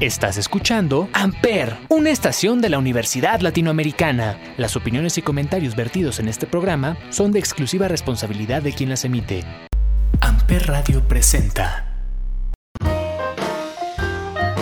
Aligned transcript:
Estás 0.00 0.38
escuchando 0.38 1.10
Amper, 1.12 1.76
una 1.90 2.08
estación 2.08 2.62
de 2.62 2.70
la 2.70 2.78
Universidad 2.78 3.40
Latinoamericana. 3.40 4.38
Las 4.56 4.74
opiniones 4.74 5.18
y 5.18 5.22
comentarios 5.22 5.76
vertidos 5.76 6.20
en 6.20 6.28
este 6.28 6.46
programa 6.46 6.96
son 7.10 7.32
de 7.32 7.38
exclusiva 7.38 7.86
responsabilidad 7.86 8.62
de 8.62 8.72
quien 8.72 8.88
las 8.88 9.04
emite. 9.04 9.44
Amper 10.22 10.68
Radio 10.68 11.06
presenta. 11.06 11.86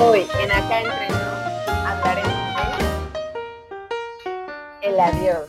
Hoy 0.01 0.27
en 0.43 0.51
Acá 0.51 0.81
hablaremos 1.87 2.33
el 4.83 4.99
adiós. 4.99 5.49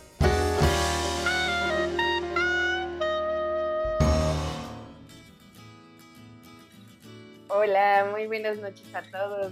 Hola, 7.47 8.07
muy 8.11 8.27
buenas 8.27 8.59
noches 8.59 8.85
a 8.93 9.01
todos. 9.01 9.51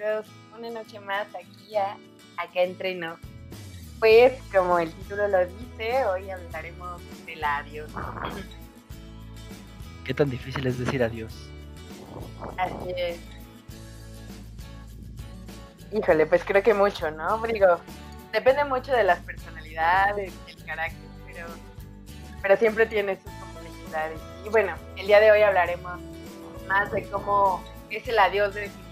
Bienvenidos 0.00 0.26
una 0.56 0.70
noche 0.70 0.98
más 1.00 1.26
aquí 1.34 1.76
a 1.76 1.92
Acá 2.38 2.62
Entre 2.62 2.94
Nos. 2.94 3.18
Pues, 3.98 4.32
como 4.50 4.78
el 4.78 4.90
título 4.94 5.28
lo 5.28 5.44
dice, 5.44 6.06
hoy 6.06 6.30
hablaremos 6.30 7.02
del 7.26 7.44
adiós. 7.44 7.90
¿Qué 10.06 10.14
tan 10.14 10.30
difícil 10.30 10.66
es 10.66 10.78
decir 10.78 11.02
adiós? 11.02 11.34
Así 12.56 12.94
es. 12.96 13.18
Híjole, 15.92 16.24
pues 16.24 16.44
creo 16.46 16.62
que 16.62 16.72
mucho, 16.72 17.10
¿no? 17.10 17.36
Digo, 17.42 17.78
depende 18.32 18.64
mucho 18.64 18.92
de 18.92 19.04
las 19.04 19.18
personalidades, 19.18 20.32
del 20.46 20.64
carácter, 20.64 21.10
pero, 21.26 21.46
pero 22.40 22.56
siempre 22.56 22.86
tiene 22.86 23.16
sus 23.16 23.32
complejidades. 23.32 24.18
Y 24.46 24.48
bueno, 24.48 24.72
el 24.96 25.06
día 25.06 25.20
de 25.20 25.30
hoy 25.30 25.42
hablaremos 25.42 26.00
más 26.66 26.90
de 26.90 27.02
cómo 27.10 27.62
es 27.90 28.08
el 28.08 28.18
adiós 28.18 28.54
¿no? 28.54 28.89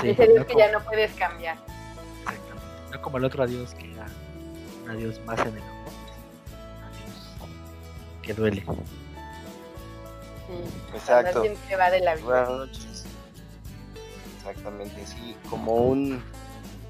Sí, 0.00 0.10
Ese 0.10 0.26
no 0.28 0.44
que 0.46 0.52
como- 0.52 0.58
ya 0.58 0.72
no 0.72 0.80
puedes 0.84 1.12
cambiar. 1.14 1.56
Exactamente. 2.20 2.90
No 2.92 3.02
como 3.02 3.18
el 3.18 3.24
otro 3.24 3.42
adiós 3.44 3.74
que 3.74 3.92
era 3.92 4.06
un 4.84 4.90
adiós 4.90 5.20
más 5.24 5.38
en 5.40 5.48
el 5.56 5.62
amor. 5.62 5.92
Adiós 6.90 8.22
que 8.22 8.34
duele. 8.34 8.60
Sí, 8.60 8.66
Exacto. 10.94 11.42
Se 11.68 11.76
va 11.76 11.90
de 11.90 12.00
la 12.00 12.14
vida. 12.14 12.24
Buenas 12.24 12.48
noches. 12.50 13.04
Exactamente, 14.38 15.06
sí, 15.06 15.34
como 15.48 15.74
un, 15.74 16.22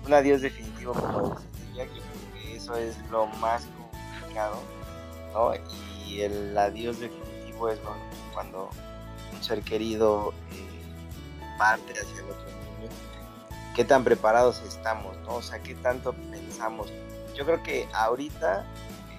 un 0.06 0.12
adiós 0.12 0.40
definitivo, 0.42 0.92
como 0.92 1.36
Jackie, 1.74 2.00
porque 2.00 2.56
eso 2.56 2.76
es 2.76 2.96
lo 3.12 3.26
más 3.26 3.66
complicado, 4.20 4.60
¿no? 5.32 5.52
Y 6.08 6.22
el 6.22 6.56
adiós 6.58 6.98
definitivo 6.98 7.68
es 7.68 7.80
bueno, 7.84 7.96
cuando 8.32 8.70
un 9.32 9.42
ser 9.42 9.62
querido 9.62 10.34
eh, 10.52 11.56
parte 11.58 11.92
hacia 11.92 12.18
el 12.22 12.24
otro. 12.30 12.43
¿Qué 13.74 13.84
tan 13.84 14.04
preparados 14.04 14.62
estamos, 14.62 15.16
no? 15.22 15.36
O 15.36 15.42
sea, 15.42 15.60
¿qué 15.60 15.74
tanto 15.74 16.12
pensamos? 16.30 16.92
Yo 17.34 17.44
creo 17.44 17.60
que 17.64 17.88
ahorita 17.92 18.64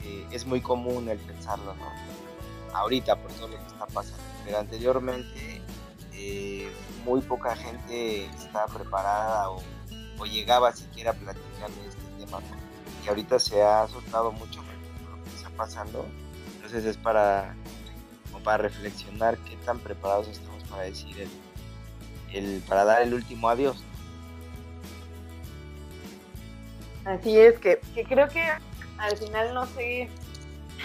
eh, 0.03 0.25
es 0.31 0.45
muy 0.45 0.61
común 0.61 1.09
el 1.09 1.20
pensarlo, 1.20 1.73
¿no? 1.75 1.92
Ahorita 2.73 3.17
por 3.17 3.31
todo 3.33 3.50
lo 3.50 3.58
que 3.58 3.67
está 3.67 3.86
pasando, 3.88 4.23
pero 4.45 4.59
anteriormente 4.59 5.61
eh, 6.14 6.72
muy 7.03 7.20
poca 7.22 7.53
gente 7.56 8.26
estaba 8.28 8.67
preparada 8.67 9.50
o, 9.50 9.61
llegaba 10.26 10.72
siquiera 10.72 11.11
a 11.11 11.14
platicar 11.14 11.70
de 11.70 11.88
este 11.89 12.02
tema. 12.17 12.39
¿no? 12.39 12.56
Y 13.03 13.09
ahorita 13.09 13.38
se 13.38 13.61
ha 13.61 13.86
soltado 13.89 14.31
mucho 14.31 14.61
con 14.61 15.20
lo 15.20 15.23
que 15.26 15.36
está 15.36 15.50
pasando. 15.50 16.06
Entonces 16.56 16.86
es 16.86 16.95
para, 16.95 17.53
como 18.31 18.42
para 18.44 18.58
reflexionar 18.59 19.38
qué 19.39 19.58
tan 19.58 19.80
preparados 19.80 20.30
estamos 20.30 20.64
para 20.64 20.83
decir 20.83 21.20
el, 21.20 21.30
el 22.33 22.61
para 22.61 22.86
dar 22.86 23.02
el 23.02 23.14
último 23.14 23.50
adiós. 23.50 23.83
Así 27.06 27.39
es, 27.39 27.59
que, 27.59 27.80
que 27.94 28.03
creo 28.03 28.28
que 28.28 28.44
al 28.98 29.17
final 29.17 29.53
no 29.53 29.66
sé 29.67 30.10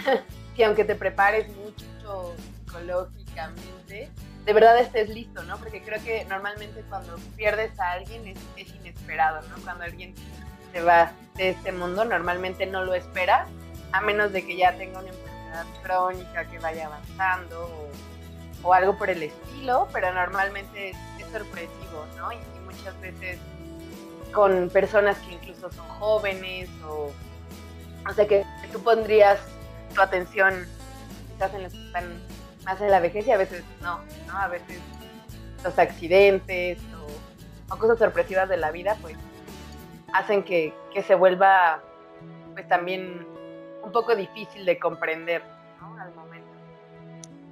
si 0.55 0.63
aunque 0.63 0.85
te 0.85 0.95
prepares 0.95 1.47
mucho 1.55 2.35
psicológicamente, 2.65 4.09
de 4.45 4.53
verdad 4.53 4.79
estés 4.79 5.09
listo, 5.09 5.43
¿no? 5.43 5.57
Porque 5.57 5.81
creo 5.81 6.01
que 6.03 6.25
normalmente 6.25 6.83
cuando 6.89 7.15
pierdes 7.35 7.77
a 7.79 7.91
alguien 7.91 8.27
es, 8.27 8.37
es 8.55 8.73
inesperado, 8.75 9.41
¿no? 9.49 9.55
Cuando 9.63 9.83
alguien 9.83 10.13
se 10.71 10.81
va 10.81 11.11
de 11.35 11.49
este 11.49 11.71
mundo, 11.71 12.05
normalmente 12.05 12.65
no 12.67 12.83
lo 12.83 12.93
espera, 12.93 13.47
a 13.91 14.01
menos 14.01 14.31
de 14.31 14.45
que 14.45 14.55
ya 14.55 14.77
tenga 14.77 14.99
una 14.99 15.09
enfermedad 15.09 15.65
crónica 15.83 16.45
que 16.45 16.59
vaya 16.59 16.85
avanzando 16.85 17.89
o, 18.63 18.73
algo 18.73 18.95
por 18.95 19.09
el 19.09 19.23
estilo, 19.23 19.87
pero 19.91 20.13
normalmente 20.13 20.91
es, 20.91 20.97
es 21.19 21.25
sorpresivo, 21.31 22.05
¿no? 22.15 22.31
Y 22.31 22.37
muchas 22.63 22.99
veces 23.01 23.39
con 24.31 24.69
personas 24.69 25.17
que 25.19 25.33
incluso 25.33 25.71
son 25.71 25.87
jóvenes 25.87 26.69
o, 26.87 27.11
o 28.09 28.13
sea, 28.13 28.27
que 28.27 28.45
tú 28.71 28.81
pondrías 28.81 29.39
tu 29.93 30.01
atención 30.01 30.67
quizás 31.33 31.53
en 31.53 31.63
los 31.63 31.73
que 31.73 31.85
están 31.85 32.21
más 32.65 32.81
en 32.81 32.91
la 32.91 32.99
vejez 32.99 33.27
y 33.27 33.31
a 33.31 33.37
veces 33.37 33.63
no, 33.81 33.99
¿no? 34.27 34.37
A 34.37 34.47
veces 34.47 34.79
los 35.63 35.77
accidentes 35.77 36.79
o, 37.69 37.77
cosas 37.77 37.99
sorpresivas 37.99 38.49
de 38.49 38.57
la 38.57 38.71
vida, 38.71 38.97
pues 39.01 39.15
hacen 40.13 40.43
que, 40.43 40.73
que 40.93 41.03
se 41.03 41.15
vuelva, 41.15 41.81
pues 42.53 42.67
también 42.67 43.25
un 43.81 43.91
poco 43.91 44.15
difícil 44.15 44.65
de 44.65 44.77
comprender, 44.77 45.41
¿no? 45.79 45.97
Al 45.99 46.13
momento. 46.13 46.47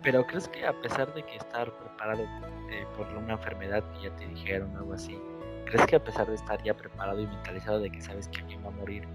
Pero 0.04 0.26
¿crees 0.28 0.48
que 0.50 0.66
a 0.66 0.74
pesar 0.74 1.14
de 1.14 1.24
que 1.24 1.38
estar 1.38 1.72
preparado 1.72 2.24
eh, 2.70 2.86
por 2.98 3.08
una 3.08 3.34
enfermedad 3.34 3.84
que 3.94 4.10
ya 4.10 4.16
te 4.16 4.28
dijeron 4.28 4.76
algo 4.76 4.94
así, 4.94 5.20
¿crees 5.70 5.86
que 5.86 5.96
a 5.98 6.04
pesar 6.04 6.26
de 6.28 6.36
estar 6.36 6.62
ya 6.64 6.74
preparado 6.74 7.22
y 7.22 7.28
mentalizado 7.28 7.80
de 7.80 7.92
que 7.92 8.02
sabes 8.02 8.28
que 8.28 8.40
alguien 8.40 8.64
va 8.64 8.70
a 8.70 8.72
morir, 8.72 9.08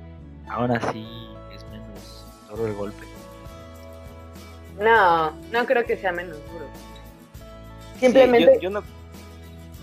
aún 0.48 0.70
así 0.70 1.04
es 1.52 1.64
menos 1.66 2.24
duro 2.48 2.66
el 2.68 2.74
golpe? 2.74 3.04
No, 4.78 5.32
no 5.50 5.66
creo 5.66 5.84
que 5.84 5.96
sea 5.96 6.12
menos 6.12 6.36
duro. 6.52 6.66
Sí, 7.94 8.00
Simplemente, 8.00 8.54
yo, 8.56 8.60
yo 8.60 8.70
no, 8.70 8.84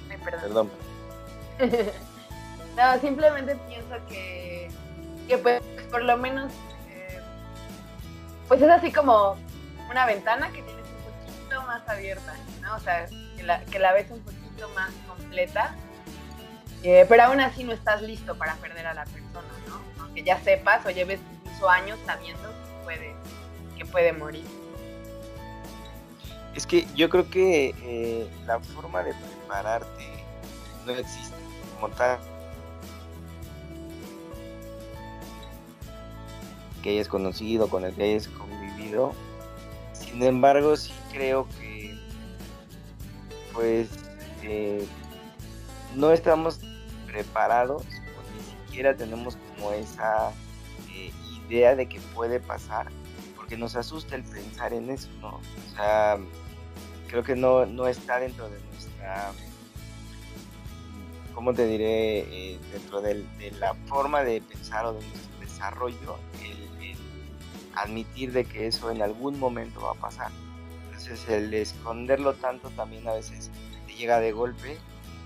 Ay, 0.10 0.18
perdón. 0.24 0.42
perdón, 0.42 0.70
no, 2.78 3.00
simplemente 3.02 3.56
pienso 3.68 3.96
que, 4.08 4.70
que 5.28 5.38
pues 5.38 5.62
por 5.92 6.04
lo 6.04 6.16
menos, 6.18 6.54
eh, 6.90 7.20
pues 8.48 8.62
es 8.62 8.70
así 8.70 8.92
como 8.94 9.36
una 9.90 10.06
ventana 10.06 10.48
que 10.48 10.62
tienes 10.62 10.86
un 10.86 11.26
poquito 11.36 11.62
más 11.64 11.88
abierta, 11.90 12.34
¿no? 12.62 12.76
O 12.76 12.80
sea, 12.80 13.08
que 13.36 13.44
la, 13.44 13.60
que 13.66 13.80
la 13.80 13.92
ves 13.92 14.10
un 14.10 14.22
poquito 14.22 14.70
más 14.70 14.92
completa, 15.08 15.76
eh, 16.84 17.06
pero 17.08 17.24
aún 17.24 17.40
así 17.40 17.64
no 17.64 17.74
estás 17.74 18.02
listo 18.02 18.36
para 18.38 18.56
perder 18.56 18.88
a 18.88 18.94
la 18.94 19.06
persona, 19.06 19.47
¿no? 19.68 20.03
Aunque 20.03 20.24
ya 20.24 20.40
sepas 20.42 20.86
o 20.86 20.90
lleves 20.90 21.19
incluso 21.36 21.69
años 21.69 22.00
sabiendo 22.06 22.50
que 22.50 22.84
puede, 22.84 23.16
que 23.78 23.86
puede 23.86 24.14
morir. 24.14 24.46
Es 26.56 26.66
que 26.66 26.88
yo 26.96 27.09
creo 27.09 27.30
que 27.30 27.74
eh, 27.84 28.30
la 28.46 28.59
forma 28.59 29.03
de 29.03 29.14
prepararte 29.14 30.08
no 30.86 30.92
existe 30.94 31.36
como 31.80 31.94
tal. 31.96 32.19
Que 36.81 36.90
hayas 36.90 37.08
conocido, 37.08 37.69
con 37.69 37.86
el 37.86 37.94
que 37.94 38.03
hayas 38.03 38.28
convivido. 38.28 39.13
Sin 39.94 40.24
embargo, 40.24 40.75
sí 40.75 40.92
creo 41.12 41.48
que, 41.59 41.96
pues, 43.53 43.88
eh, 44.42 44.86
no 45.96 46.12
estamos 46.12 46.59
preparados 47.12 47.84
o 47.84 48.36
ni 48.36 48.66
siquiera 48.68 48.96
tenemos 48.96 49.38
como 49.56 49.74
esa 49.74 50.32
eh, 50.94 51.12
idea 51.48 51.76
de 51.76 51.88
que 51.88 52.00
puede 52.16 52.40
pasar 52.40 52.88
porque 53.36 53.58
nos 53.58 53.76
asusta 53.76 54.16
el 54.16 54.24
pensar 54.24 54.72
en 54.72 54.90
eso, 54.90 55.10
¿no? 55.20 55.30
O 55.30 55.76
sea, 55.76 56.18
creo 57.10 57.24
que 57.24 57.36
no, 57.36 57.66
no 57.66 57.88
está 57.88 58.20
dentro 58.20 58.50
de 58.50 58.58
nuestra, 58.72 59.32
¿cómo 61.36 61.54
te 61.54 61.66
diré? 61.66 62.19
Eh, 62.19 62.60
dentro 62.72 63.02
de 63.02 63.25
la 63.60 63.74
forma 63.88 64.24
de 64.24 64.42
pensar 64.42 64.86
o 64.86 64.94
de 64.94 65.06
nuestro 65.06 65.40
desarrollo, 65.42 66.18
el, 66.42 66.86
el 66.86 66.98
admitir 67.75 68.31
de 68.31 68.46
que 68.46 68.68
eso 68.68 68.90
en 68.90 69.02
algún 69.02 69.38
momento 69.38 69.81
va 69.81 69.92
a 69.92 69.96
pasar. 69.96 70.31
Entonces 70.86 71.28
el 71.28 71.54
esconderlo 71.54 72.36
tanto 72.36 72.69
también 72.69 73.07
a 73.07 73.14
veces 73.14 73.50
te 73.88 73.96
llega 73.96 74.19
de 74.19 74.31
golpe, 74.31 74.78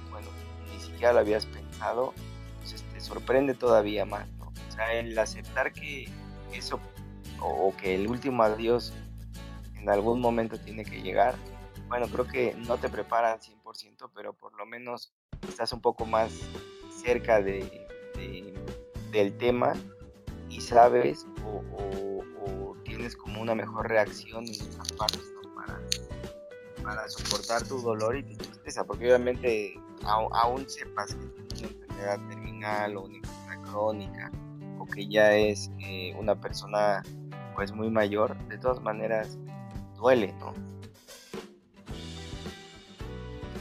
bueno, 0.10 0.30
ni 0.74 0.80
siquiera 0.80 1.14
lo 1.14 1.20
habías 1.20 1.46
pensado, 1.46 1.65
entonces 2.54 2.84
te 2.94 3.00
sorprende 3.02 3.54
todavía 3.54 4.06
más, 4.06 4.28
¿no? 4.34 4.46
O 4.48 4.72
sea, 4.72 4.94
el 4.94 5.18
aceptar 5.18 5.72
que 5.74 6.10
eso 6.54 6.80
o, 7.40 7.74
que 7.78 7.96
el 7.96 8.08
último 8.08 8.44
adiós 8.44 8.94
en 9.76 9.90
algún 9.90 10.20
momento 10.20 10.58
tiene 10.60 10.84
que 10.84 11.02
llegar, 11.02 11.36
bueno, 11.88 12.08
creo 12.08 12.26
que 12.28 12.56
no 12.68 12.78
te 12.78 12.90
preparan 12.90 13.40
100%, 13.40 14.10
pero 14.16 14.34
por 14.34 14.54
lo 14.58 14.66
menos 14.66 15.14
estás 15.48 15.72
un 15.74 15.82
poco 15.82 16.06
más 16.06 16.32
cerca 17.04 17.42
de, 17.42 17.60
de- 18.16 18.54
del 19.12 19.38
tema 19.38 19.74
y 20.50 20.62
sabes 20.62 21.28
o, 21.46 22.76
tienes 22.84 23.16
como 23.16 23.42
una 23.42 23.56
mejor 23.56 23.88
reacción 23.90 24.46
en 24.46 24.52
esas 24.52 24.92
partes 24.94 25.22
para, 25.56 25.80
para 26.84 27.10
soportar 27.10 27.64
tu 27.68 27.82
dolor 27.82 28.16
y 28.18 28.24
tu 28.24 28.36
tristeza, 28.38 28.84
porque 28.86 29.06
obviamente 29.06 29.80
aún 30.04 30.70
sepas 30.70 31.16
que 31.16 31.45
enfermedad 31.96 32.28
terminal 32.28 32.98
o 32.98 33.04
una 33.04 33.18
enfermedad 33.18 33.72
crónica 33.72 34.32
o 34.80 34.86
que 34.86 35.08
ya 35.08 35.34
es 35.34 35.72
eh, 35.80 36.14
una 36.18 36.36
persona 36.36 37.02
pues 37.56 37.72
muy 37.72 37.90
mayor, 37.90 38.38
de 38.50 38.58
todas 38.58 38.82
maneras 38.82 39.38
duele, 39.96 40.34
¿no? 40.40 40.54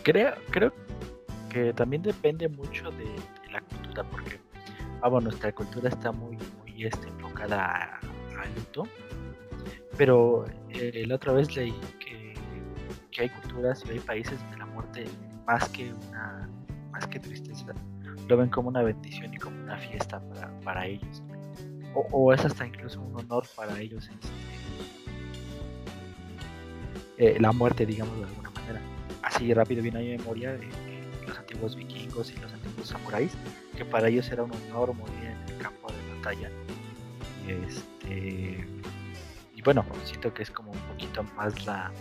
Creo, 0.03 0.35
creo 0.51 0.73
que 1.49 1.73
también 1.73 2.03
depende 2.03 2.49
mucho 2.49 2.91
de, 2.91 3.07
la 3.51 3.61
cultura, 3.61 4.03
porque 4.11 4.41
vamos, 5.01 5.23
nuestra 5.23 5.53
cultura 5.53 5.89
está 5.89 6.11
muy, 6.11 6.37
muy 6.59 6.85
este, 6.85 7.07
enfocada 7.07 8.01
al 8.37 8.55
luto, 8.57 8.83
pero 9.97 10.45
eh, 10.71 11.05
la 11.07 11.15
otra 11.15 11.33
vez 11.33 11.55
leí 11.55 11.73
que, 12.01 12.35
que, 13.13 13.23
hay 13.23 13.29
culturas 13.29 13.85
y 13.87 13.93
hay 13.93 14.01
países 14.01 14.41
donde 14.41 14.59
la 14.59 14.67
muerte 14.67 15.05
más 15.47 15.69
que 15.69 15.93
una 15.93 16.51
más 16.91 17.07
que 17.07 17.21
tristeza 17.21 17.73
lo 18.29 18.37
ven 18.37 18.49
como 18.49 18.69
una 18.69 18.83
bendición 18.83 19.33
y 19.35 19.39
como 19.39 19.57
una 19.63 19.77
fiesta 19.77 20.21
para, 20.29 20.61
para 20.61 20.87
ellos. 20.87 21.23
O, 21.95 22.33
es 22.33 22.45
hasta 22.45 22.67
incluso 22.67 23.01
un 23.01 23.17
honor 23.17 23.45
para 23.55 23.79
ellos 23.79 24.09
este, 24.09 24.29
eh, 27.19 27.39
la 27.39 27.53
muerte 27.53 27.87
digamos 27.87 28.19
de 28.19 28.25
alguna 28.25 28.51
manera. 28.51 28.81
Así 29.23 29.55
rápido 29.55 29.83
viene 29.83 29.99
a 29.99 30.03
mi 30.03 30.17
memoria 30.17 30.55
de, 30.55 30.67
los 31.27 31.39
antiguos 31.39 31.77
vikingos 31.77 32.33
y 32.33 32.37
los 32.37 32.53
antiguos 32.53 32.89
samuráis 32.89 33.33
que 33.77 33.85
para 33.85 34.09
ellos 34.09 34.29
era 34.31 34.43
un 34.43 34.51
honor 34.53 34.93
morir 34.95 35.15
en 35.25 35.55
el 35.55 35.59
campo 35.59 35.89
de 35.89 36.17
batalla. 36.17 36.51
Este 37.47 38.67
y 39.55 39.63
bueno 39.63 39.85
siento 40.05 40.35
que 40.35 40.43
es 40.43 40.51
como 40.51 40.73
un 40.73 40.79
poquito 40.81 41.23
más 41.37 41.65
la 41.65 41.93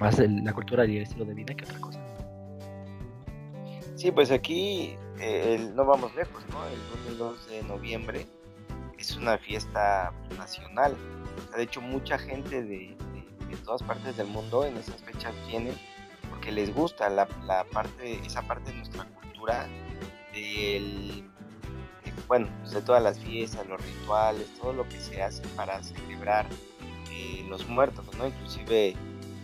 más 0.00 0.18
la 0.18 0.52
cultura 0.52 0.84
y 0.84 0.96
el 0.96 1.04
estilo 1.04 1.24
de 1.24 1.34
vida 1.34 1.54
que 1.54 1.64
otra 1.64 1.78
cosa 1.80 2.05
Sí, 3.96 4.10
pues 4.10 4.30
aquí 4.30 4.94
eh, 5.18 5.70
no 5.74 5.86
vamos 5.86 6.14
lejos, 6.14 6.44
¿no? 6.50 6.58
El 7.08 7.16
2 7.16 7.48
de 7.48 7.62
noviembre 7.62 8.26
es 8.98 9.16
una 9.16 9.38
fiesta 9.38 10.12
nacional. 10.36 10.94
de 11.56 11.62
hecho, 11.62 11.80
mucha 11.80 12.18
gente 12.18 12.62
de, 12.62 12.94
todas 13.64 13.82
partes 13.82 14.14
del 14.18 14.26
mundo 14.26 14.66
en 14.66 14.76
esas 14.76 15.02
fechas 15.02 15.34
viene 15.48 15.72
porque 16.28 16.52
les 16.52 16.74
gusta 16.74 17.08
la, 17.08 17.26
parte, 17.72 18.20
esa 18.26 18.42
parte 18.42 18.70
de 18.70 18.76
nuestra 18.76 19.04
cultura, 19.04 19.66
del, 20.34 21.24
bueno, 22.28 22.48
pues 22.60 22.72
de 22.72 22.82
todas 22.82 23.02
las 23.02 23.18
fiestas, 23.18 23.66
los 23.66 23.80
rituales, 23.80 24.46
todo 24.60 24.74
lo 24.74 24.86
que 24.90 25.00
se 25.00 25.22
hace 25.22 25.42
para 25.56 25.82
celebrar 25.82 26.44
eh, 27.10 27.46
los 27.48 27.66
muertos, 27.66 28.04
¿no? 28.18 28.26
Inclusive 28.26 28.94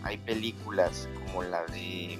hay 0.03 0.17
películas 0.19 1.09
como 1.25 1.41
la 1.41 1.65
de 1.65 2.19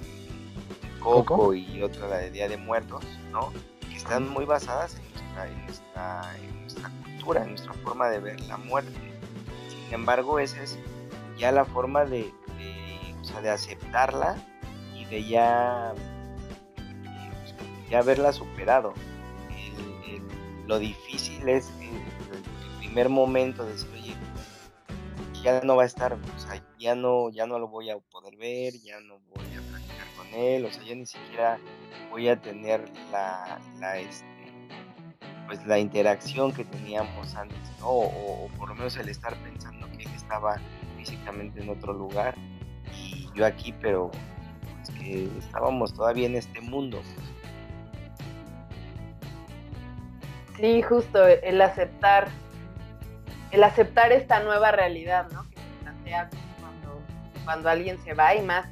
Coco, 1.04 1.52
y 1.52 1.82
otra 1.82 2.08
la 2.08 2.16
de 2.16 2.30
Día 2.30 2.48
de 2.48 2.56
Muertos, 2.56 3.04
¿no? 3.30 3.52
Que 3.80 3.94
están 3.94 4.26
muy 4.30 4.46
basadas 4.46 4.96
en 4.96 5.66
nuestra, 5.66 6.34
cultura, 7.04 7.42
en 7.42 7.50
nuestra 7.50 7.74
forma 7.74 8.08
de 8.08 8.20
ver 8.20 8.40
la 8.42 8.56
muerte. 8.56 8.90
Sin 9.68 9.92
embargo, 9.92 10.38
esa 10.38 10.62
es 10.62 10.78
ya 11.36 11.52
la 11.52 11.66
forma 11.66 12.06
de, 12.06 12.32
de, 13.42 13.50
aceptarla 13.50 14.36
y 14.96 15.04
de 15.04 15.24
ya, 15.24 15.92
ya 17.90 17.98
haberla 17.98 18.32
superado. 18.32 18.94
lo 20.66 20.78
difícil 20.78 21.46
es 21.50 21.70
el, 21.80 21.88
el, 21.88 22.78
primer 22.78 23.10
momento 23.10 23.64
de 23.66 23.72
decir, 23.72 23.90
oye, 23.92 24.16
ya 25.42 25.60
no 25.60 25.76
va 25.76 25.82
a 25.82 25.86
estar, 25.86 26.14
o 26.14 26.38
sea, 26.40 26.64
ya 26.78 26.94
no, 26.94 27.28
ya 27.28 27.46
no 27.46 27.58
lo 27.58 27.68
voy 27.68 27.90
a 27.90 27.98
poder 27.98 28.36
ver, 28.36 28.72
ya 28.80 29.00
no 29.00 29.18
voy 29.34 29.53
a 29.53 29.53
él, 30.34 30.64
o 30.64 30.70
sea, 30.70 30.82
ya 30.82 30.94
ni 30.94 31.06
siquiera 31.06 31.58
voy 32.10 32.28
a 32.28 32.40
tener 32.40 32.84
la, 33.10 33.58
este, 33.98 34.26
pues 35.46 35.64
la 35.66 35.78
interacción 35.78 36.52
que 36.52 36.64
teníamos 36.64 37.34
antes, 37.34 37.58
o, 37.82 38.48
por 38.56 38.68
lo 38.68 38.74
menos 38.74 38.96
el 38.96 39.08
estar 39.08 39.34
pensando 39.36 39.88
que 39.96 40.04
estaba 40.04 40.56
físicamente 40.96 41.60
en 41.60 41.70
otro 41.70 41.92
lugar 41.92 42.34
y 42.92 43.28
yo 43.34 43.44
aquí, 43.46 43.74
pero 43.80 44.10
pues, 44.76 44.90
que 44.98 45.28
estábamos 45.38 45.92
todavía 45.94 46.26
en 46.26 46.36
este 46.36 46.60
mundo. 46.60 47.02
Sí, 50.56 50.82
justo 50.82 51.26
el 51.26 51.60
aceptar, 51.60 52.28
el 53.50 53.64
aceptar 53.64 54.12
esta 54.12 54.40
nueva 54.40 54.70
realidad, 54.70 55.28
¿no? 55.32 55.42
Que 55.50 55.56
se 55.56 55.82
plantea 55.82 56.30
cuando, 56.60 57.02
cuando 57.44 57.68
alguien 57.68 57.98
se 58.04 58.14
va 58.14 58.36
y 58.36 58.42
más 58.42 58.66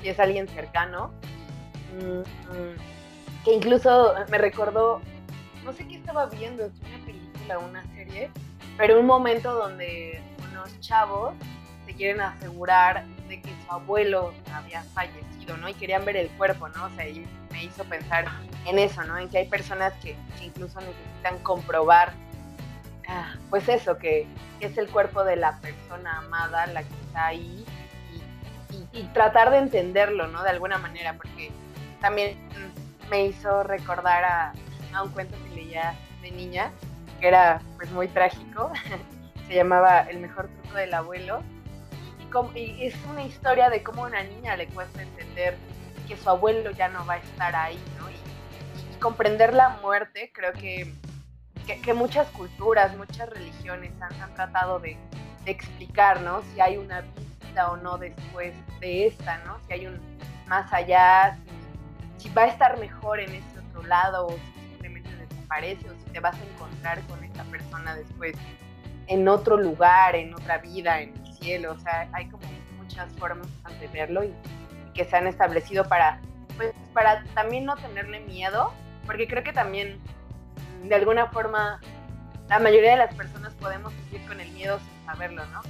si 0.00 0.08
es 0.08 0.18
alguien 0.20 0.48
cercano, 0.48 1.10
mm, 2.00 2.20
mm, 2.20 3.44
que 3.44 3.54
incluso 3.54 4.14
me 4.30 4.38
recordó, 4.38 5.00
no 5.64 5.72
sé 5.72 5.86
qué 5.86 5.96
estaba 5.96 6.26
viendo, 6.26 6.64
es 6.64 6.72
una 6.80 7.04
película 7.04 7.58
una 7.58 7.82
serie, 7.94 8.30
pero 8.76 8.98
un 9.00 9.06
momento 9.06 9.52
donde 9.52 10.20
unos 10.50 10.78
chavos 10.80 11.34
se 11.86 11.94
quieren 11.94 12.20
asegurar 12.20 13.06
de 13.28 13.40
que 13.40 13.50
su 13.64 13.72
abuelo 13.72 14.32
había 14.52 14.82
fallecido, 14.82 15.56
¿no? 15.56 15.68
Y 15.68 15.74
querían 15.74 16.04
ver 16.04 16.16
el 16.16 16.28
cuerpo, 16.30 16.68
¿no? 16.68 16.84
O 16.84 16.90
sea, 16.90 17.08
y 17.08 17.26
me 17.50 17.64
hizo 17.64 17.84
pensar 17.84 18.26
en 18.66 18.78
eso, 18.78 19.02
¿no? 19.04 19.18
En 19.18 19.28
que 19.28 19.38
hay 19.38 19.48
personas 19.48 19.94
que, 20.02 20.16
incluso 20.42 20.80
necesitan 20.80 21.38
comprobar, 21.42 22.12
ah, 23.08 23.34
pues 23.48 23.68
eso, 23.68 23.96
que 23.98 24.26
es 24.60 24.76
el 24.76 24.88
cuerpo 24.88 25.24
de 25.24 25.36
la 25.36 25.58
persona 25.60 26.18
amada 26.18 26.66
la 26.66 26.82
que 26.82 26.94
está 27.06 27.26
ahí 27.26 27.64
y, 28.92 29.02
tratar 29.14 29.50
de 29.50 29.58
entenderlo, 29.58 30.26
¿no? 30.28 30.42
De 30.42 30.50
alguna 30.50 30.78
manera, 30.78 31.14
porque 31.14 31.50
también 32.00 32.36
me 33.10 33.26
hizo 33.26 33.62
recordar 33.62 34.24
a, 34.24 34.52
un 35.02 35.10
cuento 35.10 35.36
que 35.44 35.54
leía 35.54 35.94
de 36.22 36.30
niña, 36.32 36.72
que 37.20 37.28
era 37.28 37.60
pues 37.76 37.90
muy 37.92 38.08
trágico, 38.08 38.72
se 39.46 39.54
llamaba 39.54 40.00
El 40.00 40.18
mejor 40.18 40.48
truco 40.48 40.76
del 40.76 40.92
abuelo, 40.92 41.42
y, 42.54 42.84
es 42.84 42.94
una 43.10 43.22
historia 43.22 43.70
de 43.70 43.82
cómo 43.82 44.04
a 44.04 44.08
una 44.08 44.22
niña 44.22 44.56
le 44.56 44.66
cuesta 44.68 45.02
entender 45.02 45.56
que 46.06 46.16
su 46.16 46.28
abuelo 46.28 46.70
ya 46.72 46.88
no 46.88 47.04
va 47.06 47.14
a 47.14 47.18
estar 47.18 47.54
ahí, 47.54 47.78
¿no? 47.98 48.10
Y, 48.10 48.98
comprender 48.98 49.54
la 49.54 49.68
muerte, 49.80 50.32
creo 50.34 50.52
que, 50.52 50.92
que, 51.66 51.94
muchas 51.94 52.26
culturas, 52.30 52.96
muchas 52.96 53.28
religiones 53.30 53.92
han, 54.00 54.34
tratado 54.34 54.80
de, 54.80 54.96
de, 55.44 55.50
explicar, 55.52 56.20
¿no? 56.22 56.42
Si 56.42 56.60
hay 56.60 56.76
una 56.78 57.02
vida 57.02 57.27
o 57.66 57.76
no 57.76 57.98
después 57.98 58.54
de 58.80 59.08
esta, 59.08 59.38
¿no? 59.38 59.58
Si 59.66 59.72
hay 59.72 59.86
un 59.86 60.00
más 60.46 60.72
allá, 60.72 61.38
si, 62.16 62.28
va 62.30 62.42
a 62.42 62.46
estar 62.46 62.78
mejor 62.78 63.20
en 63.20 63.34
este 63.34 63.60
otro 63.60 63.82
lado 63.82 64.26
o 64.28 64.30
si 64.30 64.68
simplemente 64.70 65.10
desaparece 65.16 65.90
o 65.90 65.94
si 65.94 66.10
te 66.12 66.20
vas 66.20 66.34
a 66.34 66.44
encontrar 66.44 67.00
con 67.02 67.22
esta 67.22 67.44
persona 67.44 67.94
después 67.94 68.34
en 69.08 69.28
otro 69.28 69.56
lugar, 69.56 70.14
en 70.16 70.34
otra 70.34 70.58
vida, 70.58 71.00
en 71.00 71.14
el 71.16 71.34
cielo. 71.34 71.72
O 71.72 71.78
sea, 71.78 72.08
hay 72.12 72.28
como 72.28 72.44
muchas 72.78 73.10
formas 73.16 73.48
de 73.80 73.88
verlo 73.88 74.24
y, 74.24 74.34
que 74.94 75.04
se 75.04 75.16
han 75.16 75.26
establecido 75.26 75.84
para, 75.84 76.20
pues, 76.56 76.74
para 76.92 77.22
también 77.34 77.64
no 77.64 77.76
tenerle 77.76 78.20
miedo, 78.20 78.72
porque 79.06 79.28
creo 79.28 79.44
que 79.44 79.52
también 79.52 80.00
de 80.82 80.94
alguna 80.94 81.26
forma 81.26 81.80
la 82.48 82.58
mayoría 82.58 82.92
de 82.92 82.96
las 82.96 83.14
personas 83.14 83.54
podemos 83.54 83.92
vivir 84.04 84.26
con 84.26 84.40
el 84.40 84.50
miedo 84.52 84.80
sin 84.80 85.06
saberlo, 85.06 85.44
¿no? 85.46 85.62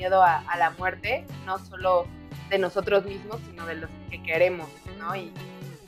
Miedo 0.00 0.22
a, 0.22 0.42
la 0.56 0.70
muerte, 0.70 1.26
no 1.44 1.58
solo 1.58 2.06
de 2.48 2.58
nosotros 2.58 3.04
mismos, 3.04 3.38
sino 3.46 3.66
de 3.66 3.74
los 3.74 3.90
que 4.08 4.22
queremos, 4.22 4.66
¿no? 4.98 5.14
Y, 5.14 5.30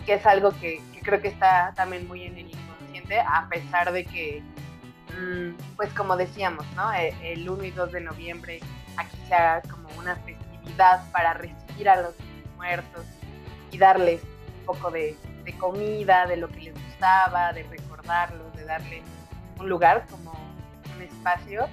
que 0.04 0.14
es 0.14 0.26
algo 0.26 0.50
que, 0.61 0.83
creo 1.02 1.23
que 1.23 1.28
está 1.28 1.73
también 1.75 2.07
muy 2.09 2.25
en 2.25 2.37
el 2.37 2.50
inconsciente, 2.50 3.21
a 3.21 3.49
pesar 3.49 3.90
de 3.90 4.04
que, 4.04 4.42
mm, 5.16 5.76
pues 5.76 5.95
como 5.95 6.16
decíamos, 6.16 6.66
¿no? 6.76 6.92
E, 6.92 7.14
el, 7.23 7.49
1 7.49 7.64
y 7.64 7.71
2 7.71 7.92
de 7.92 8.00
noviembre 8.02 8.61
aquí 8.99 9.16
se 9.28 9.35
haga 9.35 9.62
como 9.62 9.88
una 9.97 10.16
festividad 10.16 11.11
para 11.12 11.33
recibir 11.33 11.88
a 11.88 12.02
los 12.02 12.14
muertos 12.57 13.07
y 13.71 13.78
darles 13.78 14.21
un 14.59 14.66
poco 14.66 14.90
de, 14.90 15.16
de 15.45 15.57
comida, 15.57 16.26
de 16.26 16.37
lo 16.37 16.49
que 16.49 16.61
les 16.61 16.75
gustaba, 16.75 17.52
de 17.54 17.62
recordarlos, 17.62 18.52
de 18.57 18.64
darles 18.64 19.02
un 19.59 19.71
lugar 19.71 20.07
como 20.11 20.33
un 20.95 21.02
espacio 21.02 21.66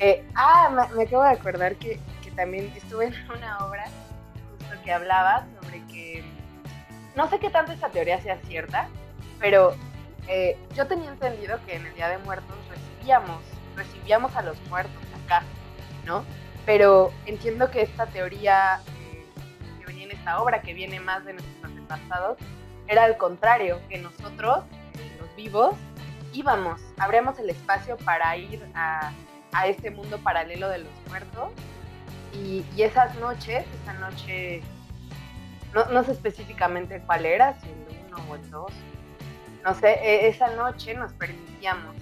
eh, 0.00 0.24
ah, 0.34 0.88
me, 0.96 1.02
acabo 1.02 1.22
de 1.22 1.30
acordar 1.30 1.76
que, 1.76 2.00
también 2.34 2.72
estuve 2.74 3.06
en 3.06 3.30
una 3.30 3.58
obra 3.58 3.84
justo 4.58 4.74
que 4.82 4.92
hablaba 4.92 5.46
sobre 5.60 5.84
que, 5.88 6.24
no 7.14 7.28
sé 7.28 7.38
qué 7.38 7.50
tanto 7.50 7.72
esa 7.72 7.90
teoría 7.90 8.18
sea 8.22 8.38
cierta, 8.46 8.88
pero 9.38 9.76
eh, 10.26 10.56
yo 10.74 10.86
tenía 10.86 11.10
entendido 11.10 11.58
que 11.66 11.76
en 11.76 11.84
el 11.84 11.94
Día 11.94 12.08
de 12.08 12.16
Muertos 12.18 12.56
recibíamos, 12.70 13.42
recibíamos 13.76 14.34
a 14.36 14.42
los 14.42 14.58
muertos 14.68 15.02
acá, 15.24 15.42
¿no? 16.06 16.24
Pero 16.64 17.12
entiendo 17.26 17.70
que 17.70 17.82
esta 17.82 18.06
teoría 18.06 18.80
eh, 19.12 19.26
que 19.80 19.86
venía 19.86 20.04
en 20.04 20.12
esta 20.12 20.40
obra, 20.40 20.62
que 20.62 20.72
viene 20.72 20.98
más 20.98 21.24
de 21.26 21.34
nuestros 21.34 21.62
antepasados, 21.62 22.38
era 22.88 23.04
al 23.04 23.18
contrario, 23.18 23.80
que 23.90 23.98
nosotros, 23.98 24.64
los 25.18 25.36
vivos, 25.36 25.74
íbamos, 26.32 26.80
abríamos 26.96 27.38
el 27.38 27.50
espacio 27.50 27.98
para 27.98 28.34
ir 28.36 28.66
a 28.74 29.12
a 29.52 29.66
este 29.66 29.90
mundo 29.90 30.18
paralelo 30.18 30.68
de 30.68 30.78
los 30.78 30.92
muertos. 31.08 31.52
Y, 32.32 32.64
esas 32.80 33.14
noches, 33.16 33.64
esa 33.82 33.92
noche 33.94 34.62
no, 35.74 35.84
no 35.86 36.04
sé 36.04 36.12
específicamente 36.12 37.02
cuál 37.06 37.26
era, 37.26 37.54
si 37.60 37.68
el 37.68 38.06
uno 38.08 38.24
o 38.28 38.34
el 38.36 38.50
dos. 38.50 38.72
No 39.64 39.74
sé, 39.74 39.92
e, 40.02 40.28
esa 40.28 40.48
noche 40.54 40.94
nos 40.94 41.12
permitíamos 41.12 41.94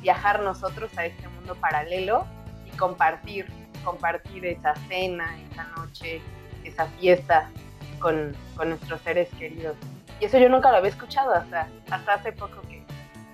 viajar 0.00 0.40
nosotros 0.40 0.96
a 0.96 1.06
este 1.06 1.28
mundo 1.28 1.54
paralelo 1.56 2.26
y 2.66 2.76
compartir, 2.76 3.46
compartir 3.84 4.46
esa 4.46 4.74
cena, 4.88 5.36
esa 5.50 5.64
noche, 5.76 6.20
esa 6.64 6.86
fiesta 6.86 7.50
con, 7.98 8.34
con 8.56 8.70
nuestros 8.70 9.00
seres 9.02 9.28
queridos. 9.38 9.76
Y 10.20 10.26
eso 10.26 10.38
yo 10.38 10.48
nunca 10.48 10.70
lo 10.70 10.78
había 10.78 10.90
escuchado 10.90 11.34
hasta, 11.34 11.68
hasta 11.90 12.14
hace 12.14 12.32
poco 12.32 12.60
que, 12.62 12.84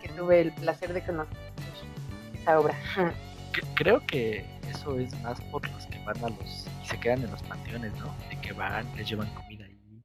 que 0.01 0.09
tuve 0.11 0.41
el 0.41 0.53
placer 0.55 0.93
de 0.93 1.05
conocer 1.05 1.37
esa 2.35 2.59
obra. 2.59 2.75
Creo 3.75 4.05
que 4.07 4.45
eso 4.71 4.99
es 4.99 5.19
más 5.23 5.41
por 5.51 5.69
los 5.71 5.87
que 5.87 5.99
van 6.05 6.17
a 6.25 6.29
los 6.29 6.67
y 6.83 6.87
se 6.87 6.99
quedan 7.01 7.23
en 7.23 7.31
los 7.31 7.43
panteones, 7.43 7.93
¿no? 7.95 8.15
De 8.29 8.41
que 8.41 8.53
van, 8.53 8.87
les 8.97 9.09
llevan 9.09 9.33
comida 9.35 9.65
ahí, 9.65 10.03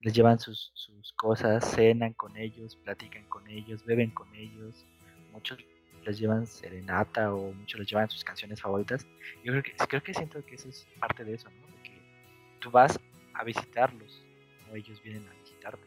les 0.00 0.14
llevan 0.14 0.38
sus, 0.38 0.72
sus 0.74 1.12
cosas, 1.14 1.64
cenan 1.74 2.12
con 2.14 2.36
ellos, 2.36 2.76
platican 2.76 3.24
con 3.28 3.48
ellos, 3.48 3.84
beben 3.84 4.10
con 4.10 4.34
ellos. 4.34 4.84
Muchos 5.32 5.58
les 6.04 6.18
llevan 6.18 6.46
serenata 6.46 7.34
o 7.34 7.52
muchos 7.52 7.80
les 7.80 7.88
llevan 7.88 8.08
sus 8.08 8.24
canciones 8.24 8.60
favoritas. 8.60 9.06
Yo 9.44 9.52
creo 9.52 9.62
que, 9.62 9.72
creo 9.88 10.02
que 10.02 10.14
siento 10.14 10.44
que 10.44 10.54
eso 10.54 10.68
es 10.68 10.86
parte 11.00 11.24
de 11.24 11.34
eso, 11.34 11.50
¿no? 11.50 11.66
De 11.66 11.82
que 11.82 12.00
tú 12.60 12.70
vas 12.70 12.98
a 13.34 13.44
visitarlos, 13.44 14.22
o 14.70 14.76
ellos 14.76 15.02
vienen 15.02 15.28
a 15.28 15.32
visitarte. 15.34 15.82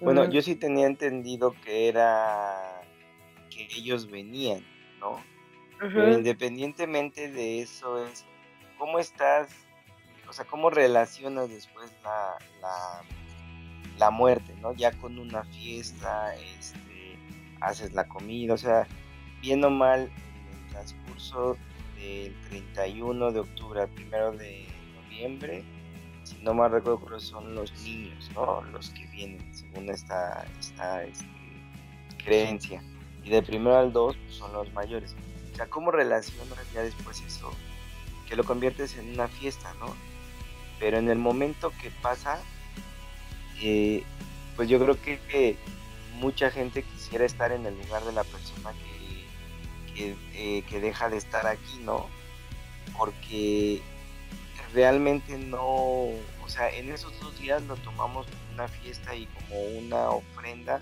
Bueno, 0.00 0.28
yo 0.30 0.42
sí 0.42 0.56
tenía 0.56 0.86
entendido 0.86 1.54
que 1.64 1.88
era 1.88 2.85
que 3.56 3.68
ellos 3.76 4.10
venían, 4.10 4.64
¿no? 5.00 5.22
Pero 5.78 6.12
independientemente 6.12 7.30
de 7.30 7.60
eso 7.60 8.04
es 8.04 8.24
cómo 8.78 8.98
estás, 8.98 9.48
o 10.28 10.32
sea, 10.32 10.44
cómo 10.46 10.70
relacionas 10.70 11.50
después 11.50 11.92
la, 12.02 12.38
la, 12.60 13.02
la 13.98 14.10
muerte, 14.10 14.54
¿no? 14.60 14.72
Ya 14.72 14.92
con 14.92 15.18
una 15.18 15.44
fiesta, 15.44 16.34
este, 16.36 17.18
haces 17.60 17.92
la 17.92 18.08
comida, 18.08 18.54
o 18.54 18.58
sea, 18.58 18.86
bien 19.42 19.62
o 19.64 19.70
mal, 19.70 20.10
en 20.10 20.58
el 20.58 20.68
transcurso 20.70 21.56
del 21.96 22.34
31 22.48 23.32
de 23.32 23.40
octubre 23.40 23.82
al 23.82 23.90
1 23.90 24.32
de 24.32 24.66
noviembre, 24.94 25.64
si 26.26 26.36
no 26.42 26.54
mal 26.54 26.72
recuerdo, 26.72 27.20
son 27.20 27.54
los 27.54 27.72
niños, 27.84 28.30
¿no? 28.34 28.62
Los 28.72 28.90
que 28.90 29.06
vienen, 29.06 29.54
según 29.54 29.88
esta, 29.90 30.44
esta 30.58 31.04
este, 31.04 31.26
creencia. 32.24 32.82
Y 33.26 33.30
de 33.30 33.42
primero 33.42 33.76
al 33.76 33.92
2 33.92 34.16
pues, 34.16 34.36
son 34.36 34.52
los 34.52 34.72
mayores. 34.72 35.14
O 35.52 35.56
sea, 35.56 35.66
¿cómo 35.66 35.90
relacionas 35.90 36.72
ya 36.72 36.82
después 36.82 37.20
eso? 37.22 37.50
Que 38.28 38.36
lo 38.36 38.44
conviertes 38.44 38.96
en 38.96 39.10
una 39.10 39.26
fiesta, 39.26 39.74
¿no? 39.80 39.94
Pero 40.78 40.98
en 40.98 41.10
el 41.10 41.18
momento 41.18 41.72
que 41.82 41.90
pasa, 41.90 42.38
eh, 43.60 44.04
pues 44.54 44.68
yo 44.68 44.78
creo 44.78 44.96
que, 45.02 45.58
mucha 46.14 46.50
gente 46.50 46.82
quisiera 46.82 47.26
estar 47.26 47.52
en 47.52 47.66
el 47.66 47.76
lugar 47.76 48.02
de 48.04 48.12
la 48.12 48.24
persona 48.24 48.72
que, 48.72 49.94
que, 49.94 50.16
eh, 50.32 50.62
que 50.62 50.80
deja 50.80 51.10
de 51.10 51.18
estar 51.18 51.46
aquí, 51.46 51.78
¿no? 51.82 52.06
Porque 52.96 53.82
realmente 54.72 55.36
no, 55.36 55.64
o 55.64 56.48
sea, 56.48 56.70
en 56.70 56.90
esos 56.90 57.18
dos 57.20 57.38
días 57.38 57.62
lo 57.64 57.76
tomamos 57.76 58.26
como 58.26 58.54
una 58.54 58.68
fiesta 58.68 59.14
y 59.14 59.26
como 59.26 59.60
una 59.78 60.10
ofrenda, 60.10 60.80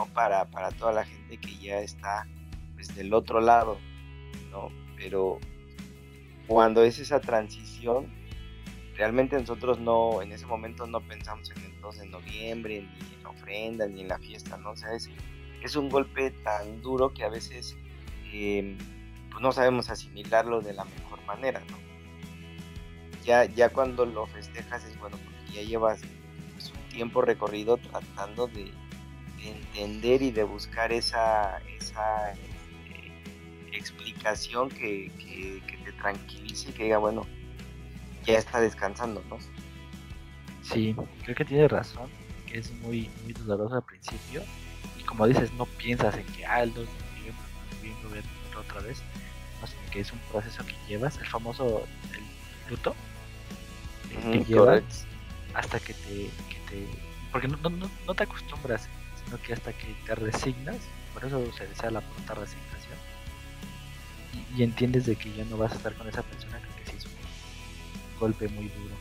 ¿no? 0.00 0.12
Para, 0.12 0.44
para 0.46 0.70
toda 0.70 0.92
la 0.92 1.04
gente 1.04 1.38
que 1.38 1.56
ya 1.56 1.80
está 1.80 2.26
pues 2.74 2.94
del 2.94 3.12
otro 3.12 3.40
lado, 3.40 3.78
¿no? 4.50 4.68
Pero 4.96 5.38
cuando 6.46 6.82
es 6.82 6.98
esa 6.98 7.20
transición, 7.20 8.12
realmente 8.96 9.38
nosotros 9.38 9.78
no, 9.78 10.22
en 10.22 10.32
ese 10.32 10.46
momento 10.46 10.86
no 10.86 11.00
pensamos 11.00 11.50
en 11.50 11.80
2 11.80 11.98
de 11.98 12.06
noviembre, 12.06 12.80
ni 12.82 13.14
en 13.16 13.22
la 13.22 13.30
ofrenda, 13.30 13.86
ni 13.86 14.00
en 14.02 14.08
la 14.08 14.18
fiesta, 14.18 14.56
¿no? 14.56 14.70
O 14.70 14.76
sea, 14.76 14.92
es, 14.94 15.10
es 15.62 15.76
un 15.76 15.88
golpe 15.88 16.30
tan 16.30 16.80
duro 16.82 17.12
que 17.12 17.24
a 17.24 17.28
veces 17.28 17.76
eh, 18.32 18.76
pues 19.30 19.42
no 19.42 19.52
sabemos 19.52 19.90
asimilarlo 19.90 20.60
de 20.60 20.72
la 20.72 20.84
mejor 20.84 21.22
manera, 21.26 21.60
¿no? 21.70 21.90
ya, 23.24 23.44
ya 23.44 23.68
cuando 23.68 24.06
lo 24.06 24.26
festejas 24.26 24.84
es 24.84 24.98
bueno 24.98 25.18
porque 25.18 25.52
ya 25.52 25.62
llevas 25.62 26.00
pues, 26.54 26.72
un 26.72 26.88
tiempo 26.88 27.22
recorrido 27.22 27.76
tratando 27.76 28.46
de, 28.48 28.72
entender 29.44 30.22
y 30.22 30.30
de 30.30 30.44
buscar 30.44 30.92
esa, 30.92 31.58
esa 31.78 32.32
este, 32.32 33.76
explicación 33.76 34.68
que, 34.68 35.10
te 35.84 35.92
tranquilice 35.92 36.70
y 36.70 36.72
que 36.72 36.84
diga, 36.84 36.98
bueno, 36.98 37.26
ya 38.24 38.38
está 38.38 38.60
descansando, 38.60 39.22
¿no? 39.28 39.38
Sí, 40.62 40.94
creo 41.24 41.34
que 41.34 41.44
tiene 41.44 41.68
razón, 41.68 42.08
que 42.46 42.58
es 42.58 42.70
muy, 42.72 43.10
muy 43.24 43.32
doloroso 43.32 43.76
al 43.76 43.82
principio. 43.82 44.42
Y 44.98 45.02
como 45.02 45.26
dices, 45.26 45.52
no 45.54 45.66
piensas 45.66 46.16
en 46.16 46.26
que, 46.26 46.44
ah, 46.46 46.62
el 46.62 46.72
2 46.74 46.86
de 46.86 48.58
otra 48.58 48.80
vez, 48.80 49.02
no, 49.60 49.66
sé, 49.66 49.74
que 49.90 50.00
es 50.00 50.12
un 50.12 50.18
proceso 50.30 50.64
que 50.66 50.74
llevas, 50.88 51.18
el 51.18 51.26
famoso 51.26 51.86
el 52.14 52.70
luto, 52.70 52.94
que 54.08 54.44
llevas 54.44 55.06
hasta 55.54 55.80
que 55.80 55.94
te, 55.94 56.30
que 56.48 56.58
te 56.68 56.86
porque 57.32 57.48
no, 57.48 57.56
no, 57.56 57.90
no, 58.06 58.14
te 58.14 58.24
acostumbras, 58.24 58.88
sino 59.24 59.40
que 59.42 59.52
hasta 59.52 59.72
que 59.72 59.94
te 60.06 60.14
resignas, 60.14 60.78
por 61.14 61.24
eso 61.24 61.52
se 61.52 61.66
desea 61.66 61.90
la 61.90 62.00
pronta 62.00 62.34
resignación, 62.34 62.98
y, 64.56 64.62
entiendes 64.62 65.06
de 65.06 65.16
que 65.16 65.32
ya 65.32 65.44
no 65.44 65.56
vas 65.56 65.72
a 65.72 65.76
estar 65.76 65.94
con 65.94 66.08
esa 66.08 66.22
persona, 66.22 66.60
que 66.76 66.90
sí 66.90 66.96
es 66.96 67.04
un 67.06 67.12
golpe 68.18 68.48
muy 68.48 68.68
duro, 68.68 68.94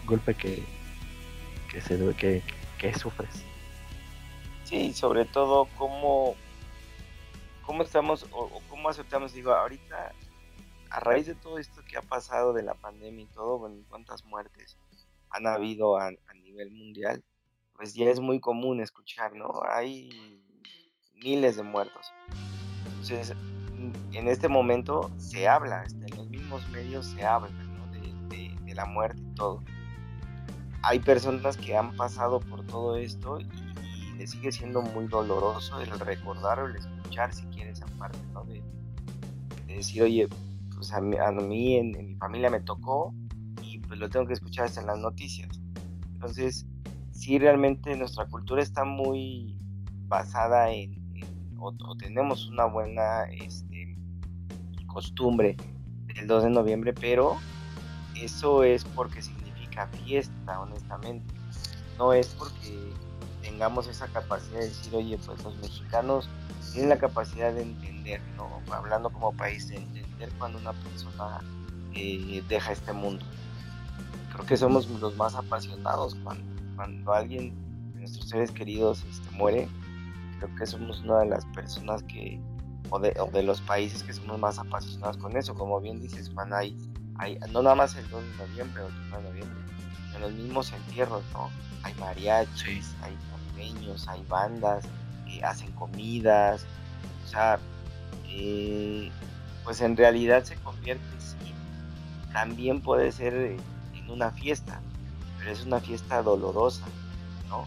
un 0.00 0.06
golpe 0.06 0.34
que, 0.34 0.62
que, 1.70 1.80
se, 1.80 1.98
que, 2.16 2.42
que 2.78 2.94
sufres. 2.98 3.44
Sí, 4.64 4.92
sobre 4.94 5.26
todo 5.26 5.68
cómo, 5.76 6.34
cómo 7.66 7.82
estamos 7.82 8.26
o, 8.32 8.44
o 8.44 8.62
cómo 8.68 8.88
aceptamos, 8.88 9.32
digo, 9.34 9.52
ahorita 9.52 10.12
a 10.92 11.00
raíz 11.00 11.26
de 11.26 11.34
todo 11.34 11.58
esto 11.58 11.82
que 11.88 11.96
ha 11.96 12.02
pasado 12.02 12.52
de 12.52 12.62
la 12.62 12.74
pandemia 12.74 13.24
y 13.24 13.28
todo, 13.28 13.58
bueno, 13.58 13.82
cuántas 13.88 14.24
muertes 14.24 14.76
han 15.30 15.46
habido 15.46 15.96
a, 15.96 16.10
nivel 16.44 16.70
mundial, 16.70 17.24
pues 17.74 17.94
ya 17.94 18.10
es 18.10 18.20
muy 18.20 18.40
común 18.40 18.80
escuchar, 18.80 19.34
¿no? 19.34 19.62
Hay 19.68 20.42
miles 21.22 21.56
de 21.56 21.62
muertos. 21.62 22.12
Entonces, 22.84 23.34
en 24.12 24.28
este 24.28 24.48
momento 24.48 25.10
se 25.18 25.48
habla, 25.48 25.82
este, 25.84 26.04
en 26.06 26.16
los 26.16 26.28
mismos 26.28 26.68
medios 26.70 27.06
se 27.06 27.24
habla, 27.24 27.50
¿no? 27.50 27.86
de, 28.28 28.54
de, 28.64 28.74
la 28.74 28.84
muerte 28.86 29.20
y 29.20 29.34
todo. 29.34 29.62
Hay 30.82 30.98
personas 30.98 31.56
que 31.56 31.76
han 31.76 31.94
pasado 31.96 32.40
por 32.40 32.66
todo 32.66 32.96
esto 32.96 33.38
y, 33.40 33.44
y 33.44 34.12
le 34.16 34.26
sigue 34.26 34.50
siendo 34.52 34.82
muy 34.82 35.06
doloroso 35.06 35.80
el 35.80 35.98
recordar 36.00 36.60
o 36.60 36.66
el 36.66 36.76
escuchar 36.76 37.34
si 37.34 37.44
quieres 37.46 37.78
esa 37.78 37.86
parte, 37.98 38.18
¿no? 38.32 38.44
De, 38.44 38.62
de 39.66 39.74
decir, 39.76 40.02
oye, 40.02 40.28
pues 40.82 40.92
a 40.92 41.00
mí, 41.00 41.76
en, 41.76 41.92
mi 41.92 42.16
familia 42.16 42.50
me 42.50 42.60
tocó 42.60 43.14
y 43.62 43.78
pues 43.78 44.00
lo 44.00 44.10
tengo 44.10 44.26
que 44.26 44.32
escuchar 44.32 44.64
hasta 44.64 44.80
en 44.80 44.88
las 44.88 44.98
noticias. 44.98 45.60
Entonces, 46.14 46.66
sí 47.22 47.38
realmente 47.38 47.96
nuestra 47.96 48.26
cultura 48.26 48.62
está 48.62 48.84
muy 48.84 49.56
basada 50.08 50.72
en, 50.72 51.00
o, 51.56 51.72
tenemos 51.96 52.48
una 52.48 52.64
buena 52.64 53.22
este, 53.30 53.96
costumbre 54.88 55.56
del 56.06 56.26
2 56.26 56.42
de 56.42 56.50
noviembre, 56.50 56.92
pero 56.92 57.36
eso 58.20 58.64
es 58.64 58.84
porque 58.84 59.22
significa 59.22 59.86
fiesta, 60.04 60.60
honestamente. 60.60 61.32
No 61.96 62.12
es 62.12 62.26
porque 62.26 62.92
tengamos 63.40 63.86
esa 63.86 64.08
capacidad 64.08 64.58
de 64.58 64.68
decir, 64.68 64.92
oye, 64.92 65.16
pues 65.24 65.44
los 65.44 65.56
mexicanos 65.58 66.28
tienen 66.72 66.88
la 66.88 66.98
capacidad 66.98 67.52
de 67.52 67.62
entender, 67.62 68.20
¿no? 68.36 68.48
hablando 68.74 69.10
como 69.10 69.32
país, 69.32 69.68
de 69.68 69.76
entender 69.76 70.28
cuando 70.38 70.58
una 70.58 70.72
persona 70.72 71.40
eh, 71.94 72.42
deja 72.48 72.72
este 72.72 72.92
mundo. 72.92 73.24
Creo 74.32 74.44
que 74.44 74.56
somos 74.56 74.88
los 74.88 75.16
más 75.16 75.36
apasionados 75.36 76.16
cuando, 76.16 76.51
cuando 76.82 77.12
alguien 77.14 77.54
de 77.92 78.00
nuestros 78.00 78.28
seres 78.28 78.50
queridos 78.50 79.04
este, 79.08 79.30
muere. 79.36 79.68
Creo 80.38 80.52
que 80.56 80.66
somos 80.66 81.00
una 81.02 81.20
de 81.20 81.26
las 81.26 81.46
personas 81.46 82.02
que, 82.02 82.40
o 82.90 82.98
de, 82.98 83.14
o 83.20 83.30
de, 83.30 83.44
los 83.44 83.60
países 83.60 84.02
que 84.02 84.12
somos 84.12 84.40
más 84.40 84.58
apasionados 84.58 85.16
con 85.18 85.36
eso. 85.36 85.54
Como 85.54 85.80
bien 85.80 86.00
dices, 86.00 86.28
Juan, 86.34 86.52
hay, 86.52 86.76
hay 87.18 87.38
no 87.52 87.62
nada 87.62 87.76
más 87.76 87.94
el 87.94 88.08
2 88.10 88.20
de 88.20 88.48
noviembre 88.48 88.82
o 88.82 88.88
el 88.88 88.94
1 88.94 89.16
de 89.16 89.22
noviembre, 89.22 89.60
en 90.16 90.20
los 90.22 90.32
mismos 90.32 90.72
entierros, 90.72 91.22
¿no? 91.32 91.50
Hay 91.84 91.94
mariachis, 91.94 92.96
hay 93.02 93.16
niños, 93.56 94.08
hay 94.08 94.24
bandas, 94.28 94.84
hacen 95.44 95.70
comidas, 95.72 96.66
o 97.24 97.28
sea, 97.28 97.60
eh, 98.26 99.08
pues 99.62 99.80
en 99.80 99.96
realidad 99.96 100.42
se 100.42 100.56
convierte, 100.56 101.04
sí, 101.20 101.36
también 102.32 102.80
puede 102.80 103.12
ser 103.12 103.34
en 103.34 104.10
una 104.10 104.32
fiesta, 104.32 104.80
pero 105.42 105.54
es 105.54 105.66
una 105.66 105.80
fiesta 105.80 106.22
dolorosa, 106.22 106.84
¿no? 107.48 107.66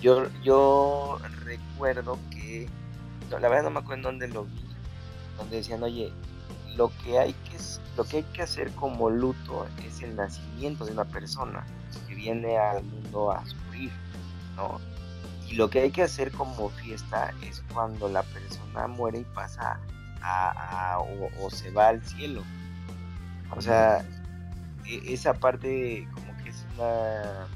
Yo, 0.00 0.28
yo 0.42 1.18
recuerdo 1.44 2.18
que, 2.32 2.68
la 3.30 3.48
verdad 3.48 3.62
no 3.62 3.70
me 3.70 3.78
acuerdo 3.78 3.94
en 3.94 4.02
dónde 4.02 4.28
lo 4.28 4.44
vi, 4.44 4.64
donde 5.38 5.58
decían, 5.58 5.82
oye, 5.84 6.12
lo 6.76 6.90
que 6.98 7.20
hay 7.20 7.32
que 7.32 7.56
lo 7.96 8.02
que 8.02 8.16
hay 8.16 8.22
que 8.24 8.42
hacer 8.42 8.72
como 8.72 9.08
luto 9.08 9.68
es 9.86 10.02
el 10.02 10.16
nacimiento 10.16 10.84
de 10.84 10.90
una 10.90 11.04
persona 11.04 11.64
que 12.08 12.16
viene 12.16 12.58
al 12.58 12.82
mundo 12.82 13.30
a 13.30 13.46
sufrir, 13.46 13.92
¿no? 14.56 14.80
Y 15.48 15.54
lo 15.54 15.70
que 15.70 15.82
hay 15.82 15.92
que 15.92 16.02
hacer 16.02 16.32
como 16.32 16.70
fiesta 16.70 17.32
es 17.42 17.62
cuando 17.72 18.08
la 18.08 18.24
persona 18.24 18.88
muere 18.88 19.20
y 19.20 19.24
pasa 19.24 19.78
a, 20.20 20.98
o, 21.40 21.50
se 21.50 21.70
va 21.70 21.88
al 21.88 22.04
cielo. 22.04 22.42
O 23.56 23.60
sea, 23.60 24.04
e, 24.84 25.12
esa 25.12 25.34
parte 25.34 26.08
una 26.74 27.46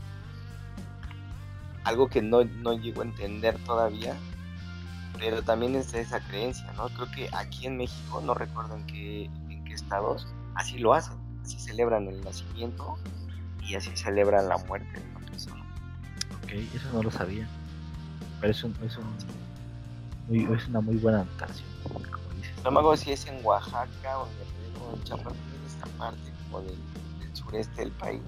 algo 1.89 2.09
que 2.09 2.21
no, 2.21 2.45
no 2.45 2.75
llego 2.75 3.01
a 3.01 3.05
entender 3.05 3.59
todavía, 3.65 4.15
pero 5.19 5.43
también 5.43 5.75
es 5.75 5.95
esa 5.95 6.21
creencia, 6.21 6.71
¿no? 6.77 6.89
Creo 6.91 7.11
que 7.11 7.31
aquí 7.33 7.67
en 7.67 7.79
México, 7.79 8.21
no 8.21 8.35
recuerdo 8.35 8.77
en 8.77 8.87
qué, 8.87 9.25
en 9.25 9.65
qué 9.65 9.73
estados, 9.73 10.27
así 10.55 10.79
lo 10.79 10.93
hacen, 10.93 11.17
así 11.43 11.59
celebran 11.59 12.07
el 12.09 12.23
nacimiento 12.23 12.99
y 13.63 13.75
así 13.75 13.91
celebran 13.97 14.49
la 14.49 14.59
muerte 14.59 15.01
de 15.01 15.17
una 15.17 15.27
persona. 15.27 15.65
Ok, 16.43 16.53
eso 16.75 16.89
no 16.93 17.03
lo 17.03 17.11
sabía, 17.11 17.49
pero 18.41 18.53
es, 18.53 18.63
un, 18.63 18.77
es, 18.85 18.97
un, 18.99 19.05
muy, 20.29 20.57
es 20.57 20.69
una 20.69 20.83
muy 20.83 20.97
buena 20.97 21.23
anotación, 21.23 21.69
como 21.85 22.01
dices. 22.35 22.53
No 22.65 22.71
me 22.71 22.81
acuerdo 22.81 22.97
si 22.99 23.13
es 23.13 23.27
en 23.27 23.45
Oaxaca 23.45 24.19
o 24.19 24.29
en 24.95 25.03
Chiapas, 25.05 25.33
en 25.33 25.67
esta 25.67 25.87
parte 25.99 26.33
como 26.45 26.61
del, 26.61 26.77
del 27.21 27.35
sureste 27.35 27.81
del 27.81 27.93
país, 27.93 28.21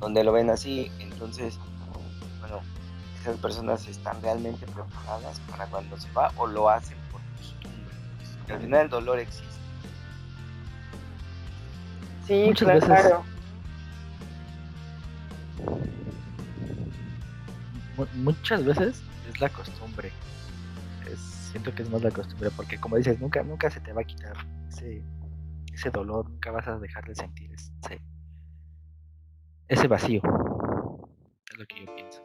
donde 0.00 0.24
lo 0.24 0.32
ven 0.32 0.50
así, 0.50 0.90
entonces, 0.98 1.58
bueno, 2.40 2.60
esas 3.20 3.36
personas 3.38 3.86
están 3.86 4.20
realmente 4.22 4.64
preparadas 4.66 5.40
para 5.50 5.66
cuando 5.66 5.98
se 5.98 6.10
va 6.12 6.32
o 6.36 6.46
lo 6.46 6.68
hacen 6.70 6.96
por 7.10 7.20
costumbre. 7.36 8.54
Al 8.54 8.60
final 8.60 8.80
el 8.82 8.90
dolor 8.90 9.18
existe. 9.18 9.46
Sí, 12.26 12.44
Muchas 12.46 12.68
veces, 12.68 12.84
claro. 12.84 13.24
Muchas 18.14 18.64
veces 18.64 19.02
es 19.28 19.40
la 19.40 19.48
costumbre. 19.48 20.12
siento 21.50 21.74
que 21.74 21.82
es 21.82 21.90
más 21.90 22.02
la 22.02 22.10
costumbre 22.10 22.50
porque 22.50 22.78
como 22.78 22.96
dices, 22.96 23.18
nunca, 23.18 23.42
nunca 23.42 23.70
se 23.70 23.80
te 23.80 23.92
va 23.92 24.02
a 24.02 24.04
quitar 24.04 24.36
ese, 24.68 25.02
ese 25.72 25.90
dolor, 25.90 26.28
nunca 26.28 26.50
vas 26.52 26.68
a 26.68 26.78
dejar 26.78 27.04
de 27.06 27.14
sentir 27.14 27.50
ese, 27.52 28.00
ese 29.68 29.86
vacío. 29.86 30.20
Es 31.50 31.58
lo 31.58 31.66
que 31.66 31.84
yo 31.84 31.94
pienso. 31.94 32.22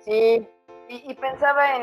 Sí, 0.00 0.46
y, 0.88 1.14
pensaba 1.14 1.76
en 1.76 1.82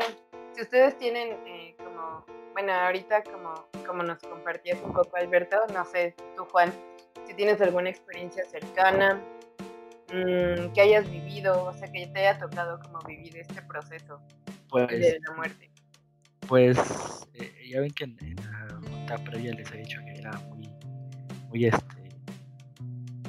si 0.52 0.62
ustedes 0.62 0.96
tienen 0.98 1.36
eh, 1.46 1.76
como, 1.78 2.24
bueno, 2.52 2.72
ahorita 2.72 3.22
como, 3.24 3.54
como 3.86 4.02
nos 4.02 4.18
compartías 4.20 4.80
un 4.82 4.92
poco 4.92 5.16
Alberto, 5.16 5.58
no 5.72 5.84
sé, 5.84 6.14
tú 6.36 6.44
Juan, 6.46 6.72
si 7.26 7.34
tienes 7.34 7.60
alguna 7.60 7.90
experiencia 7.90 8.44
cercana 8.46 9.20
mm, 10.12 10.72
que 10.72 10.80
hayas 10.80 11.08
vivido, 11.10 11.64
o 11.64 11.72
sea, 11.74 11.88
que 11.92 12.06
te 12.06 12.26
haya 12.26 12.38
tocado 12.38 12.80
como 12.80 12.98
vivir 13.06 13.36
este 13.36 13.62
proceso 13.62 14.20
pues, 14.68 14.88
de 14.88 15.20
la 15.26 15.34
muerte. 15.34 15.70
Pues 16.48 16.78
eh, 17.34 17.68
ya 17.70 17.80
ven 17.80 17.90
que 17.90 18.04
en, 18.04 18.16
la 18.36 18.68
junta 18.88 19.18
previa 19.18 19.52
les 19.52 19.70
he 19.72 19.78
dicho 19.78 20.00
que 20.04 20.20
era 20.20 20.32
muy, 20.32 20.68
muy 21.48 21.66
este, 21.66 21.95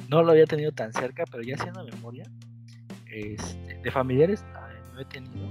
no 0.08 0.22
lo 0.22 0.32
había 0.32 0.46
tenido 0.46 0.72
tan 0.72 0.92
cerca, 0.92 1.24
pero 1.30 1.42
ya 1.42 1.54
haciendo 1.54 1.84
memoria, 1.84 2.24
este, 3.06 3.80
de 3.82 3.90
familiares 3.90 4.44
he 4.98 5.04
tenido, 5.04 5.48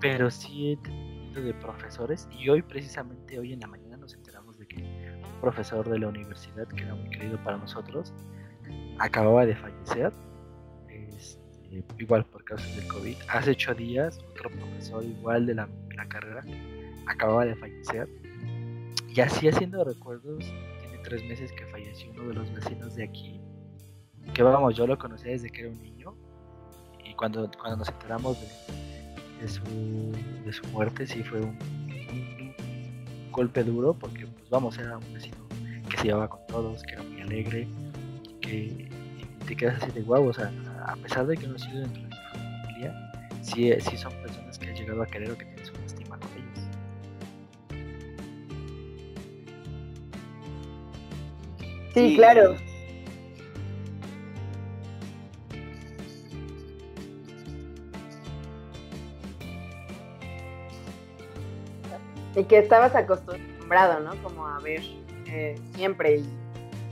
pero 0.00 0.30
sí 0.30 0.72
he 0.72 0.76
tenido 0.78 1.42
de 1.42 1.52
profesores 1.54 2.28
y 2.38 2.48
hoy 2.48 2.62
precisamente 2.62 3.38
hoy 3.38 3.52
en 3.52 3.60
la 3.60 3.66
mañana 3.66 3.96
nos 3.98 4.14
enteramos 4.14 4.58
de 4.58 4.66
que 4.66 4.76
un 4.76 5.40
profesor 5.40 5.88
de 5.88 5.98
la 5.98 6.08
universidad 6.08 6.66
que 6.68 6.82
era 6.82 6.94
muy 6.94 7.10
querido 7.10 7.42
para 7.44 7.58
nosotros 7.58 8.14
acababa 8.98 9.44
de 9.44 9.54
fallecer, 9.54 10.12
este, 10.88 11.84
igual 11.98 12.24
por 12.24 12.42
causas 12.44 12.74
del 12.74 12.88
COVID. 12.88 13.16
Hace 13.28 13.50
ocho 13.50 13.74
días 13.74 14.18
otro 14.30 14.50
profesor 14.50 15.04
igual 15.04 15.46
de 15.46 15.54
la, 15.54 15.68
carrera 16.08 16.42
acababa 17.06 17.44
de 17.44 17.54
fallecer 17.56 18.08
y 19.08 19.20
así 19.20 19.48
haciendo 19.48 19.84
recuerdos, 19.84 20.38
tiene 20.80 20.98
tres 21.02 21.22
meses 21.24 21.52
que 21.52 21.66
falleció 21.66 22.10
uno 22.12 22.28
de 22.28 22.34
los 22.34 22.52
vecinos 22.54 22.94
de 22.94 23.04
aquí, 23.04 23.35
que 24.34 24.42
vamos, 24.42 24.76
yo 24.76 24.86
lo 24.86 24.98
conocía 24.98 25.32
desde 25.32 25.50
que 25.50 25.62
era 25.62 25.70
un 25.70 25.82
niño 25.82 25.96
cuando, 27.16 27.50
cuando 27.58 27.78
nos 27.78 27.88
enteramos 27.88 28.38
de, 29.40 29.48
su, 29.48 29.62
de 30.44 30.52
su 30.52 30.66
muerte, 30.68 31.06
sí 31.06 31.22
fue 31.22 31.40
un, 31.40 31.56
golpe 33.30 33.62
duro, 33.64 33.92
porque, 33.92 34.26
pues 34.26 34.48
vamos, 34.48 34.78
era 34.78 34.96
un 34.96 35.12
vecino 35.12 35.36
que 35.90 35.98
se 35.98 36.04
llevaba 36.04 36.28
con 36.28 36.46
todos, 36.46 36.82
que 36.84 36.94
era 36.94 37.02
muy 37.02 37.20
alegre, 37.20 37.68
que 38.40 38.88
te 39.46 39.54
quedas 39.54 39.82
así 39.82 39.92
de 39.92 40.00
guau, 40.00 40.28
o 40.28 40.32
sea, 40.32 40.50
a 40.86 40.96
pesar 40.96 41.26
de 41.26 41.36
que 41.36 41.46
no 41.46 41.56
ha 41.56 41.58
sido 41.58 41.80
dentro 41.80 42.02
de 42.02 42.08
mi 42.08 42.16
familia, 42.62 43.12
sí, 43.42 43.72
sí 43.78 43.96
son 43.98 44.12
personas 44.22 44.58
que 44.58 44.70
han 44.70 44.74
llegado 44.74 45.02
a 45.02 45.06
querer 45.06 45.30
o 45.30 45.36
que 45.36 45.44
tienes 45.44 45.70
una 45.70 45.84
estima 45.84 46.18
con 46.18 46.30
ellos. 46.32 46.60
Sí, 51.92 52.16
claro. 52.16 52.56
Y 62.36 62.44
que 62.44 62.58
estabas 62.58 62.94
acostumbrado, 62.94 64.00
¿no? 64.00 64.14
Como 64.22 64.46
a 64.46 64.60
ver 64.60 64.82
eh, 65.26 65.58
siempre 65.74 66.18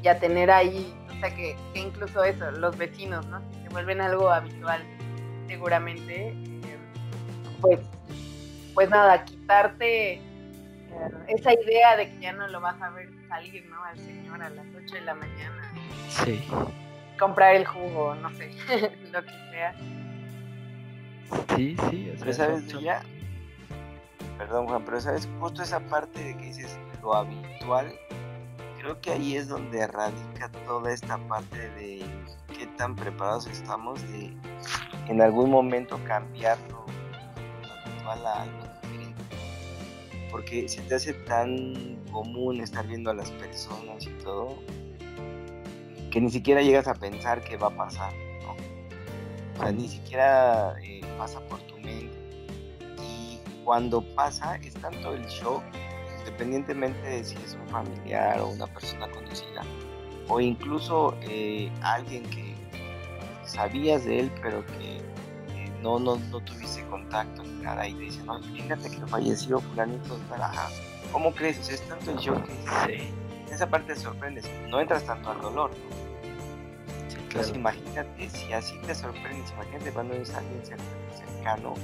y, 0.02 0.09
a 0.09 0.18
tener 0.18 0.50
ahí, 0.50 0.92
o 1.09 1.20
sea, 1.20 1.35
que, 1.35 1.57
incluso 1.74 2.24
eso, 2.24 2.50
los 2.50 2.76
vecinos, 2.76 3.26
¿no? 3.26 3.40
Se 3.62 3.68
vuelven 3.70 4.00
algo 4.00 4.30
habitual, 4.30 4.83
seguramente. 5.46 6.28
Eh, 6.28 6.78
pues, 7.61 7.80
pues 8.74 8.90
nada, 8.90 9.24
quitarte 9.24 10.14
eh, 10.14 10.20
esa 11.28 11.52
idea 11.54 11.96
de 11.96 12.11
que 12.11 12.20
ya 12.20 12.33
no 12.33 12.48
lo 12.48 12.61
vas 12.61 12.80
a 12.83 12.90
ver 12.90 13.09
salir, 13.28 13.64
¿no? 13.66 13.83
Al 13.83 13.98
señor 13.98 14.42
a 14.42 14.50
las 14.50 14.66
8 14.76 14.94
de 14.94 15.00
la 15.02 15.14
mañana. 15.14 15.72
Sí. 16.09 16.44
Comprar 17.18 17.54
el 17.54 17.64
jugo, 17.64 18.14
no 18.16 18.30
sé, 18.35 18.50
lo 19.12 19.22
que 19.22 19.33
sea. 19.50 19.74
Sí, 21.57 21.76
sí, 21.88 22.12
o 22.14 22.18
sea, 22.18 22.33
¿sabes 22.33 22.66
ya? 22.83 23.02
Perdón, 24.38 24.66
Juan, 24.66 24.85
pero 24.85 25.01
sabes, 25.01 25.29
justo 25.40 25.62
esa 25.62 25.81
parte 25.81 26.23
de 26.23 26.37
que 26.37 26.44
dices 26.47 26.79
lo 27.03 27.14
habitual, 27.14 27.92
creo 28.79 29.01
que 29.01 29.12
ahí 29.12 29.37
es 29.37 29.49
donde 29.49 29.87
radica 29.87 30.51
toda 30.66 30.92
esta 30.92 31.18
parte 31.29 31.70
de 31.70 32.05
qué 32.57 32.66
tan 32.77 32.97
preparados 32.97 33.47
estamos 33.47 34.03
de 34.11 34.33
en 35.09 35.20
algún 35.20 35.51
momento 35.51 35.99
cambiar 36.05 36.59
lo, 36.70 36.85
habitual 37.70 38.27
a 38.27 38.42
algo 38.42 38.59
diferente. 38.83 39.23
Porque 40.31 40.68
se 40.68 40.83
te 40.83 40.97
hace 40.97 41.12
tan 41.12 41.99
común 42.11 42.61
estar 42.61 42.87
viendo 42.87 43.11
a 43.11 43.14
las 43.14 43.31
personas 43.33 44.07
y 44.07 44.11
todo, 44.23 44.59
que 46.11 46.20
ni 46.20 46.31
siquiera 46.31 46.62
llegas 46.62 46.88
a 46.88 46.94
pensar 46.94 47.42
qué 47.42 47.57
va 47.57 47.68
a 47.68 47.77
pasar, 47.77 48.12
¿no? 48.42 48.55
O 49.55 49.62
sea, 49.62 49.73
ni 49.73 49.88
siquiera 49.88 50.75
eh, 50.83 51.01
pasa 51.18 51.40
por 51.40 51.61
tu 51.62 51.74
cuando 53.64 54.03
pasa 54.14 54.57
es 54.57 54.74
tanto 54.74 55.14
el 55.14 55.24
shock, 55.27 55.62
independientemente 56.20 57.00
de 57.09 57.24
si 57.24 57.37
es 57.37 57.57
un 57.61 57.68
familiar 57.68 58.40
o 58.40 58.48
una 58.48 58.66
persona 58.66 59.11
conocida, 59.11 59.62
o 60.29 60.40
incluso 60.40 61.16
eh, 61.22 61.70
alguien 61.83 62.22
que 62.31 62.55
sabías 63.44 64.05
de 64.05 64.20
él 64.20 64.33
pero 64.42 64.64
que 64.66 64.96
eh, 64.96 65.72
no, 65.83 65.98
no, 65.98 66.16
no 66.16 66.40
tuviste 66.40 66.85
contacto 66.87 67.42
ni 67.42 67.62
nada 67.62 67.87
y 67.87 67.94
te 67.94 68.00
dicen, 68.00 68.27
no, 68.27 68.42
fíjate 68.42 68.90
que 68.90 69.07
falleció 69.07 69.61
fulanito, 69.61 70.18
¿cómo 71.12 71.33
crees? 71.33 71.68
es 71.68 71.81
tanto 71.88 72.12
el 72.12 72.18
shock 72.18 72.44
que 72.87 73.12
esa 73.50 73.68
parte 73.68 73.94
te 73.94 74.00
sorprendes, 74.00 74.50
no 74.68 74.81
entras 74.81 75.05
tanto 75.05 75.31
al 75.31 75.40
dolor, 75.40 75.70
Entonces 77.29 77.55
imagínate, 77.55 78.31
si 78.31 78.53
así 78.53 78.79
te 78.87 78.94
sorprendes, 78.94 79.50
imagínate 79.53 79.92
cuando 79.92 80.14
es 80.14 80.35
alguien 80.35 80.62
cercano 80.64 81.74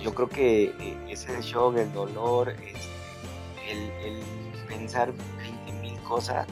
yo 0.00 0.14
creo 0.14 0.28
que 0.28 0.64
eh, 0.64 1.06
ese 1.08 1.40
shock, 1.40 1.76
el 1.76 1.92
dolor, 1.92 2.50
este, 2.50 2.94
el, 3.70 4.22
pensar 4.68 5.12
20 5.12 5.72
mil 5.80 5.98
cosas 6.00 6.46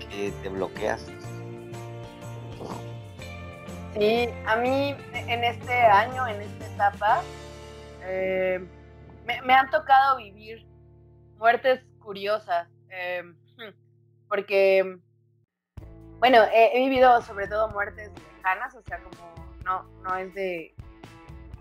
que 0.00 0.32
te 0.42 0.48
bloqueas. 0.48 1.06
Sí, 3.94 4.28
a 4.46 4.56
mí 4.56 4.94
en 5.12 5.44
este 5.44 5.74
año, 5.74 6.26
en 6.26 6.42
esta 6.42 6.66
etapa, 6.66 7.22
eh, 8.02 8.66
me, 9.24 9.54
han 9.54 9.70
tocado 9.70 10.18
vivir 10.18 10.66
muertes 11.36 11.80
curiosas, 11.98 12.68
eh, 12.90 13.22
porque, 14.28 14.98
bueno, 16.18 16.42
he, 16.52 16.76
he, 16.76 16.88
vivido 16.88 17.20
sobre 17.22 17.48
todo 17.48 17.68
muertes 17.70 18.10
lejanas, 18.36 18.74
o 18.74 18.82
sea, 18.82 18.98
como 19.02 19.34
no, 19.64 19.82
no 20.02 20.16
es 20.16 20.32
de 20.34 20.74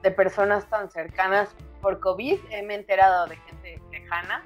de 0.07 0.11
personas 0.11 0.69
tan 0.69 0.89
cercanas 0.89 1.53
por 1.81 1.99
COVID. 1.99 2.39
Me 2.63 2.73
he 2.73 2.77
enterado 2.77 3.27
de 3.27 3.35
gente 3.35 3.81
lejana, 3.91 4.45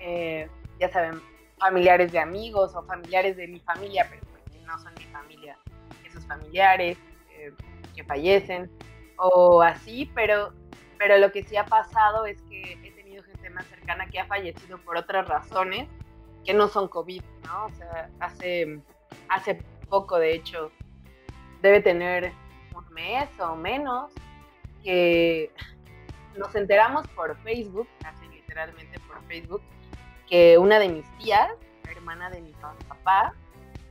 eh, 0.00 0.48
ya 0.80 0.88
saben, 0.88 1.20
familiares 1.58 2.10
de 2.10 2.20
amigos 2.20 2.74
o 2.74 2.82
familiares 2.84 3.36
de 3.36 3.46
mi 3.46 3.60
familia, 3.60 4.06
pero 4.08 4.22
pues 4.32 4.42
que 4.50 4.66
no 4.66 4.78
son 4.78 4.94
mi 4.94 5.04
familia, 5.04 5.58
esos 6.06 6.26
familiares 6.26 6.96
eh, 7.32 7.52
que 7.94 8.02
fallecen 8.04 8.70
o 9.18 9.60
así, 9.60 10.10
pero, 10.14 10.54
pero 10.98 11.18
lo 11.18 11.30
que 11.32 11.42
sí 11.42 11.54
ha 11.56 11.66
pasado 11.66 12.24
es 12.24 12.40
que 12.48 12.78
he 12.82 12.90
tenido 12.92 13.22
gente 13.24 13.50
más 13.50 13.66
cercana 13.66 14.06
que 14.06 14.20
ha 14.20 14.26
fallecido 14.26 14.78
por 14.78 14.96
otras 14.96 15.28
razones 15.28 15.86
que 16.46 16.54
no 16.54 16.68
son 16.68 16.88
COVID, 16.88 17.22
¿no? 17.44 17.66
O 17.66 17.70
sea, 17.72 18.10
hace, 18.20 18.80
hace 19.28 19.62
poco, 19.90 20.18
de 20.18 20.34
hecho, 20.34 20.72
debe 21.60 21.80
tener 21.80 22.32
un 22.74 22.94
mes 22.94 23.28
o 23.38 23.54
menos, 23.54 24.10
que 24.84 25.50
nos 26.36 26.54
enteramos 26.54 27.08
por 27.08 27.36
Facebook, 27.42 27.88
así 28.04 28.28
literalmente 28.28 29.00
por 29.00 29.20
Facebook, 29.24 29.62
que 30.28 30.58
una 30.58 30.78
de 30.78 30.90
mis 30.90 31.18
tías, 31.18 31.50
hermana 31.90 32.30
de 32.30 32.40
mi 32.40 32.52
papá, 32.52 33.34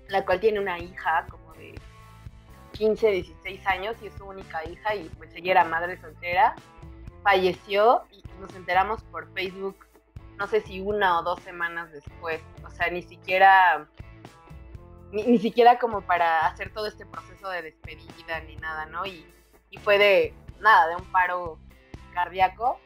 la 0.08 0.24
cual 0.24 0.40
tiene 0.40 0.60
una 0.60 0.80
hija 0.80 1.26
como 1.30 1.52
de 1.54 1.74
15, 2.74 3.12
16 3.12 3.68
años 3.68 3.96
y 4.02 4.08
es 4.08 4.14
su 4.14 4.26
única 4.26 4.64
hija 4.70 4.96
y 4.96 5.10
pues 5.18 5.34
ella 5.36 5.52
era 5.52 5.64
madre 5.64 6.00
soltera, 6.00 6.56
falleció 7.24 8.04
y 8.12 8.24
nos 8.40 8.54
enteramos 8.56 9.02
por 9.04 9.32
Facebook, 9.34 9.88
no 10.38 10.48
sé 10.48 10.62
si 10.62 10.80
una 10.80 11.20
o 11.20 11.24
dos 11.24 11.40
semanas 11.42 11.92
después, 11.92 12.42
o 12.66 12.70
sea, 12.70 12.90
ni 12.90 13.02
siquiera, 13.02 13.88
ni, 15.12 15.38
siquiera 15.38 15.80
como 15.80 16.02
para 16.02 16.48
hacer 16.48 16.72
todo 16.72 16.88
este 16.88 17.06
proceso 17.06 17.50
de 17.50 17.62
despedida 17.62 18.42
ni 18.42 18.56
nada, 18.58 18.86
¿no? 18.88 19.06
Y, 19.06 19.26
y 19.70 19.78
fue 19.78 19.98
de, 19.98 20.34
nada, 20.64 20.88
de 20.88 20.96
un 20.96 21.12
paro 21.12 21.60
cardíaco 22.14 22.80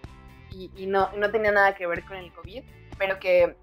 y, 0.51 0.71
y 0.75 0.87
no, 0.87 1.11
no 1.15 1.31
tenía 1.31 1.51
nada 1.51 1.75
que 1.75 1.87
ver 1.87 2.03
con 2.05 2.17
el 2.17 2.33
COVID 2.33 2.63
pero 2.97 3.19
que, 3.19 3.55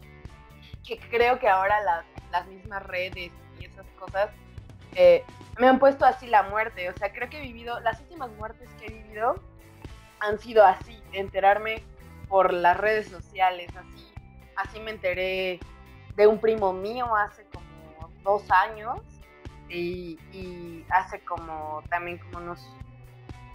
que 0.86 0.98
creo 0.98 1.38
que 1.38 1.48
ahora 1.48 1.80
las, 1.82 2.04
las, 2.30 2.46
mismas 2.46 2.82
redes 2.84 3.32
y 3.58 3.64
esas 3.64 3.86
cosas 3.98 4.30
eh, 4.94 5.24
me 5.58 5.68
han 5.68 5.78
puesto 5.78 6.04
así 6.04 6.26
la 6.26 6.44
muerte. 6.44 6.88
O 6.88 6.94
sea, 6.94 7.12
creo 7.12 7.28
que 7.28 7.38
he 7.38 7.42
vivido, 7.42 7.80
las 7.80 8.00
últimas 8.00 8.30
muertes 8.32 8.68
que 8.78 8.86
he 8.86 8.90
vivido 8.90 9.40
han 10.20 10.38
sido 10.38 10.64
así, 10.64 11.02
enterarme 11.12 11.84
por 12.28 12.52
las 12.52 12.76
redes 12.76 13.08
sociales, 13.08 13.70
así, 13.76 14.14
así 14.56 14.80
me 14.80 14.92
enteré 14.92 15.60
de 16.16 16.26
un 16.26 16.38
primo 16.38 16.72
mío 16.72 17.14
hace 17.14 17.44
como 17.46 17.64
dos 18.22 18.50
años 18.50 19.00
y, 19.68 20.18
y 20.32 20.86
hace 20.88 21.20
como 21.20 21.82
también 21.90 22.18
como 22.18 22.38
unos 22.38 22.66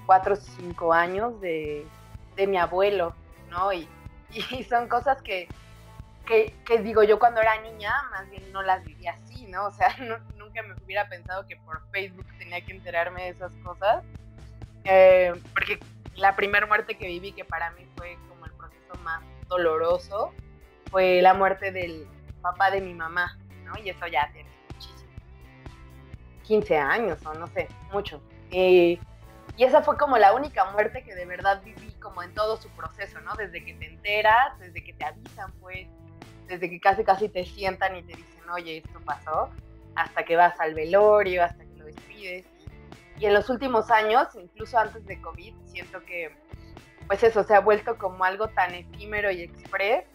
cuatro 0.10 0.34
o 0.34 0.38
cinco 0.38 0.92
años 0.92 1.40
de, 1.40 1.86
de 2.36 2.48
mi 2.48 2.58
abuelo, 2.58 3.14
¿no? 3.52 3.72
Y, 3.72 3.88
y 4.32 4.64
son 4.68 4.88
cosas 4.88 5.22
que, 5.22 5.48
que, 6.26 6.80
digo, 6.82 7.04
yo 7.04 7.20
cuando 7.20 7.42
era 7.42 7.62
niña 7.62 7.94
más 8.10 8.28
bien 8.32 8.52
no 8.52 8.64
las 8.64 8.84
vivía 8.84 9.12
así, 9.12 9.46
¿no? 9.46 9.68
O 9.68 9.72
sea, 9.72 9.96
nunca 10.36 10.64
me 10.64 10.74
hubiera 10.84 11.08
pensado 11.08 11.46
que 11.46 11.58
por 11.58 11.88
Facebook 11.92 12.26
tenía 12.40 12.60
que 12.66 12.72
enterarme 12.72 13.26
de 13.26 13.30
esas 13.30 13.54
cosas. 13.58 14.04
Eh, 14.86 15.32
porque 15.54 15.78
la 16.16 16.36
primera 16.36 16.66
muerte 16.66 16.98
que 16.98 17.06
viví, 17.06 17.32
que 17.32 17.46
para 17.46 17.70
mí 17.74 17.86
fue 17.96 18.18
como 18.30 18.48
el 18.48 18.52
proceso 18.54 18.96
más 19.04 19.22
doloroso, 19.48 20.34
fue 20.90 21.22
la 21.22 21.36
muerte 21.36 21.72
del 21.72 22.08
papá 22.42 22.72
de 22.72 22.82
mi 22.82 22.96
mamá, 22.96 23.38
¿no? 23.64 23.78
Y 23.78 23.92
eso 23.92 24.08
ya 24.08 24.28
tiene 24.34 24.50
muchísimo. 24.74 25.12
15 26.46 26.78
años 26.80 27.24
o 27.28 27.34
no 27.36 27.46
sé, 27.46 27.68
mucho. 27.92 28.20
Y 29.60 29.66
esa 29.66 29.82
fue 29.82 29.98
como 29.98 30.18
la 30.18 30.34
única 30.34 30.72
muerte 30.72 31.04
que 31.04 31.14
de 31.14 31.26
verdad 31.26 31.62
viví 31.66 31.92
como 32.00 32.24
en 32.24 32.34
todo 32.34 32.56
su 32.56 32.70
proceso, 32.70 33.20
¿no? 33.20 33.36
Desde 33.36 33.62
que 33.66 33.74
te 33.74 33.88
enteras, 33.88 34.58
desde 34.58 34.82
que 34.82 34.94
te 34.94 35.04
avisan, 35.04 35.52
pues, 35.60 35.86
desde 36.48 36.70
que 36.70 36.80
casi 36.80 37.04
casi 37.04 37.28
te 37.28 37.44
sientan 37.44 37.94
y 37.98 38.04
te 38.04 38.16
dicen, 38.16 38.50
oye, 38.50 38.78
esto 38.78 39.02
pasó, 39.04 39.50
hasta 39.96 40.24
que 40.24 40.38
vas 40.38 40.58
al 40.62 40.76
velorio, 40.76 41.44
hasta 41.44 41.66
que 41.66 41.76
lo 41.76 41.84
despides. 41.84 42.46
Y 43.18 43.26
en 43.26 43.34
los 43.34 43.50
últimos 43.50 43.92
años, 43.92 44.30
incluso 44.36 44.78
antes 44.78 45.06
de 45.06 45.20
COVID, 45.20 45.54
siento 45.66 46.06
que, 46.06 46.34
pues 47.08 47.22
eso, 47.24 47.44
se 47.44 47.54
ha 47.54 47.60
vuelto 47.60 47.98
como 47.98 48.24
algo 48.24 48.48
tan 48.48 48.74
efímero 48.74 49.30
y 49.30 49.42
express 49.42 50.06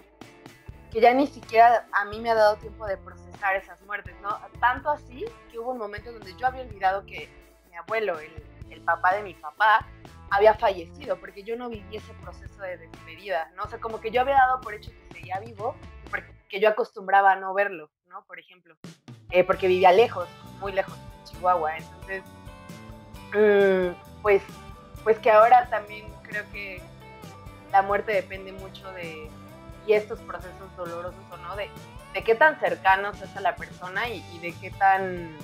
que 0.91 1.03
ya 1.03 1.13
ni 1.13 1.27
siquiera 1.27 1.87
a 1.93 2.07
mí 2.07 2.19
me 2.19 2.31
ha 2.31 2.35
dado 2.35 2.57
tiempo 2.57 2.87
de 2.87 2.97
procesar 2.97 3.57
esas 3.57 3.79
muertes, 3.83 4.15
¿no? 4.23 4.39
Tanto 4.59 4.89
así 4.89 5.23
que 5.53 5.59
hubo 5.59 5.73
un 5.73 5.79
momento 5.79 6.11
donde 6.15 6.35
yo 6.35 6.47
había 6.47 6.63
olvidado 6.63 7.05
que 7.05 7.29
mi 7.69 7.77
abuelo, 7.77 8.19
el, 8.21 8.54
el 8.75 8.83
papá 8.83 9.15
de 9.15 9.23
mi 9.23 9.35
papá, 9.35 9.87
había 10.31 10.55
fallecido, 10.55 11.17
porque 11.19 11.43
yo 11.43 11.57
no 11.57 11.69
viví 11.69 11.97
ese 11.97 12.13
proceso 12.15 12.61
de 12.63 12.77
despedida, 12.77 13.51
¿no? 13.57 13.65
O 13.65 13.69
sea, 13.69 13.79
como 13.79 14.01
que 14.01 14.11
yo 14.11 14.21
había 14.21 14.35
dado 14.35 14.61
por 14.61 14.75
hecho 14.75 14.91
que 14.91 15.15
seguía 15.15 15.39
vivo, 15.41 15.77
porque 16.11 16.61
yo 16.61 16.69
acostumbraba 16.69 17.33
a 17.33 17.37
no 17.37 17.55
verlo, 17.55 17.91
¿no? 18.09 18.25
Por 18.25 18.39
ejemplo, 18.39 18.77
eh, 19.31 19.45
porque 19.45 19.69
vivía 19.69 19.93
lejos, 19.93 20.29
muy 20.61 20.73
lejos, 20.73 20.97
en 20.97 21.25
Chihuahua. 21.25 21.77
Entonces, 21.77 22.23
mm, 23.35 24.23
pues, 24.23 24.43
pues 25.05 25.19
que 25.19 25.31
ahora 25.31 25.69
también 25.71 26.13
creo 26.23 26.45
que 26.53 26.83
la 27.71 27.83
muerte 27.83 28.13
depende 28.13 28.53
mucho 28.53 28.91
de, 28.93 29.29
y 29.87 29.93
estos 29.93 30.21
procesos 30.21 30.77
dolorosos 30.77 31.25
o 31.31 31.37
no, 31.39 31.55
de, 31.57 31.69
de 32.13 32.25
qué 32.25 32.35
tan 32.35 32.59
cercanos 32.59 33.21
es 33.21 33.37
a 33.37 33.41
la 33.41 33.57
persona 33.57 34.09
y, 34.09 34.25
y 34.33 34.39
de 34.39 34.53
qué 34.61 34.71
tan 34.71 35.37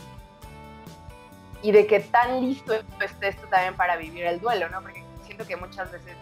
y 1.63 1.73
de 1.73 1.87
qué 1.87 2.01
tan 2.01 2.41
listo 2.41 2.73
esté 3.01 3.29
esto 3.29 3.47
también 3.49 3.77
para 3.77 3.97
vivir 3.97 4.25
el 4.25 4.41
duelo, 4.41 4.69
¿no? 4.69 4.81
Porque 4.81 5.05
siento 5.25 5.47
que 5.47 5.57
muchas 5.57 5.93
veces, 5.93 6.17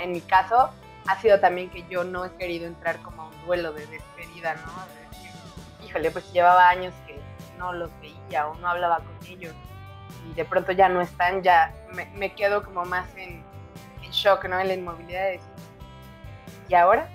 en 0.00 0.12
mi 0.12 0.20
caso, 0.20 0.70
ha 1.06 1.20
sido 1.20 1.40
también 1.40 1.70
que 1.70 1.84
yo 1.88 2.04
no 2.04 2.24
he 2.24 2.30
querido 2.32 2.66
entrar 2.66 3.00
como 3.02 3.22
a 3.22 3.26
un 3.28 3.46
duelo 3.46 3.72
de 3.72 3.86
despedida, 3.86 4.54
¿no? 4.54 4.86
De 4.86 5.08
decir, 5.08 5.30
híjole, 5.84 6.10
pues 6.10 6.30
llevaba 6.32 6.68
años 6.68 6.94
que 7.06 7.18
no 7.58 7.72
los 7.72 7.90
veía 8.00 8.46
o 8.48 8.54
no 8.56 8.68
hablaba 8.68 8.98
con 8.98 9.26
ellos 9.26 9.54
y 10.30 10.34
de 10.34 10.44
pronto 10.44 10.72
ya 10.72 10.88
no 10.88 11.00
están, 11.00 11.42
ya 11.42 11.72
me, 12.14 12.34
quedo 12.34 12.62
como 12.64 12.84
más 12.84 13.06
en, 13.16 13.42
shock, 14.10 14.44
¿no? 14.44 14.60
En 14.60 14.68
la 14.68 14.74
inmovilidad 14.74 15.24
de 15.24 15.30
decir, 15.32 15.52
¿y 16.68 16.74
ahora? 16.74 17.08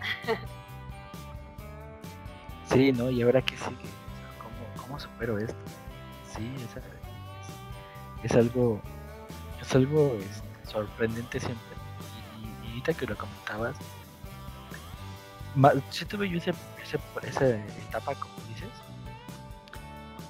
Sí, 2.65 2.91
¿no? 2.91 3.10
¿Y 3.10 3.21
ahora 3.21 3.41
qué 3.41 3.56
sigue? 3.56 3.89
¿Cómo, 4.41 4.84
cómo 4.84 5.00
supero 5.00 5.38
esto? 5.38 5.56
Sí, 6.26 6.54
es, 6.58 6.76
es, 8.23 8.34
algo, 8.34 8.82
es 9.62 9.75
algo 9.75 10.17
sorprendente 10.65 11.39
siempre. 11.39 11.77
Que 12.97 13.06
lo 13.06 13.17
comentabas, 13.17 13.75
sí 15.89 16.06
tuve 16.06 16.30
yo 16.30 16.38
ese, 16.38 16.53
esa 17.23 17.49
etapa, 17.89 18.15
como 18.15 18.34
dices, 18.47 18.69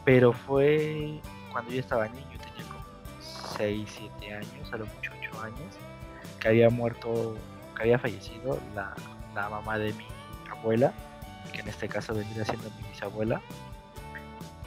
pero 0.03 0.33
fue 0.33 1.21
cuando 1.51 1.71
yo 1.71 1.79
estaba 1.79 2.07
niño, 2.07 2.25
tenía 2.31 2.67
como 2.71 2.83
6, 3.57 3.99
7 4.19 4.33
años, 4.33 4.73
a 4.73 4.77
lo 4.77 4.87
mucho 4.87 5.11
8 5.31 5.41
años, 5.43 5.75
que 6.39 6.47
había 6.47 6.71
muerto, 6.71 7.35
que 7.75 7.83
había 7.83 7.99
fallecido 7.99 8.59
la, 8.73 8.95
la 9.35 9.49
mamá 9.49 9.77
de 9.77 9.93
mi 9.93 10.07
abuela, 10.49 10.91
que 11.53 11.59
en 11.59 11.67
este 11.67 11.87
caso 11.87 12.15
vendría 12.15 12.43
siendo 12.43 12.71
mi 12.71 12.89
bisabuela, 12.89 13.39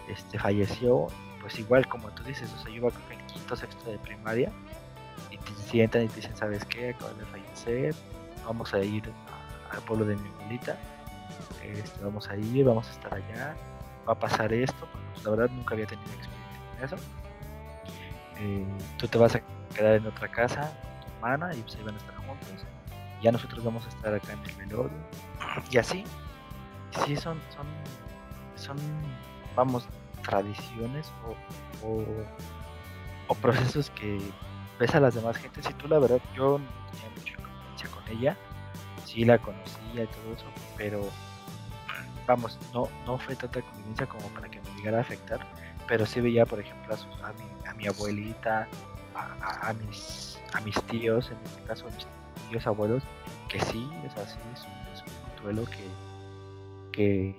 este, 0.08 0.38
falleció, 0.38 1.08
pues 1.40 1.58
igual 1.58 1.86
como 1.88 2.10
tú 2.10 2.22
dices, 2.22 2.52
o 2.52 2.62
sea, 2.62 2.70
yo 2.70 2.76
iba 2.76 2.90
con 2.90 3.12
el 3.12 3.26
quinto, 3.26 3.56
sexto 3.56 3.90
de 3.90 3.98
primaria, 3.98 4.50
y 5.30 5.38
te 5.38 5.54
sientan 5.54 6.04
y 6.04 6.08
te 6.08 6.16
dicen, 6.16 6.36
¿sabes 6.36 6.64
qué? 6.64 6.90
Acaba 6.90 7.12
de 7.14 7.24
fallecer, 7.26 7.94
vamos 8.44 8.72
a 8.74 8.80
ir 8.80 9.10
al 9.70 9.80
pueblo 9.82 10.04
de 10.04 10.16
mi 10.16 10.28
abuelita, 10.28 10.76
este, 11.62 12.04
vamos 12.04 12.28
a 12.28 12.36
ir, 12.36 12.64
vamos 12.64 12.88
a 12.88 12.90
estar 12.90 13.14
allá, 13.14 13.56
va 14.08 14.12
a 14.12 14.18
pasar 14.18 14.52
esto, 14.52 14.88
pues, 15.12 15.24
la 15.24 15.30
verdad 15.30 15.50
nunca 15.50 15.74
había 15.74 15.86
tenido 15.86 16.10
experiencia 16.12 16.60
en 16.78 16.84
eso. 16.84 16.96
Eh, 18.38 18.66
tú 18.96 19.06
te 19.06 19.18
vas 19.18 19.34
a 19.34 19.42
quedar 19.74 19.96
en 19.96 20.06
otra 20.06 20.28
casa, 20.28 20.72
tu 21.00 21.12
hermana, 21.14 21.54
y 21.54 21.60
pues 21.60 21.76
ahí 21.76 21.82
van 21.82 21.94
a 21.94 21.98
estar 21.98 22.16
juntos. 22.16 22.66
Ya 23.22 23.30
nosotros 23.30 23.62
vamos 23.62 23.84
a 23.84 23.88
estar 23.90 24.14
acá 24.14 24.32
en 24.32 24.38
el 24.38 24.56
velorio. 24.56 24.96
Y 25.70 25.76
así, 25.76 26.04
sí 27.04 27.16
son, 27.16 27.38
son, 27.54 27.66
son, 28.56 28.76
vamos, 29.54 29.86
tradiciones 30.22 31.10
o, 31.82 32.04
o 33.28 33.34
procesos 33.36 33.90
que 33.90 34.18
ves 34.78 34.94
a 34.94 35.00
las 35.00 35.14
demás 35.14 35.36
gentes. 35.36 35.68
Y 35.70 35.74
tú 35.74 35.86
la 35.86 35.98
verdad 35.98 36.20
yo 36.34 36.58
no 36.58 36.66
tenía 36.90 37.10
mucha 37.16 37.36
confianza 37.36 37.96
con 37.96 38.18
ella, 38.18 38.36
sí 39.04 39.24
la 39.24 39.38
conocía 39.38 40.04
y 40.04 40.06
todo 40.06 40.34
eso, 40.34 40.46
pero 40.76 41.08
vamos, 42.26 42.58
no, 42.72 42.88
no 43.06 43.18
fue 43.18 43.36
tanta 43.36 43.62
convivencia 43.62 44.06
como 44.06 44.26
para 44.28 44.48
que 44.48 44.60
me 44.60 44.70
llegara 44.76 44.98
a 44.98 45.00
afectar, 45.02 45.46
pero 45.86 46.06
sí 46.06 46.20
veía 46.20 46.46
por 46.46 46.60
ejemplo 46.60 46.94
a, 46.94 46.96
sus, 46.96 47.14
a, 47.22 47.32
mi, 47.32 47.68
a 47.68 47.74
mi 47.74 47.86
abuelita, 47.86 48.68
a, 49.14 49.72
mis, 49.74 50.40
a 50.52 50.60
mis 50.60 50.80
tíos, 50.84 51.30
en 51.30 51.38
este 51.44 51.62
caso 51.64 51.86
a 51.86 51.90
mis 51.90 52.06
tíos 52.48 52.66
abuelos, 52.66 53.02
que 53.48 53.60
sí, 53.60 53.88
es 54.04 54.16
así, 54.16 54.38
es 54.54 54.64
un, 54.64 55.42
duelo 55.42 55.64
que, 55.64 55.86
que 56.92 57.34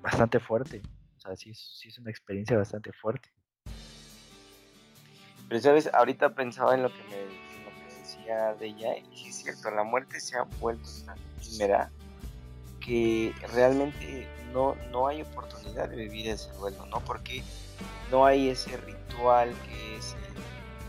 bastante 0.00 0.40
fuerte, 0.40 0.80
o 1.20 1.28
sea, 1.28 1.36
sí, 1.36 1.54
sí 1.54 1.88
es 1.88 1.98
una 1.98 2.10
experiencia 2.10 2.56
bastante 2.56 2.92
fuerte. 2.92 3.28
Pero, 5.48 5.60
¿sabes? 5.60 5.90
Ahorita 5.92 6.34
pensaba 6.34 6.74
en 6.74 6.82
lo 6.82 6.88
que 6.88 7.02
me 7.04 7.84
decía 7.98 8.54
de 8.54 8.66
ella, 8.66 8.96
y 8.96 9.16
sí 9.16 9.28
es 9.28 9.36
cierto, 9.36 9.70
la 9.70 9.82
muerte 9.82 10.18
se 10.18 10.38
ha 10.38 10.44
vuelto 10.60 10.88
tan 11.04 11.18
primera 11.38 11.90
que 12.80 13.34
realmente 13.52 14.26
no, 14.52 14.74
no 14.90 15.08
hay 15.08 15.22
oportunidad 15.22 15.90
de 15.90 15.96
vivir 15.96 16.28
ese 16.28 16.50
duelo, 16.52 16.86
¿no? 16.86 17.00
Porque 17.00 17.42
no 18.10 18.24
hay 18.24 18.48
ese 18.48 18.76
ritual 18.78 19.54
que 19.66 19.96
es 19.96 20.16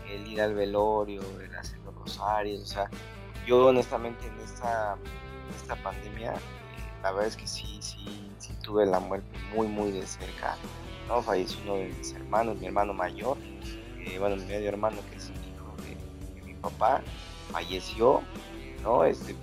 el, 0.08 0.26
ir 0.26 0.40
al 0.40 0.54
velorio, 0.54 1.20
el 1.40 1.54
hacer 1.54 1.78
los 1.80 1.94
rosarios, 1.94 2.62
o 2.62 2.66
sea, 2.66 2.90
yo 3.46 3.66
honestamente 3.66 4.26
en 4.26 4.40
esta, 4.40 4.96
esta 5.54 5.76
pandemia, 5.76 6.34
la 7.02 7.10
verdad 7.10 7.26
es 7.26 7.36
que 7.36 7.46
sí, 7.46 7.78
sí, 7.80 7.98
sí 8.38 8.52
tuve 8.62 8.86
la 8.86 9.00
muerte 9.00 9.26
muy, 9.54 9.66
muy 9.66 9.90
de 9.90 10.06
cerca, 10.06 10.56
¿no? 11.08 11.22
Falleció 11.22 11.58
uno 11.64 11.74
de 11.76 11.88
mis 11.88 12.12
hermanos, 12.12 12.58
mi 12.58 12.66
hermano 12.66 12.94
mayor, 12.94 13.36
eh, 14.00 14.18
bueno, 14.18 14.36
mi 14.36 14.44
medio 14.44 14.68
hermano 14.68 14.98
que 15.10 15.16
es 15.16 15.30
hijo 15.30 15.74
de, 15.82 16.42
mi 16.42 16.54
papá, 16.54 17.02
falleció, 17.50 18.22
¿no? 18.82 19.04
Este, 19.04 19.34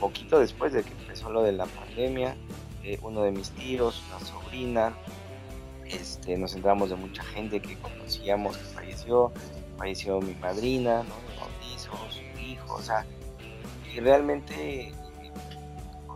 poquito 0.00 0.38
después 0.38 0.72
de 0.72 0.82
que 0.82 0.92
empezó 0.92 1.30
lo 1.30 1.42
de 1.42 1.52
la 1.52 1.66
pandemia, 1.66 2.36
eh, 2.82 2.98
uno 3.02 3.22
de 3.22 3.32
mis 3.32 3.50
tíos, 3.50 4.02
una 4.08 4.24
sobrina, 4.24 4.94
este, 5.84 6.36
nos 6.36 6.54
enteramos 6.54 6.90
de 6.90 6.96
mucha 6.96 7.22
gente 7.22 7.60
que 7.60 7.76
conocíamos 7.78 8.56
que 8.56 8.64
falleció, 8.64 9.32
falleció 9.76 10.20
mi 10.20 10.34
madrina, 10.34 11.02
¿no? 11.02 11.14
Bautizo, 11.40 11.92
su 12.10 12.40
hijo, 12.40 12.74
o 12.74 12.82
sea, 12.82 13.04
y 13.94 14.00
realmente, 14.00 14.92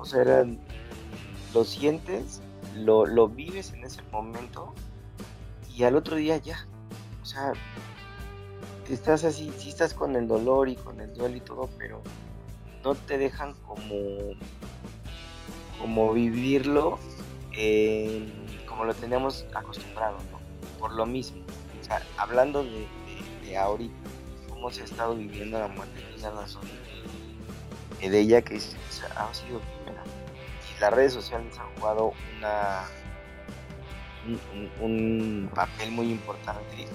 o 0.03 0.05
sea, 0.05 0.45
lo 1.55 1.65
sientes, 1.65 2.43
lo, 2.77 3.07
lo 3.07 3.29
vives 3.29 3.73
en 3.73 3.85
ese 3.85 4.03
momento 4.11 4.75
y 5.75 5.85
al 5.85 5.97
otro 5.97 6.17
día 6.17 6.37
ya, 6.38 6.67
o 7.23 7.25
sea, 7.25 7.53
estás 8.91 9.25
así, 9.25 9.53
sí 9.57 9.69
estás 9.69 9.95
con 9.95 10.17
el 10.17 10.27
dolor 10.27 10.69
y 10.69 10.75
con 10.75 11.01
el 11.01 11.15
duelo 11.15 11.37
y 11.37 11.41
todo, 11.41 11.71
pero 11.79 12.03
no 12.83 12.97
te 12.97 13.17
dejan 13.17 13.55
como, 13.55 14.35
como 15.81 16.12
vivirlo 16.12 16.99
como 18.67 18.85
lo 18.85 18.95
teníamos 18.95 19.45
acostumbrado, 19.55 20.17
¿no? 20.33 20.41
Por 20.81 20.93
lo 20.95 21.07
mismo. 21.07 21.43
O 21.81 21.85
sea, 21.85 22.03
hablando 22.17 22.65
de, 22.65 23.57
ahorita, 23.57 23.95
cómo 24.49 24.71
se 24.71 24.83
ha 24.83 24.85
estado 24.85 25.15
viviendo 25.15 25.59
la 25.59 25.69
muerte 25.69 26.01
de 26.01 26.19
una 26.19 26.31
razón 26.31 26.62
de 28.09 28.21
ella 28.21 28.43
que 28.43 28.57
ha 28.57 29.35
sido 29.35 29.61
primera. 29.61 30.03
Y 30.77 30.81
las 30.81 30.93
redes 30.93 31.12
sociales 31.12 31.59
han 31.59 31.75
jugado 31.77 32.12
una 32.37 32.85
un, 34.81 35.51
papel 35.55 35.91
muy 35.91 36.11
importante 36.11 36.87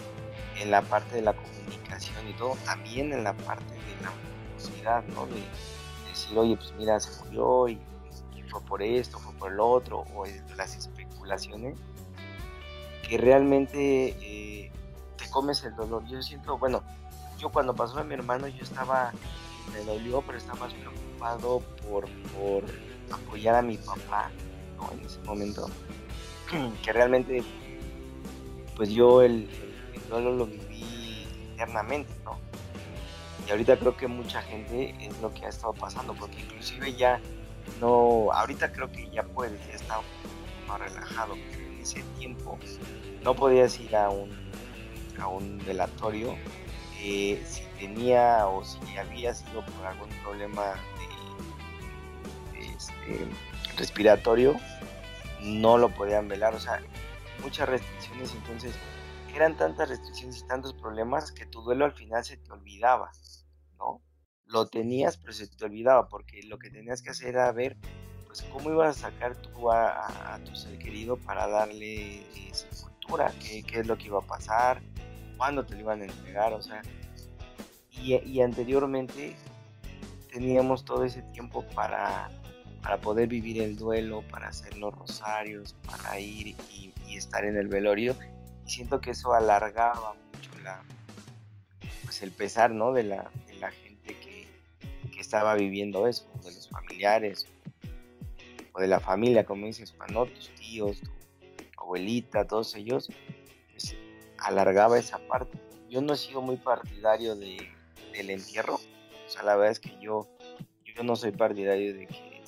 en 0.60 0.72
la 0.72 0.82
parte 0.82 1.16
de 1.16 1.22
la 1.22 1.34
comunicación 1.34 2.28
y 2.28 2.34
todo, 2.34 2.56
también 2.66 3.14
en 3.14 3.24
la 3.24 3.34
parte 3.34 3.74
de 3.74 4.04
la 4.04 4.12
velocidad, 4.48 5.04
¿no? 5.14 5.28
De, 5.28 5.44
decir, 6.10 6.38
oye, 6.38 6.56
pues 6.56 6.74
mira, 6.78 7.00
se 7.00 7.24
murió 7.26 7.68
y, 7.70 7.80
fue 8.50 8.62
por 8.62 8.82
esto, 8.82 9.20
fue 9.20 9.34
por 9.34 9.52
el 9.52 9.60
otro, 9.60 10.06
o 10.16 10.26
las 10.56 10.76
especulaciones, 10.76 11.78
que 13.08 13.18
realmente 13.18 14.16
eh, 14.22 14.72
te 15.18 15.30
comes 15.30 15.64
el 15.66 15.76
dolor. 15.76 16.06
Yo 16.08 16.22
siento, 16.22 16.58
bueno, 16.58 16.82
yo 17.38 17.50
cuando 17.50 17.76
pasó 17.76 18.00
a 18.00 18.06
mi 18.06 18.14
hermano, 18.14 18.48
yo 18.48 18.64
estaba, 18.64 19.12
me 19.74 19.84
dolió, 19.84 20.22
pero 20.22 20.38
estaba 20.38 20.60
más 20.60 20.74
preocupado 20.74 21.60
por, 21.88 22.08
por 22.34 22.64
apoyar 23.12 23.56
a 23.56 23.62
mi 23.62 23.78
papá. 23.78 24.32
En 24.92 25.06
ese 25.06 25.20
momento, 25.22 25.68
que 26.84 26.94
realmente, 26.94 27.44
pues 28.76 28.90
yo 28.90 29.22
el, 29.24 29.50
el 30.12 30.38
lo 30.38 30.46
viví 30.46 31.26
internamente, 31.52 32.14
¿no? 32.24 32.38
Y 33.48 33.52
ahorita 33.52 33.78
creo 33.78 33.96
que 33.96 34.08
mucha 34.08 34.42
gente 34.42 34.94
es 35.00 35.20
lo 35.22 35.34
que 35.34 35.46
ha 35.46 35.50
estado 35.50 35.74
pasando, 35.74 36.14
porque 36.14 36.40
inclusive 36.42 36.94
ya 36.94 37.20
no, 37.82 38.32
ahorita 38.34 38.72
creo 38.72 38.92
que 38.92 39.10
ya 39.10 39.24
puedes, 39.24 39.60
ya 39.68 39.74
está 39.74 40.00
más 40.68 40.80
relajado, 40.80 41.36
pero 41.52 41.66
en 41.66 41.80
ese 41.80 42.04
tiempo 42.18 42.58
no 43.24 43.34
podías 43.36 43.80
ir 43.80 43.96
a 43.96 44.10
un, 44.10 44.30
a 45.20 45.28
un 45.28 45.58
velatorio 45.66 46.36
eh, 47.00 47.44
si 47.46 47.64
tenía 47.80 48.48
o 48.48 48.64
si 48.64 48.80
había 48.98 49.34
sido 49.34 49.64
por 49.66 49.86
algún 49.86 50.10
problema 50.24 50.76
este, 52.56 53.28
respiratorio, 53.78 54.56
no 55.42 55.78
lo 55.78 55.94
podían 55.94 56.28
velar, 56.28 56.56
o 56.56 56.60
sea, 56.60 56.82
muchas 57.42 57.70
restricciones, 57.70 58.34
entonces 58.34 58.74
eran 59.36 59.56
tantas 59.56 59.90
restricciones 59.90 60.40
y 60.40 60.48
tantos 60.48 60.74
problemas 60.74 61.32
que 61.32 61.46
tu 61.46 61.62
duelo 61.62 61.86
al 61.86 61.94
final 61.94 62.24
se 62.24 62.38
te 62.38 62.52
olvidaba. 62.52 63.12
¿no? 63.78 64.02
Lo 64.46 64.68
tenías, 64.68 65.18
pero 65.18 65.34
se 65.34 65.48
te 65.48 65.66
olvidaba, 65.66 66.08
porque 66.08 66.42
lo 66.44 66.58
que 66.58 66.70
tenías 66.70 67.02
que 67.02 67.12
hacer 67.12 67.30
era 67.30 67.52
ver, 67.52 67.78
pues, 68.26 68.42
cómo 68.52 68.72
ibas 68.72 68.98
a 68.98 69.10
sacar 69.10 69.36
tú 69.36 69.72
a, 69.72 70.40
tu 70.44 70.56
ser 70.56 70.80
querido 70.80 71.18
para 71.18 71.48
darle 71.48 72.24
sepultura, 72.52 73.32
qué, 73.40 73.64
qué 73.64 73.82
es 73.82 73.88
lo 73.88 73.98
que 73.98 74.06
iba 74.06 74.20
a 74.20 74.28
pasar, 74.28 74.82
cuándo 75.38 75.66
te 75.66 75.76
lo 75.76 75.82
iban 75.82 76.02
a 76.02 76.06
entregar, 76.06 76.54
o 76.54 76.62
sea, 76.62 76.82
y, 77.92 78.42
anteriormente 78.42 79.36
teníamos 80.32 80.86
todo 80.86 81.04
ese 81.04 81.24
tiempo 81.34 81.66
para, 81.74 82.30
para 82.82 82.98
poder 82.98 83.28
vivir 83.28 83.62
el 83.62 83.76
duelo, 83.76 84.24
para 84.30 84.50
hacer 84.50 84.78
los 84.78 84.94
rosarios, 84.94 85.76
para 85.86 86.20
ir 86.20 86.56
y, 86.72 86.94
estar 87.16 87.46
en 87.46 87.58
el 87.58 87.68
velorio. 87.68 88.16
Y 88.66 88.70
siento 88.70 89.02
que 89.02 89.12
eso 89.12 89.34
alargaba 89.34 90.14
mucho 90.14 90.52
pues 92.04 92.22
el 92.22 92.32
pesar, 92.32 92.72
¿no? 92.72 92.94
De 92.94 93.04
la, 93.04 93.30
gente 93.72 94.16
que, 94.20 94.48
estaba 95.20 95.56
viviendo 95.56 96.08
eso, 96.08 96.30
de 96.44 96.54
los 96.54 96.70
familiares 96.70 97.48
o 98.72 98.80
de 98.80 98.88
la 98.88 99.00
familia, 99.00 99.44
como 99.46 99.66
dices, 99.66 99.96
¿no? 100.14 100.28
tus 100.28 100.50
tíos, 100.52 101.02
tu 101.02 101.82
abuelita, 101.82 102.46
todos 102.46 102.76
ellos, 102.76 103.10
alargaba 104.40 104.98
esa 104.98 105.18
parte. 105.28 105.58
Yo 105.90 106.02
no 106.02 106.14
he 106.14 106.18
sido 106.18 106.42
muy 106.42 106.58
partidario 106.58 107.36
de, 107.36 107.58
del 108.14 108.30
entierro, 108.30 108.76
o 108.76 109.30
sea, 109.30 109.44
la 109.44 109.56
verdad 109.56 109.72
es 109.72 109.80
que 109.80 109.98
yo, 110.02 110.28
yo 110.84 111.04
no 111.04 111.16
soy 111.16 111.32
partidario 111.32 111.94
de 111.94 112.08
que, 112.08 112.42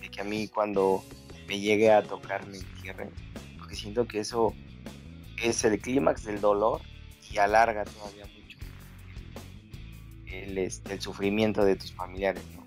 de 0.00 0.08
que 0.08 0.20
a 0.20 0.24
mí 0.24 0.48
cuando 0.48 1.04
me 1.46 1.60
llegue 1.60 1.90
a 1.90 2.02
tocar 2.02 2.46
me 2.46 2.58
entierren, 2.58 3.10
porque 3.58 3.74
siento 3.74 4.06
que 4.06 4.20
eso 4.20 4.54
es 5.42 5.64
el 5.64 5.80
clímax 5.80 6.24
del 6.24 6.40
dolor 6.40 6.80
y 7.30 7.38
alarga 7.38 7.84
todavía 7.84 8.24
el, 10.42 10.58
este, 10.58 10.94
el 10.94 11.00
sufrimiento 11.00 11.64
de 11.64 11.76
tus 11.76 11.92
familiares, 11.92 12.42
¿no? 12.54 12.64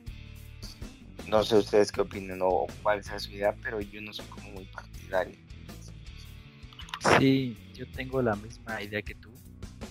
No 1.27 1.43
sé 1.43 1.57
ustedes 1.57 1.91
qué 1.91 2.01
opinan 2.01 2.39
o 2.41 2.67
cuál 2.81 3.03
sea 3.03 3.19
su 3.19 3.31
idea, 3.31 3.53
pero 3.61 3.81
yo 3.81 4.01
no 4.01 4.13
soy 4.13 4.25
como 4.27 4.49
muy 4.51 4.65
partidario. 4.65 5.37
Sí, 7.19 7.57
yo 7.73 7.85
tengo 7.95 8.21
la 8.21 8.35
misma 8.35 8.81
idea 8.81 9.01
que 9.01 9.15
tú, 9.15 9.31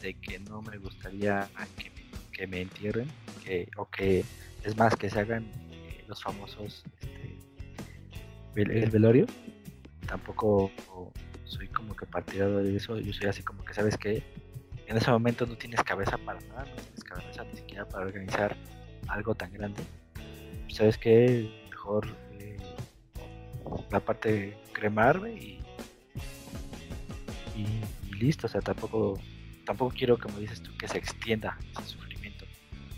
de 0.02 0.14
que 0.14 0.38
no 0.38 0.62
me 0.62 0.78
gustaría 0.78 1.48
que 1.76 1.90
me, 1.90 2.10
que 2.32 2.60
entierren, 2.60 3.08
que, 3.44 3.68
o 3.76 3.88
que 3.90 4.24
es 4.64 4.76
más 4.76 4.94
que 4.96 5.10
se 5.10 5.20
hagan 5.20 5.44
eh, 5.70 6.04
los 6.06 6.22
famosos 6.22 6.84
este, 7.00 8.72
el 8.82 8.90
velorio. 8.90 9.26
Tampoco 10.06 10.70
soy 11.44 11.68
como 11.68 11.94
que 11.96 12.06
partidario 12.06 12.58
de 12.58 12.76
eso, 12.76 12.98
yo 12.98 13.12
soy 13.12 13.28
así 13.28 13.42
como 13.42 13.64
que, 13.64 13.74
¿sabes 13.74 13.96
qué? 13.96 14.22
en 14.86 14.96
ese 14.96 15.10
momento 15.10 15.46
no 15.46 15.56
tienes 15.56 15.82
cabeza 15.82 16.16
para 16.18 16.40
nada, 16.40 16.64
no 16.64 16.76
tienes 16.76 17.04
cabeza 17.04 17.44
ni 17.44 17.56
siquiera 17.56 17.84
para 17.88 18.06
organizar 18.06 18.56
algo 19.08 19.34
tan 19.34 19.52
grande. 19.52 19.82
¿Sabes 20.68 20.96
qué? 20.96 21.50
Mejor 21.70 22.06
eh, 22.38 22.56
la 23.90 24.00
parte 24.00 24.56
cremarme 24.72 25.32
y, 25.32 25.60
listo, 28.16 28.46
o 28.46 28.50
sea, 28.50 28.60
tampoco 28.60 29.18
tampoco 29.66 29.94
quiero, 29.94 30.18
como 30.18 30.38
dices 30.38 30.62
tú, 30.62 30.74
que 30.78 30.88
se 30.88 30.96
extienda 30.96 31.58
ese 31.72 31.90
sufrimiento. 31.90 32.46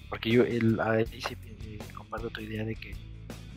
Porque 0.08 0.30
yo 0.30 0.44
el, 0.44 0.78
ahí 0.78 1.06
sí 1.20 1.36
eh, 1.44 1.78
comparto 1.96 2.30
tu 2.30 2.40
idea 2.40 2.64
de 2.64 2.76
que, 2.76 2.94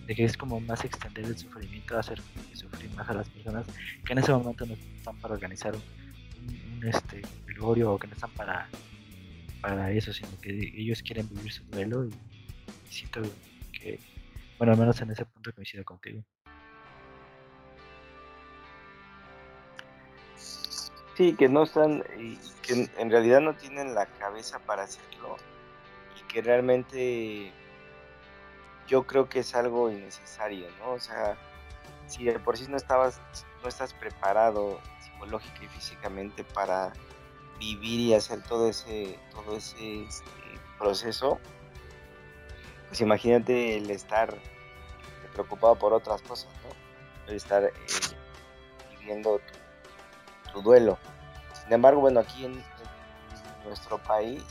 de 0.08 0.16
que 0.16 0.24
es 0.24 0.36
como 0.36 0.60
más 0.60 0.84
extender 0.84 1.26
el 1.26 1.38
sufrimiento, 1.38 2.00
hacer 2.00 2.20
sufrir 2.54 2.90
más 2.92 3.08
a 3.10 3.14
las 3.14 3.30
personas 3.30 3.66
que 4.04 4.14
en 4.14 4.20
ese 4.20 4.32
momento 4.32 4.66
no 4.66 4.74
están 4.74 5.18
para 5.18 5.36
organizar 5.36 5.76
un, 5.76 6.88
este 6.88 7.22
velorio 7.46 7.94
o 7.94 8.00
que 8.00 8.08
no 8.08 8.14
están 8.14 8.32
para, 8.32 8.68
para 9.62 9.92
eso, 9.92 10.12
sino 10.12 10.30
que 10.42 10.50
ellos 10.50 11.04
quieren 11.04 11.30
vivir 11.30 11.52
su 11.52 11.64
duelo 11.66 12.08
y, 12.08 12.12
siento 12.90 13.22
que, 13.72 14.00
bueno, 14.58 14.74
al 14.74 14.80
menos 14.80 15.00
en 15.02 15.12
ese 15.12 15.26
punto 15.26 15.54
coincido 15.54 15.84
contigo. 15.84 16.24
Sí, 21.16 21.36
que 21.36 21.50
no 21.50 21.64
están, 21.64 22.04
y 22.18 22.38
que 22.62 22.90
en 22.98 23.12
realidad 23.12 23.42
no 23.42 23.56
tienen 23.56 23.94
la 23.94 24.06
cabeza 24.06 24.60
para 24.60 24.84
hacerlo 24.84 25.36
y 26.18 26.28
que 26.28 26.42
realmente 26.42 27.52
yo 28.88 29.04
creo 29.06 29.28
que 29.30 29.40
es 29.40 29.54
algo 29.56 29.92
innecesario, 29.92 30.68
¿no? 30.80 30.92
O 30.94 31.00
sea, 31.00 31.38
si 32.08 32.26
de 32.26 32.40
por 32.40 32.58
sí 32.58 32.66
no 32.70 32.78
estabas, 32.78 33.22
no 33.62 33.70
estás 33.70 33.94
preparado 33.94 34.80
psicológica 35.02 35.64
y 35.64 35.68
físicamente 35.68 36.44
para 36.44 36.94
vivir 37.60 38.00
y 38.00 38.14
hacer 38.14 38.42
todo 38.44 38.70
ese, 38.70 39.20
todo 39.32 39.56
ese 39.56 40.04
este, 40.04 40.32
proceso, 40.78 41.40
pues 42.88 43.02
imagínate 43.02 43.78
el 43.78 43.90
estar 43.92 44.36
preocupado 45.34 45.76
por 45.76 45.94
otras 45.94 46.22
cosas, 46.24 46.52
¿no? 46.64 47.32
De 47.32 47.38
estar 47.38 47.64
eh, 47.64 47.72
viviendo 49.00 49.40
tu, 49.40 49.61
duelo. 50.60 50.98
Sin 51.54 51.74
embargo, 51.74 52.02
bueno, 52.02 52.20
aquí 52.20 52.46
en, 52.46 52.64
nuestro 53.66 54.00
país 54.00 54.44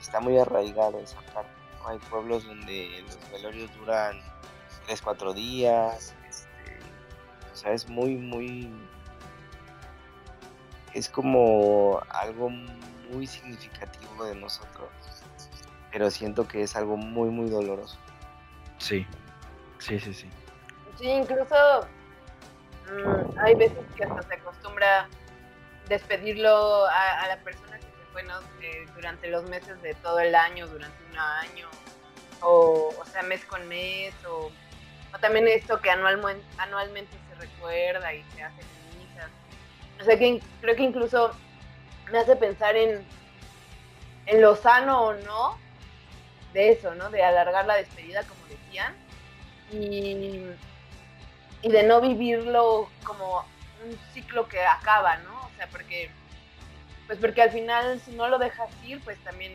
está 0.00 0.20
muy 0.20 0.38
arraigado 0.38 0.98
esa 0.98 1.20
parte. 1.32 1.50
Hay 1.86 1.98
pueblos 2.10 2.44
donde 2.44 3.02
los 3.06 3.30
velorios 3.30 3.74
duran 3.76 4.20
3, 4.86 5.00
4 5.00 5.32
días. 5.32 6.14
Este, 6.28 6.78
o 7.52 7.56
sea, 7.56 7.72
es 7.72 7.88
muy, 7.88 8.16
muy... 8.16 8.70
Es 10.92 11.08
como 11.08 12.00
algo 12.10 12.50
muy 12.50 13.26
significativo 13.26 14.24
de 14.24 14.34
nosotros. 14.34 14.88
Pero 15.92 16.10
siento 16.10 16.46
que 16.46 16.62
es 16.62 16.76
algo 16.76 16.96
muy, 16.96 17.30
muy 17.30 17.48
doloroso. 17.48 17.96
Sí, 18.78 19.06
sí, 19.78 19.98
sí, 19.98 20.12
sí. 20.12 20.28
Sí, 20.98 21.08
incluso 21.08 21.54
mm, 22.86 23.38
hay 23.38 23.54
veces 23.54 23.78
que 23.96 24.04
hasta 24.04 24.22
se 24.22 24.34
acostumbra 24.34 25.08
despedirlo 25.88 26.86
a, 26.86 27.26
la 27.28 27.36
persona 27.38 27.78
que 27.78 27.86
se 27.86 28.12
fue 28.12 28.24
durante 28.94 29.28
los 29.28 29.44
meses 29.48 29.80
de 29.82 29.94
todo 29.94 30.20
el 30.20 30.34
año, 30.34 30.66
durante 30.66 31.04
un 31.10 31.18
año, 31.18 31.68
o, 32.40 32.94
o 32.98 33.04
sea, 33.06 33.22
mes 33.22 33.44
con 33.44 33.66
mes, 33.68 34.14
o, 34.26 34.50
también 35.20 35.48
esto 35.48 35.80
que 35.80 35.90
anualmente, 35.90 37.16
se 37.28 37.34
recuerda 37.34 38.12
y 38.12 38.22
se 38.34 38.42
hace 38.42 38.62
misas. 38.98 39.30
O 40.00 40.04
sea, 40.04 40.18
que 40.18 40.40
creo 40.60 40.76
que 40.76 40.82
incluso 40.82 41.32
me 42.10 42.18
hace 42.18 42.36
pensar 42.36 42.76
en, 42.76 43.04
en 44.26 44.42
lo 44.42 44.54
sano 44.54 45.02
o 45.02 45.14
no 45.14 45.58
de 46.52 46.72
eso, 46.72 46.94
¿no? 46.94 47.10
De 47.10 47.22
alargar 47.22 47.66
la 47.66 47.76
despedida, 47.76 48.22
como 48.22 48.40
decían, 48.46 48.94
y, 49.72 50.44
y 51.62 51.68
de 51.70 51.82
no 51.82 52.00
vivirlo 52.00 52.88
como 53.04 53.44
un 53.84 53.98
ciclo 54.12 54.48
que 54.48 54.60
acaba, 54.62 55.16
¿no? 55.18 55.37
Sea, 55.58 55.66
porque, 55.66 56.10
pues 57.06 57.18
porque 57.18 57.42
al 57.42 57.50
final 57.50 58.00
si 58.00 58.12
no 58.12 58.28
lo 58.28 58.38
dejas 58.38 58.70
ir, 58.84 59.00
pues 59.02 59.18
también 59.24 59.52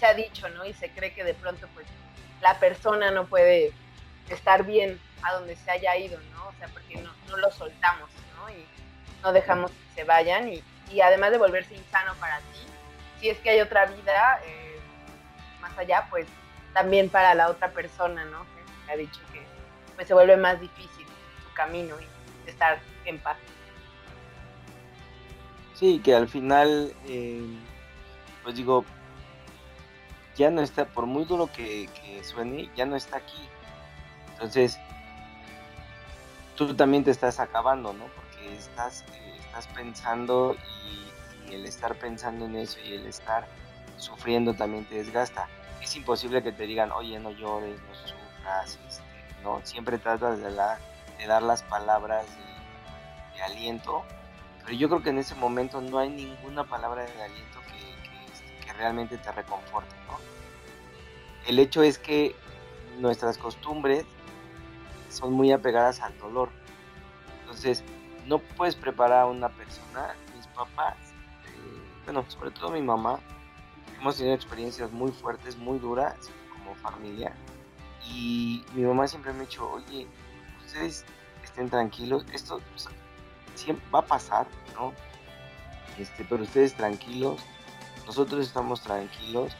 se 0.00 0.06
ha 0.06 0.14
dicho, 0.14 0.48
¿no? 0.48 0.64
Y 0.64 0.72
se 0.72 0.90
cree 0.90 1.12
que 1.12 1.22
de 1.22 1.34
pronto, 1.34 1.68
pues, 1.74 1.86
la 2.40 2.58
persona 2.58 3.10
no 3.10 3.26
puede 3.26 3.72
estar 4.30 4.64
bien 4.64 4.98
a 5.22 5.34
donde 5.34 5.54
se 5.56 5.70
haya 5.70 5.96
ido, 5.96 6.18
¿no? 6.32 6.48
O 6.48 6.52
sea, 6.58 6.68
porque 6.68 6.96
no, 6.96 7.12
no 7.28 7.36
lo 7.36 7.50
soltamos, 7.50 8.08
¿no? 8.36 8.50
Y 8.50 8.66
no 9.22 9.32
dejamos 9.32 9.70
que 9.70 10.00
se 10.00 10.04
vayan 10.04 10.52
y, 10.52 10.62
y 10.90 11.00
además 11.00 11.30
de 11.30 11.38
volverse 11.38 11.74
insano 11.74 12.14
para 12.16 12.38
ti, 12.38 12.60
si 13.20 13.28
es 13.28 13.38
que 13.38 13.50
hay 13.50 13.60
otra 13.60 13.86
vida, 13.86 14.40
eh, 14.44 14.80
más 15.60 15.76
allá, 15.78 16.06
pues 16.10 16.26
también 16.72 17.08
para 17.08 17.34
la 17.34 17.48
otra 17.48 17.70
persona, 17.70 18.24
¿no? 18.24 18.44
Que 18.86 18.92
ha 18.92 18.96
dicho 18.96 19.20
que 19.32 19.42
pues, 19.94 20.08
se 20.08 20.14
vuelve 20.14 20.36
más 20.36 20.60
difícil 20.60 21.06
su 21.42 21.54
camino 21.54 21.96
y 22.00 22.50
estar 22.50 22.78
en 23.04 23.18
paz. 23.18 23.36
Sí, 25.74 26.00
que 26.04 26.14
al 26.14 26.28
final, 26.28 26.94
eh, 27.08 27.44
pues 28.42 28.54
digo, 28.54 28.84
ya 30.36 30.50
no 30.50 30.62
está, 30.62 30.86
por 30.86 31.06
muy 31.06 31.24
duro 31.24 31.50
que, 31.52 31.88
suene, 32.22 32.70
ya 32.76 32.86
no 32.86 32.96
está 32.96 33.18
aquí. 33.18 33.48
Entonces, 34.32 34.78
tú 36.56 36.74
también 36.74 37.04
te 37.04 37.10
estás 37.10 37.40
acabando, 37.40 37.92
¿no? 37.92 38.04
Porque 38.06 38.56
estás, 38.56 39.04
eh, 39.12 39.36
estás 39.40 39.66
pensando 39.68 40.56
y, 41.46 41.52
el 41.52 41.66
estar 41.66 41.94
pensando 41.96 42.46
en 42.46 42.56
eso 42.56 42.80
y 42.80 42.94
el 42.94 43.06
estar 43.06 43.46
sufriendo 43.96 44.54
también 44.54 44.84
te 44.86 44.96
desgasta. 44.96 45.48
Es 45.80 45.94
imposible 45.94 46.42
que 46.42 46.50
te 46.50 46.66
digan, 46.66 46.90
oye, 46.90 47.18
no 47.20 47.30
llores, 47.30 47.78
no 47.80 47.94
sufras, 47.94 48.78
este, 48.88 49.02
no, 49.42 49.60
siempre 49.62 49.98
tratas 49.98 50.38
de, 50.38 50.50
dar 51.26 51.42
las 51.42 51.62
palabras 51.62 52.26
de, 53.34 53.42
aliento, 53.42 54.04
pero 54.64 54.76
yo 54.76 54.88
creo 54.88 55.02
que 55.02 55.10
en 55.10 55.18
ese 55.18 55.34
momento 55.34 55.80
no 55.80 55.98
hay 55.98 56.08
ninguna 56.08 56.64
palabra 56.64 57.04
de 57.04 57.22
aliento 57.22 57.60
que, 57.68 58.72
realmente 58.72 59.16
te 59.18 59.30
reconforte, 59.30 59.94
¿no? 60.08 60.18
El 61.46 61.60
hecho 61.60 61.84
es 61.84 61.96
que 61.96 62.34
nuestras 62.98 63.38
costumbres 63.38 64.04
son 65.10 65.32
muy 65.32 65.52
apegadas 65.52 66.00
al 66.00 66.18
dolor. 66.18 66.48
Entonces, 67.42 67.84
no 68.26 68.40
puedes 68.40 68.74
preparar 68.74 69.20
a 69.20 69.26
una 69.26 69.48
persona, 69.48 70.16
mis 70.34 70.48
papás, 70.48 70.96
eh, 71.46 72.02
bueno, 72.04 72.24
sobre 72.26 72.50
todo 72.50 72.70
mi 72.70 72.82
mamá, 72.82 73.20
hemos 74.00 74.16
tenido 74.16 74.34
experiencias 74.34 74.90
muy 74.90 75.12
fuertes, 75.12 75.56
muy 75.56 75.78
duras 75.78 76.16
como 76.52 76.74
familia. 76.74 77.32
Y 78.08 78.64
mi 78.74 78.82
mamá 78.82 79.06
siempre 79.06 79.32
me 79.32 79.44
ha 79.44 79.46
dicho, 79.46 79.70
oye, 79.70 80.08
ustedes 80.66 81.04
estén 81.44 81.70
tranquilos, 81.70 82.26
esto 82.32 82.60
siempre 83.54 83.86
va 83.90 84.00
a 84.00 84.06
pasar, 84.06 84.46
¿no? 84.74 84.92
Este, 85.98 86.24
pero 86.24 86.42
ustedes 86.42 86.74
tranquilos, 86.74 87.40
nosotros 88.06 88.46
estamos 88.46 88.80
tranquilos, 88.82 89.56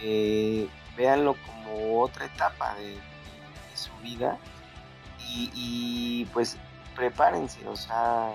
eh, 0.00 0.68
véanlo 0.96 1.36
como 1.46 2.00
otra 2.00 2.26
etapa 2.26 2.74
de, 2.76 2.98
su 3.74 3.90
vida 4.02 4.38
y, 5.34 6.26
pues 6.34 6.58
prepárense, 6.94 7.66
o 7.66 7.74
sea, 7.74 8.34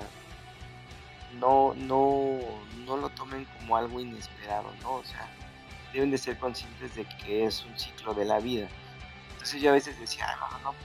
no, 1.40 1.76
no, 1.76 2.40
no 2.86 2.98
lo 2.98 3.10
tomen 3.10 3.46
como 3.60 3.78
algo 3.78 4.00
inesperado, 4.00 4.74
¿no? 4.82 4.96
O 4.96 5.04
sea, 5.04 5.30
deben 5.94 6.10
de 6.10 6.18
ser 6.18 6.38
conscientes 6.40 6.96
de 6.96 7.06
que 7.06 7.46
es 7.46 7.64
un 7.66 7.78
ciclo 7.78 8.16
de 8.16 8.26
la 8.26 8.40
vida. 8.40 8.68
Entonces 9.34 9.62
yo 9.62 9.70
a 9.70 9.74
veces 9.74 10.00
decía, 10.00 10.26
no, 10.40 10.50
no, 10.58 10.72
no, 10.72 10.76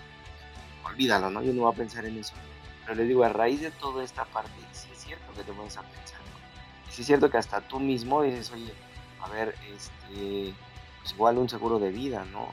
olvídalo, 0.85 1.31
¿no? 1.31 1.43
Yo 1.43 1.55
no 1.55 1.63
voy 1.63 1.73
a 1.73 1.77
pensar 1.77 2.05
en 2.05 2.19
eso. 2.19 2.35
Pero 2.85 2.97
les 2.97 3.09
digo, 3.09 3.25
a 3.25 3.29
raíz 3.29 3.61
de 3.61 3.71
toda 3.71 4.05
esta 4.05 4.25
parte, 4.25 4.51
sí 4.73 4.89
es 4.93 4.99
cierto 4.99 5.33
que 5.35 5.45
te 5.45 5.53
pones 5.53 5.77
a 5.77 5.83
pensar. 5.83 6.21
Y 6.89 6.93
sí 6.93 7.03
es 7.03 7.07
cierto 7.07 7.31
que 7.31 7.39
hasta 7.39 7.61
tú 7.61 7.81
mismo 7.81 8.23
dices, 8.23 8.51
oye, 8.53 8.73
a 9.21 9.29
ver, 9.29 9.55
este, 9.75 10.55
pues 11.01 11.15
igual 11.15 11.39
un 11.39 11.49
seguro 11.49 11.79
de 11.79 11.91
vida, 11.91 12.25
¿no? 12.27 12.49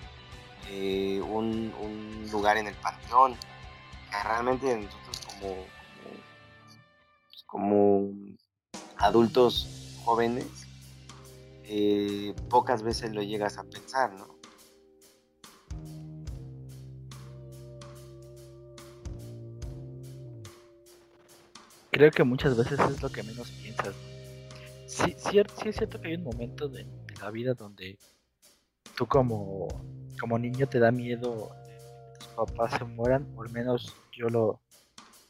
Eh, 0.69 1.21
un, 1.21 1.73
un, 1.81 2.29
lugar 2.31 2.57
en 2.57 2.67
el 2.67 2.75
panteón. 2.75 3.35
Que 4.11 4.23
realmente 4.23 4.75
nosotros 4.75 5.21
como, 5.25 5.55
como, 7.45 8.03
como 8.03 8.13
adultos 8.97 9.99
jóvenes 10.03 10.47
eh, 11.71 12.33
pocas 12.49 12.81
veces 12.81 13.13
lo 13.13 13.21
llegas 13.21 13.59
a 13.59 13.63
pensar, 13.63 14.11
¿no? 14.13 14.38
Creo 21.91 22.12
que 22.12 22.23
muchas 22.23 22.56
veces 22.56 22.80
es 22.80 23.02
lo 23.02 23.10
que 23.10 23.23
menos 23.23 23.52
piensas. 23.52 23.95
Sí, 24.88 25.15
sí, 25.17 25.41
sí 25.62 25.69
es 25.69 25.75
cierto 25.75 25.99
que 26.02 26.10
hay 26.10 26.15
un 26.15 26.23
momento 26.23 26.67
de, 26.69 26.86
la 27.21 27.32
vida 27.32 27.54
donde 27.54 27.99
tú 28.95 29.06
como, 29.08 29.67
como 30.19 30.39
niño 30.39 30.67
te 30.67 30.80
da 30.80 30.91
miedo 30.91 31.49
que 31.65 32.17
tus 32.17 32.28
papás 32.30 32.73
se 32.78 32.86
mueran, 32.86 33.28
o 33.36 33.43
al 33.43 33.49
menos 33.52 33.95
yo 34.12 34.30
lo, 34.30 34.62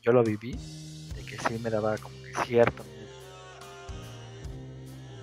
yo 0.02 0.12
lo 0.12 0.24
viví, 0.24 0.52
de 0.52 1.26
que 1.26 1.38
sí 1.38 1.58
me 1.60 1.69
daba 1.69 1.98
como 1.98 2.15
que 2.24 2.45
cierto 2.45 2.84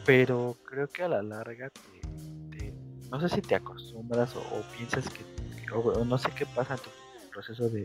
pero 0.06 0.56
creo 0.64 0.88
que 0.88 1.02
a 1.02 1.08
la 1.08 1.20
larga 1.20 1.68
te, 1.68 2.72
no 3.10 3.20
sé 3.20 3.28
si 3.28 3.42
te 3.42 3.56
acostumbras 3.56 4.36
o, 4.36 4.64
piensas 4.70 5.08
que, 5.10 5.24
o, 5.74 6.04
no 6.04 6.16
sé 6.16 6.30
qué 6.30 6.46
pasa 6.46 6.74
en 6.74 6.80
tu 6.80 6.90
proceso 7.32 7.68
de 7.68 7.84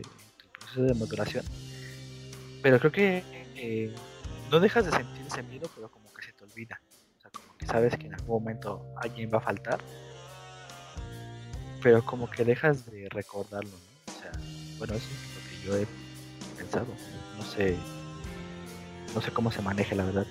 proceso 0.52 0.82
de 0.82 0.94
maduración 0.94 1.44
pero 2.62 2.78
creo 2.78 2.92
que 2.92 3.41
eh, 3.56 3.94
no 4.50 4.60
dejas 4.60 4.84
de 4.84 4.92
sentir 4.92 5.26
ese 5.26 5.42
miedo 5.42 5.68
pero 5.74 5.90
como 5.90 6.12
que 6.12 6.22
se 6.22 6.32
te 6.32 6.44
olvida 6.44 6.80
o 7.18 7.20
sea 7.20 7.30
como 7.30 7.56
que 7.56 7.66
sabes 7.66 7.96
que 7.96 8.06
en 8.06 8.14
algún 8.14 8.42
momento 8.42 8.84
alguien 8.96 9.30
va 9.32 9.38
a 9.38 9.42
faltar 9.42 9.80
pero 11.82 12.04
como 12.04 12.30
que 12.30 12.44
dejas 12.44 12.86
de 12.86 13.08
recordarlo 13.10 13.70
¿no? 13.70 14.12
o 14.12 14.20
sea 14.20 14.32
bueno 14.78 14.94
eso 14.94 15.08
es 15.08 15.34
lo 15.34 15.50
que 15.50 15.66
yo 15.66 15.76
he 15.76 15.86
pensado 16.56 16.86
no 17.36 17.44
sé 17.44 17.76
no 19.14 19.20
sé 19.20 19.30
cómo 19.32 19.50
se 19.50 19.62
maneja 19.62 19.94
la 19.94 20.04
verdad 20.04 20.26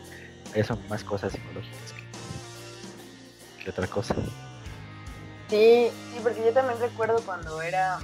son 0.66 0.80
más 0.90 1.04
cosas 1.04 1.32
psicológicas 1.32 1.94
que, 3.64 3.70
otra 3.70 3.88
cosa. 3.88 4.16
Sí, 5.50 5.90
sí, 5.90 6.20
porque 6.22 6.44
yo 6.44 6.52
también 6.52 6.80
recuerdo 6.80 7.22
cuando 7.26 7.62
era, 7.62 8.00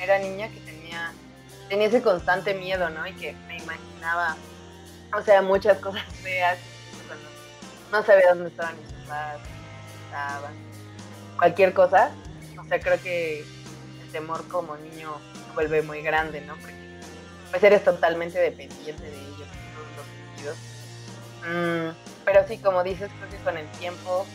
era 0.00 0.18
niña 0.18 0.48
que 0.48 0.60
tenía, 0.60 1.12
tenía 1.68 1.86
ese 1.86 2.02
constante 2.02 2.54
miedo, 2.54 2.90
¿no? 2.90 3.06
Y 3.06 3.12
que 3.14 3.32
me 3.48 3.56
imaginaba, 3.56 4.36
o 5.16 5.22
sea, 5.22 5.42
muchas 5.42 5.78
cosas 5.78 6.04
feas, 6.22 6.58
no 7.90 8.02
sabía 8.04 8.28
dónde 8.30 8.48
estaban 8.48 8.76
mis 8.80 8.92
papás, 8.92 9.40
estaban, 10.06 10.54
cualquier 11.36 11.74
cosa. 11.74 12.12
O 12.58 12.64
sea, 12.68 12.80
creo 12.80 13.00
que 13.02 13.40
el 13.40 14.12
temor 14.12 14.46
como 14.48 14.76
niño 14.76 15.16
se 15.34 15.54
vuelve 15.54 15.82
muy 15.82 16.02
grande, 16.02 16.40
¿no? 16.42 16.54
Porque 16.56 16.74
pues 17.50 17.62
eres 17.64 17.82
totalmente 17.82 18.38
dependiente 18.38 19.02
de 19.02 19.16
ellos 19.16 19.40
en 19.40 19.74
todos 19.74 19.96
los 19.96 20.06
sentidos 20.06 20.70
Mm, 21.46 21.94
pero 22.24 22.46
sí, 22.46 22.58
como 22.58 22.84
dices, 22.84 23.10
creo 23.18 23.30
que 23.30 23.38
con 23.38 23.56
el 23.56 23.66
tiempo, 23.72 24.26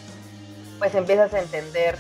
pues 0.80 0.96
empiezas 0.96 1.34
a 1.34 1.40
entender 1.40 1.98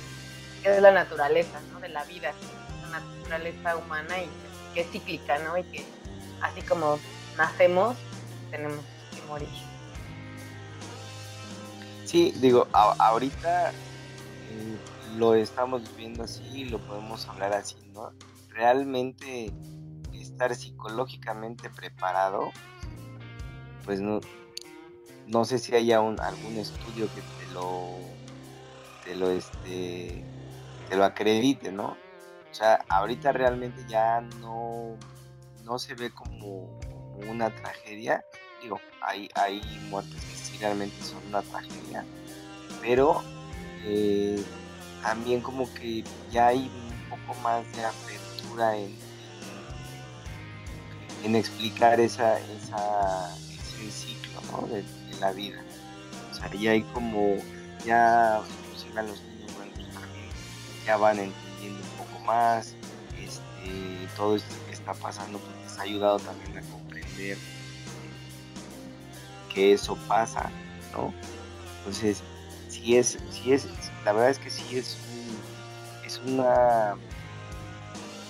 qué 0.63 0.75
es 0.75 0.81
la 0.81 0.91
naturaleza, 0.91 1.59
¿no? 1.71 1.79
De 1.79 1.89
la 1.89 2.03
vida, 2.05 2.33
la 2.81 2.99
naturaleza 2.99 3.77
humana 3.77 4.19
y 4.19 4.29
que 4.73 4.81
es 4.81 4.89
cíclica, 4.89 5.37
¿no? 5.39 5.57
Y 5.57 5.63
que 5.63 5.85
así 6.41 6.61
como 6.61 6.99
nacemos, 7.37 7.95
tenemos 8.55 8.85
que 9.11 9.21
morir. 9.27 9.49
Sí, 12.05 12.31
digo, 12.37 12.67
ahorita 12.71 13.71
eh, 13.71 14.77
lo 15.17 15.35
estamos 15.35 15.83
viendo 15.97 16.23
así, 16.23 16.65
lo 16.65 16.79
podemos 16.79 17.27
hablar 17.27 17.53
así, 17.53 17.77
¿no? 17.93 18.11
Realmente 18.49 19.51
estar 20.13 20.55
psicológicamente 20.55 21.69
preparado, 21.69 22.51
pues 23.83 23.99
no, 23.99 24.21
no 25.27 25.45
sé 25.45 25.59
si 25.59 25.75
haya 25.75 25.99
un, 26.01 26.19
algún 26.19 26.57
estudio 26.57 27.07
que 27.13 27.21
te 27.21 27.53
lo, 27.53 27.97
te 29.03 29.15
lo, 29.15 29.29
este, 29.29 30.23
te 30.89 30.95
lo 30.95 31.03
acredite, 31.03 31.71
¿no? 31.71 31.97
O 32.49 32.53
sea, 32.53 32.85
ahorita 32.87 33.33
realmente 33.33 33.83
ya 33.89 34.21
no, 34.39 34.95
no 35.65 35.77
se 35.77 35.93
ve 35.95 36.11
como 36.11 36.79
una 37.27 37.49
tragedia. 37.49 38.25
Digo, 38.61 38.79
hay, 39.01 39.29
hay 39.35 39.61
muertes 39.89 40.49
que 40.51 40.59
realmente 40.59 40.95
son 41.03 41.19
una 41.27 41.41
tragedia, 41.41 42.03
pero 42.81 43.23
eh, 43.83 44.43
también 45.01 45.41
como 45.41 45.71
que 45.75 46.03
ya 46.31 46.47
hay 46.47 46.71
un 47.11 47.17
poco 47.17 47.39
más 47.41 47.63
de 47.75 47.85
apertura 47.85 48.77
en, 48.77 48.95
en 51.23 51.35
explicar 51.35 51.99
esa, 51.99 52.39
esa, 52.39 53.35
ese 53.35 53.91
ciclo 53.91 54.67
de, 54.67 54.83
la 55.19 55.31
vida. 55.31 55.63
O 56.31 56.33
sea, 56.33 56.51
ya 56.53 56.71
hay 56.71 56.81
como, 56.93 57.37
ya 57.85 58.41
inclusive 58.63 58.99
a 58.99 59.03
los 59.03 59.21
niños 59.21 59.51
pues 59.55 60.85
ya 60.85 60.97
van 60.97 61.19
entendiendo 61.19 61.79
un 61.79 62.05
poco 62.05 62.19
más 62.25 62.75
este, 63.17 64.07
todo 64.17 64.35
esto 64.35 64.53
que 64.67 64.73
está 64.73 64.93
pasando 64.93 65.39
pues 65.39 65.55
les 65.63 65.79
ha 65.79 65.83
ayudado 65.83 66.19
también 66.19 66.57
a 66.57 66.61
comprender 67.15 67.37
que 69.53 69.73
eso 69.73 69.97
pasa, 70.07 70.49
¿no? 70.91 71.13
Entonces, 71.79 72.21
si 72.69 72.97
es, 72.97 73.17
si 73.31 73.53
es, 73.53 73.67
la 74.03 74.11
verdad 74.11 74.31
es 74.31 74.39
que 74.39 74.49
sí 74.49 74.77
es, 74.77 74.97
es 76.05 76.19
una, 76.25 76.95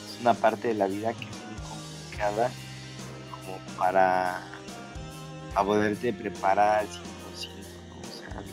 es 0.08 0.22
una 0.22 0.34
parte 0.34 0.68
de 0.70 0.76
la 0.76 0.88
vida 0.88 1.14
que 1.14 1.26
es 1.26 1.36
muy 1.36 1.56
complicada 1.68 2.52
como 3.32 3.58
para, 3.78 4.42
poderte 5.56 6.14
preparar 6.14 6.80
al 6.80 6.88
100%, 6.88 6.94
O 6.94 8.20
sea, 8.20 8.44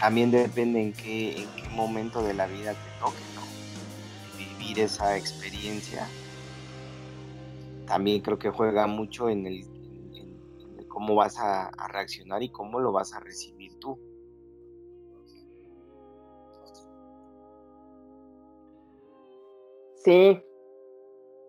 también 0.00 0.30
depende 0.30 0.82
en 0.82 0.92
qué, 0.92 1.42
en 1.42 1.48
qué 1.56 1.68
momento 1.70 2.22
de 2.22 2.34
la 2.34 2.46
vida 2.46 2.72
te 2.72 2.90
toque, 3.00 3.22
¿no? 3.34 4.36
Vivir 4.36 4.80
esa 4.80 5.16
experiencia. 5.16 6.06
También 7.86 8.22
creo 8.22 8.38
que 8.38 8.50
juega 8.50 8.86
mucho 8.86 9.28
en 9.28 9.46
el, 9.46 10.86
cómo 10.88 11.14
vas 11.14 11.38
a 11.38 11.70
reaccionar 11.88 12.42
y 12.42 12.50
cómo 12.50 12.80
lo 12.80 12.92
vas 12.92 13.14
a 13.14 13.20
recibir 13.20 13.78
tú. 13.78 13.98
Sí, 20.04 20.38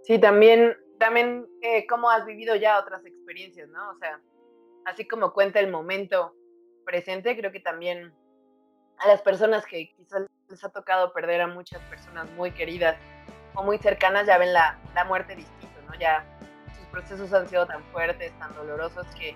sí, 0.04 0.18
también, 0.18 0.78
también 0.98 1.46
eh, 1.62 1.86
cómo 1.88 2.10
has 2.10 2.26
vivido 2.26 2.56
ya 2.56 2.80
otras 2.80 3.06
experiencias, 3.06 3.68
¿no? 3.68 3.90
O 3.90 3.98
sea, 3.98 4.22
así 4.86 5.06
como 5.06 5.34
cuenta 5.34 5.60
el 5.60 5.70
momento 5.70 6.34
presente, 6.86 7.36
creo 7.38 7.52
que 7.52 7.60
también 7.60 8.14
a 9.00 9.08
las 9.10 9.22
personas 9.22 9.66
que 9.66 9.92
quizás 9.98 10.26
les 10.48 10.64
ha 10.64 10.70
tocado 10.70 11.12
perder 11.12 11.42
a 11.42 11.48
muchas 11.48 11.82
personas 11.90 12.32
muy 12.38 12.52
queridas 12.52 12.96
o 13.56 13.64
muy 13.64 13.78
cercanas 13.78 14.26
ya 14.26 14.38
ven 14.38 14.54
la, 14.54 14.80
la 14.94 15.04
muerte 15.04 15.36
distinto, 15.36 15.65
¿no? 15.65 15.65
Ya 16.00 16.24
sus 16.78 16.86
procesos 16.88 17.34
han 17.34 17.48
sido 17.48 17.66
tan 17.66 17.84
fuertes, 17.86 18.32
tan 18.40 18.54
dolorosos 18.56 19.06
que 19.16 19.36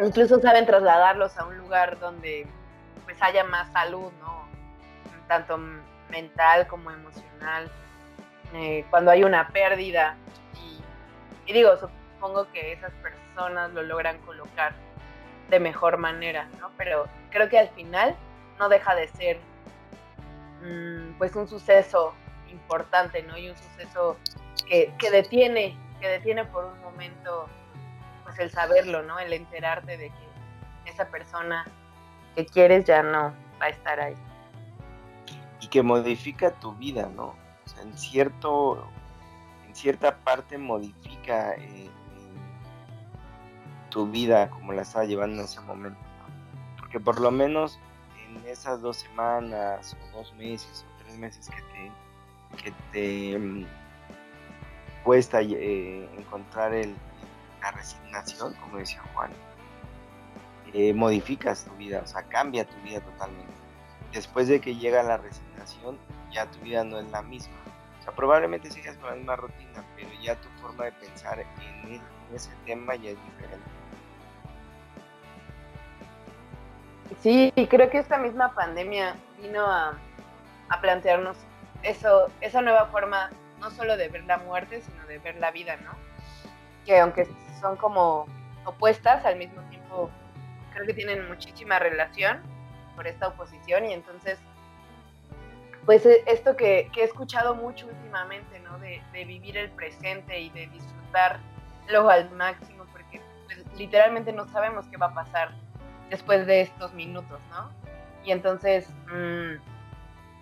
incluso 0.00 0.40
saben 0.40 0.66
trasladarlos 0.66 1.36
a 1.38 1.44
un 1.46 1.58
lugar 1.58 1.98
donde 1.98 2.46
pues 3.04 3.20
haya 3.22 3.44
más 3.44 3.70
salud, 3.72 4.10
¿no? 4.20 4.48
Tanto 5.28 5.58
mental 6.10 6.66
como 6.66 6.90
emocional, 6.90 7.70
eh, 8.54 8.84
cuando 8.90 9.10
hay 9.10 9.24
una 9.24 9.48
pérdida. 9.48 10.16
Y, 11.46 11.52
digo, 11.52 11.76
supongo 11.76 12.50
que 12.52 12.72
esas 12.72 12.92
personas 12.94 13.72
lo 13.72 13.82
logran 13.82 14.18
colocar 14.18 14.72
de 15.48 15.60
mejor 15.60 15.96
manera, 15.96 16.48
¿no? 16.60 16.70
Pero 16.76 17.06
creo 17.30 17.48
que 17.48 17.58
al 17.58 17.68
final 17.70 18.16
no 18.58 18.68
deja 18.68 18.94
de 18.94 19.08
ser 19.08 19.38
mm, 20.62 21.18
pues 21.18 21.34
un 21.34 21.48
suceso 21.48 22.14
importante, 22.50 23.22
¿no? 23.22 23.36
Y 23.36 23.50
un 23.50 23.56
suceso 23.56 24.16
que, 24.70 25.10
detiene, 25.10 25.76
que 26.00 26.08
detiene 26.08 26.44
por 26.44 26.64
un 26.64 26.80
momento 26.80 27.48
pues 28.24 28.38
el 28.38 28.50
saberlo, 28.50 29.02
¿no? 29.02 29.18
El 29.18 29.32
enterarte 29.32 29.96
de 29.96 30.10
que 30.10 30.90
esa 30.90 31.08
persona 31.08 31.66
que 32.36 32.46
quieres 32.46 32.84
ya 32.84 33.02
no 33.02 33.34
va 33.60 33.66
a 33.66 33.68
estar 33.68 33.98
ahí 33.98 34.14
y 35.60 35.66
que 35.66 35.82
modifica 35.82 36.52
tu 36.52 36.72
vida, 36.74 37.10
¿no? 37.14 37.34
O 37.64 37.68
sea, 37.68 37.82
en 37.82 37.96
cierto, 37.98 38.88
en 39.66 39.74
cierta 39.74 40.16
parte 40.16 40.56
modifica 40.56 41.54
eh, 41.54 41.90
tu 43.90 44.06
vida 44.06 44.48
como 44.50 44.72
la 44.72 44.82
estaba 44.82 45.04
llevando 45.04 45.40
en 45.40 45.44
ese 45.44 45.60
momento, 45.60 46.00
¿no? 46.00 46.76
Porque 46.78 47.00
por 47.00 47.20
lo 47.20 47.30
menos 47.30 47.78
en 48.24 48.46
esas 48.46 48.80
dos 48.80 48.98
semanas 48.98 49.96
o 50.00 50.16
dos 50.16 50.32
meses 50.34 50.86
o 50.88 51.02
tres 51.02 51.18
meses 51.18 51.48
que 51.50 51.62
te, 51.62 52.62
que 52.62 52.72
te 52.92 53.38
mm, 53.38 53.66
cuesta 55.04 55.40
eh, 55.42 56.08
encontrar 56.16 56.74
el, 56.74 56.94
la 57.62 57.70
resignación, 57.72 58.54
como 58.54 58.78
decía 58.78 59.02
Juan, 59.14 59.30
eh, 60.72 60.92
modificas 60.94 61.64
tu 61.64 61.72
vida, 61.74 62.02
o 62.04 62.06
sea, 62.06 62.22
cambia 62.22 62.64
tu 62.64 62.76
vida 62.82 63.00
totalmente 63.00 63.60
después 64.12 64.48
de 64.48 64.60
que 64.60 64.76
llega 64.76 65.02
la 65.02 65.16
resignación, 65.18 65.98
ya 66.30 66.46
tu 66.46 66.58
vida 66.60 66.84
no 66.84 66.98
es 66.98 67.10
la 67.10 67.22
misma. 67.22 67.54
O 68.00 68.02
sea, 68.02 68.12
probablemente 68.12 68.70
sigas 68.70 68.96
con 68.96 69.10
la 69.10 69.16
misma 69.16 69.36
rutina, 69.36 69.84
pero 69.96 70.08
ya 70.22 70.34
tu 70.36 70.48
forma 70.60 70.86
de 70.86 70.92
pensar 70.92 71.38
en, 71.40 72.00
ese 72.34 72.50
tema 72.64 72.94
ya 72.94 73.10
es 73.10 73.18
diferente. 73.24 73.70
Sí, 77.22 77.52
creo 77.68 77.90
que 77.90 77.98
esta 77.98 78.18
misma 78.18 78.54
pandemia 78.54 79.16
vino 79.42 79.66
a, 79.66 79.98
a 80.68 80.80
plantearnos 80.80 81.36
eso, 81.82 82.28
esa 82.40 82.62
nueva 82.62 82.86
forma, 82.86 83.30
no 83.60 83.70
solo 83.70 83.96
de 83.96 84.08
ver 84.08 84.24
la 84.24 84.38
muerte, 84.38 84.80
sino 84.80 85.06
de 85.06 85.18
ver 85.18 85.36
la 85.36 85.50
vida, 85.50 85.76
¿no? 85.76 85.92
Que 86.84 86.98
aunque 86.98 87.28
son 87.60 87.76
como 87.76 88.26
opuestas, 88.64 89.24
al 89.24 89.36
mismo 89.36 89.62
tiempo 89.62 90.10
creo 90.72 90.86
que 90.86 90.94
tienen 90.94 91.28
muchísima 91.28 91.78
relación 91.78 92.40
por 92.96 93.06
esta 93.06 93.28
oposición 93.28 93.86
y 93.86 93.92
entonces, 93.92 94.38
pues 95.84 96.04
e, 96.06 96.22
esto 96.26 96.56
que, 96.56 96.90
he 96.96 97.02
escuchado 97.02 97.54
mucho 97.54 97.86
últimamente, 97.86 98.60
¿no? 98.60 98.78
De, 98.78 99.02
vivir 99.12 99.56
el 99.56 99.70
presente 99.70 100.40
y 100.40 100.50
de 100.50 100.66
disfrutarlo 100.68 102.08
al 102.08 102.30
máximo, 102.30 102.84
porque 102.92 103.20
pues, 103.46 103.58
literalmente 103.78 104.32
no 104.32 104.48
sabemos 104.48 104.86
qué 104.90 104.96
va 104.96 105.06
a 105.06 105.14
pasar 105.14 105.52
después 106.08 106.46
de 106.46 106.62
estos 106.62 106.92
minutos, 106.94 107.40
¿no? 107.50 107.70
Y 108.24 108.32
entonces, 108.32 108.88
mm, 109.12 109.56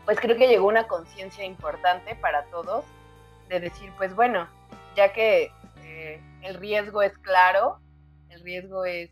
pues 0.05 0.19
creo 0.21 0.37
que 0.37 0.49
llegó 0.49 0.66
una 0.66 0.87
conciencia 0.87 1.45
importante 1.45 2.14
para 2.16 2.45
todos 2.47 2.85
de 3.49 3.61
decir, 3.61 3.92
pues 3.96 4.14
bueno, 4.14 4.49
ya 4.94 5.12
que 5.12 5.51
eh, 5.82 6.20
el 6.42 6.55
riesgo 6.55 7.03
es 7.03 7.16
claro, 7.18 7.80
el 8.28 8.40
riesgo 8.42 8.84
es 8.84 9.11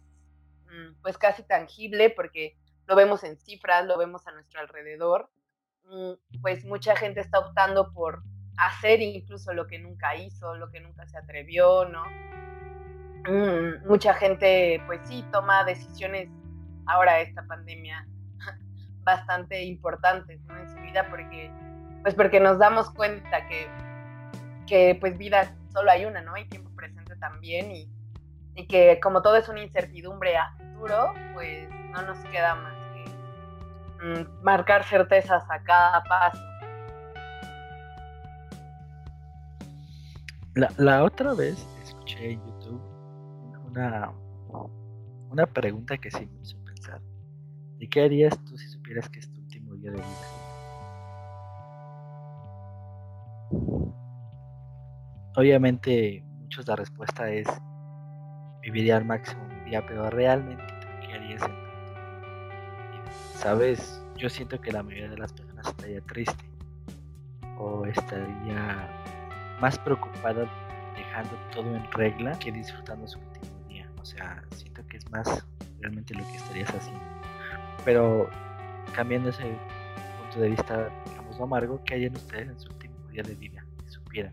mm, 0.67 1.01
pues 1.03 1.19
casi 1.19 1.43
tangible 1.43 2.11
porque 2.11 2.57
lo 2.87 2.97
vemos 2.97 3.25
en 3.25 3.37
cifras, 3.39 3.87
lo 3.87 3.99
vemos 3.99 4.27
a 4.27 4.33
nuestro 4.33 4.61
alrededor, 4.61 5.31
mm, 5.85 6.41
pues 6.41 6.65
mucha 6.65 6.97
gente 6.97 7.21
está 7.21 7.39
optando 7.39 7.93
por 7.93 8.23
hacer 8.57 9.01
incluso 9.01 9.53
lo 9.53 9.67
que 9.67 9.79
nunca 9.79 10.17
hizo, 10.17 10.55
lo 10.57 10.71
que 10.71 10.81
nunca 10.81 11.07
se 11.07 11.19
atrevió, 11.19 11.87
¿no? 11.87 12.05
Mm, 13.29 13.87
mucha 13.87 14.15
gente, 14.15 14.81
pues 14.87 15.01
sí, 15.07 15.25
toma 15.33 15.65
decisiones 15.65 16.29
ahora 16.87 17.21
esta 17.21 17.45
pandemia 17.47 18.07
bastante 19.03 19.65
importantes 19.65 20.41
¿no? 20.43 20.57
en 20.57 20.71
su 20.71 20.77
vida 20.81 21.09
porque, 21.11 21.51
pues 22.03 22.15
porque 22.15 22.39
nos 22.41 22.59
damos 22.59 22.91
cuenta 22.91 23.47
que, 23.49 23.67
que 24.67 24.97
pues 25.01 25.17
vida 25.17 25.55
solo 25.73 25.91
hay 25.91 26.05
una, 26.05 26.23
¿no? 26.23 26.35
Hay 26.35 26.47
tiempo 26.47 26.71
presente 26.75 27.17
también 27.17 27.71
y, 27.71 27.89
y 28.55 28.67
que 28.67 28.99
como 29.01 29.23
todo 29.23 29.37
es 29.37 29.49
una 29.49 29.63
incertidumbre 29.63 30.37
a 30.37 30.51
futuro, 30.57 31.13
pues 31.35 31.69
no 31.93 32.03
nos 32.03 32.19
queda 32.27 32.55
más 32.55 32.77
Mm, 34.03 34.43
marcar 34.43 34.85
certezas 34.85 35.43
a 35.49 35.63
cada 35.63 36.03
paso. 36.05 36.43
La, 40.55 41.05
otra 41.05 41.35
vez 41.35 41.67
escuché 41.83 42.33
en 42.33 42.47
YouTube 42.47 42.81
una, 43.67 44.11
una 45.31 45.47
pregunta 45.47 45.99
que 45.99 46.11
sí 46.11 46.27
me 46.27 46.41
hizo 46.41 46.57
pensar. 46.65 47.01
¿De 47.79 47.89
qué 47.89 48.05
harías 48.05 48.39
tú 48.45 48.57
si 48.57 48.69
supieras 48.69 49.09
que 49.09 49.19
es 49.19 49.31
tu 49.31 49.41
último 49.41 49.75
día 49.75 49.91
de 49.91 49.99
vida? 49.99 50.07
Obviamente 55.37 56.25
muchos 56.41 56.67
la 56.67 56.77
respuesta 56.77 57.31
es 57.31 57.47
viviría 58.63 58.97
al 58.97 59.05
máximo 59.05 59.47
mi 59.47 59.71
día, 59.71 59.85
pero 59.87 60.11
realmente 60.11 60.65
¿qué 61.03 61.15
harías 61.15 61.43
en 61.43 61.67
¿Sabes? 63.35 64.03
Yo 64.17 64.29
siento 64.29 64.61
que 64.61 64.73
la 64.73 64.83
mayoría 64.83 65.11
de 65.11 65.19
las 65.19 65.33
personas 65.33 65.67
estaría 65.69 66.01
triste 66.01 66.45
o 67.59 67.85
estaría 67.85 68.89
más 69.61 69.79
preocupada 69.79 70.51
dejando 70.97 71.31
todo 71.53 71.77
en 71.77 71.91
regla 71.93 72.39
que 72.39 72.51
disfrutando 72.51 73.07
su 73.07 73.19
último 73.19 73.69
día. 73.69 73.89
O 74.01 74.05
sea, 74.05 74.43
siento 74.55 74.85
que 74.89 74.97
es 74.97 75.11
más 75.11 75.47
realmente 75.81 76.15
lo 76.15 76.27
que 76.27 76.37
estarías 76.37 76.71
haciendo. 76.75 77.05
Pero 77.85 78.29
cambiando 78.95 79.29
ese 79.29 79.57
punto 80.23 80.41
de 80.41 80.49
vista, 80.51 80.89
digamos, 81.11 81.41
amargo, 81.41 81.81
¿qué 81.85 81.95
hayan 81.95 82.17
ustedes 82.17 82.49
en 82.49 82.59
su 82.59 82.71
último 82.71 82.95
día 83.11 83.23
de 83.23 83.35
vida? 83.35 83.65
Si 83.85 83.93
supieran. 83.93 84.33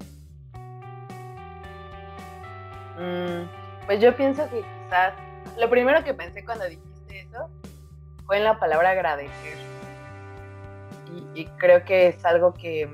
Mm, 2.97 3.85
pues 3.85 3.99
yo 3.99 4.15
pienso 4.15 4.47
que 4.49 4.61
quizás 4.61 5.13
lo 5.57 5.69
primero 5.69 6.03
que 6.03 6.13
pensé 6.13 6.43
cuando 6.45 6.65
dijiste 6.65 7.21
eso 7.21 7.49
fue 8.25 8.37
en 8.37 8.43
la 8.43 8.59
palabra 8.59 8.91
agradecer. 8.91 9.57
Y, 11.35 11.45
creo 11.57 11.83
que 11.85 12.07
es 12.07 12.25
algo 12.25 12.53
que, 12.53 12.89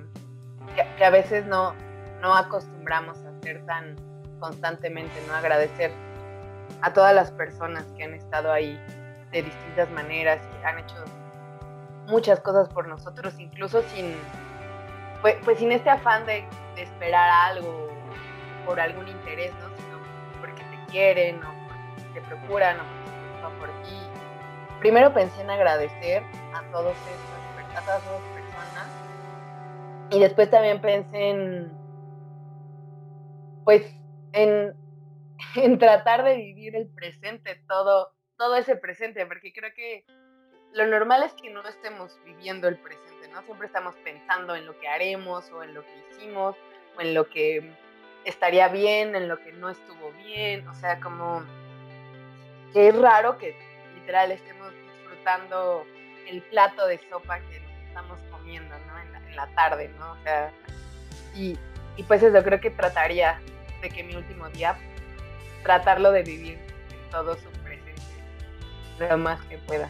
que, 0.97 1.05
a 1.05 1.09
veces 1.09 1.45
no, 1.45 1.73
no 2.21 2.35
acostumbramos 2.35 3.17
a 3.19 3.29
hacer 3.29 3.65
tan 3.65 3.95
constantemente, 4.39 5.13
¿no? 5.27 5.35
Agradecer 5.35 5.91
a 6.81 6.91
todas 6.91 7.15
las 7.15 7.31
personas 7.31 7.85
que 7.95 8.03
han 8.03 8.13
estado 8.13 8.51
ahí 8.51 8.77
de 9.31 9.43
distintas 9.43 9.89
maneras 9.91 10.41
y 10.41 10.65
han 10.65 10.79
hecho 10.79 10.95
muchas 12.07 12.39
cosas 12.41 12.67
por 12.69 12.87
nosotros, 12.87 13.39
incluso 13.39 13.81
sin, 13.83 14.15
pues, 15.21 15.35
pues 15.45 15.59
sin 15.59 15.71
este 15.71 15.89
afán 15.89 16.25
de, 16.25 16.45
de, 16.75 16.83
esperar 16.83 17.29
algo 17.29 17.89
por 18.65 18.79
algún 18.79 19.07
interés, 19.07 19.53
¿no? 19.61 19.88
Quieren 20.91 21.43
o 21.43 22.13
te 22.13 22.21
procuran 22.21 22.77
o 22.79 23.59
por 23.59 23.69
ti. 23.83 23.97
Primero 24.79 25.13
pensé 25.13 25.41
en 25.41 25.49
agradecer 25.49 26.23
a, 26.53 26.61
todos 26.71 26.95
estas, 26.97 27.77
a 27.77 27.85
todas 27.85 28.03
esas 28.03 28.21
personas 28.33 28.39
y 30.11 30.19
después 30.19 30.49
también 30.49 30.81
pensé 30.81 31.29
en, 31.29 31.71
pues, 33.63 33.83
en, 34.33 34.73
en 35.55 35.77
tratar 35.77 36.23
de 36.23 36.35
vivir 36.35 36.75
el 36.75 36.87
presente, 36.87 37.61
todo, 37.67 38.13
todo 38.37 38.55
ese 38.55 38.75
presente, 38.75 39.25
porque 39.25 39.53
creo 39.53 39.71
que 39.75 40.05
lo 40.73 40.87
normal 40.87 41.23
es 41.23 41.33
que 41.33 41.49
no 41.51 41.67
estemos 41.67 42.17
viviendo 42.25 42.67
el 42.67 42.77
presente, 42.77 43.27
¿no? 43.29 43.43
Siempre 43.43 43.67
estamos 43.67 43.95
pensando 44.03 44.55
en 44.55 44.65
lo 44.65 44.79
que 44.79 44.87
haremos 44.87 45.49
o 45.51 45.63
en 45.63 45.73
lo 45.73 45.83
que 45.83 46.05
hicimos 46.11 46.55
o 46.97 47.01
en 47.01 47.13
lo 47.13 47.29
que 47.29 47.71
estaría 48.25 48.67
bien, 48.67 49.15
en 49.15 49.27
lo 49.27 49.39
que 49.39 49.51
no 49.53 49.69
estuvo 49.69 50.11
bien, 50.23 50.67
o 50.67 50.75
sea, 50.75 50.99
como 50.99 51.43
que 52.73 52.89
es 52.89 52.97
raro 52.99 53.37
que 53.37 53.55
literal 53.95 54.31
estemos 54.31 54.71
disfrutando 54.71 55.85
el 56.27 56.41
plato 56.43 56.85
de 56.87 56.99
sopa 57.09 57.39
que 57.39 57.61
estamos 57.87 58.19
comiendo, 58.31 58.75
¿no? 58.87 58.99
En 58.99 59.35
la, 59.35 59.47
tarde, 59.55 59.89
¿no? 59.97 60.11
O 60.11 60.17
sea, 60.23 60.51
y, 61.33 61.57
y 61.95 62.03
pues 62.03 62.21
eso, 62.21 62.43
creo 62.43 62.59
que 62.59 62.69
trataría 62.71 63.39
de 63.81 63.89
que 63.89 64.03
mi 64.03 64.15
último 64.15 64.49
día, 64.49 64.77
tratarlo 65.63 66.11
de 66.11 66.23
vivir 66.23 66.59
en 66.91 67.09
todo 67.09 67.35
su 67.35 67.49
presente, 67.63 68.01
lo 68.99 69.17
más 69.17 69.41
que 69.45 69.57
pueda. 69.59 69.87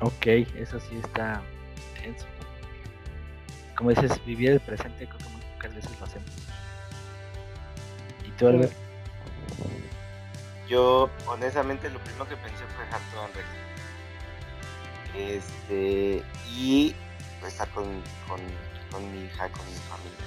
Ok, 0.00 0.26
eso 0.56 0.80
sí 0.80 0.98
está 0.98 1.40
tenso. 2.00 2.26
Como 3.76 3.90
dices, 3.90 4.24
vivir 4.24 4.50
el 4.50 4.60
presente, 4.60 5.06
creo 5.06 5.18
que 5.18 5.28
muy 5.28 5.40
pocas 5.54 5.74
veces 5.74 5.98
lo 5.98 6.06
hacemos. 6.06 6.30
¿Y 8.26 8.30
tú, 8.32 8.48
Albert? 8.48 8.72
Yo, 10.68 11.10
honestamente, 11.26 11.90
lo 11.90 11.98
primero 12.00 12.28
que 12.28 12.36
pensé 12.36 12.64
fue 12.64 12.84
todo 13.12 13.28
en 15.14 15.32
Este, 15.34 16.22
y 16.50 16.94
pues, 17.40 17.52
estar 17.52 17.68
con, 17.70 17.84
con, 18.26 18.40
con, 18.90 19.12
mi 19.12 19.24
hija, 19.26 19.48
con 19.50 19.66
mi 19.66 19.74
familia. 19.74 20.18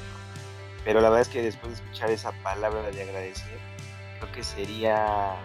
Pero 0.83 1.01
la 1.01 1.09
verdad 1.09 1.21
es 1.21 1.29
que 1.29 1.41
después 1.41 1.71
de 1.71 1.83
escuchar 1.83 2.11
esa 2.11 2.31
palabra 2.43 2.91
de 2.91 3.01
agradecer, 3.01 3.59
creo 4.19 4.31
que 4.31 4.43
sería, 4.43 5.35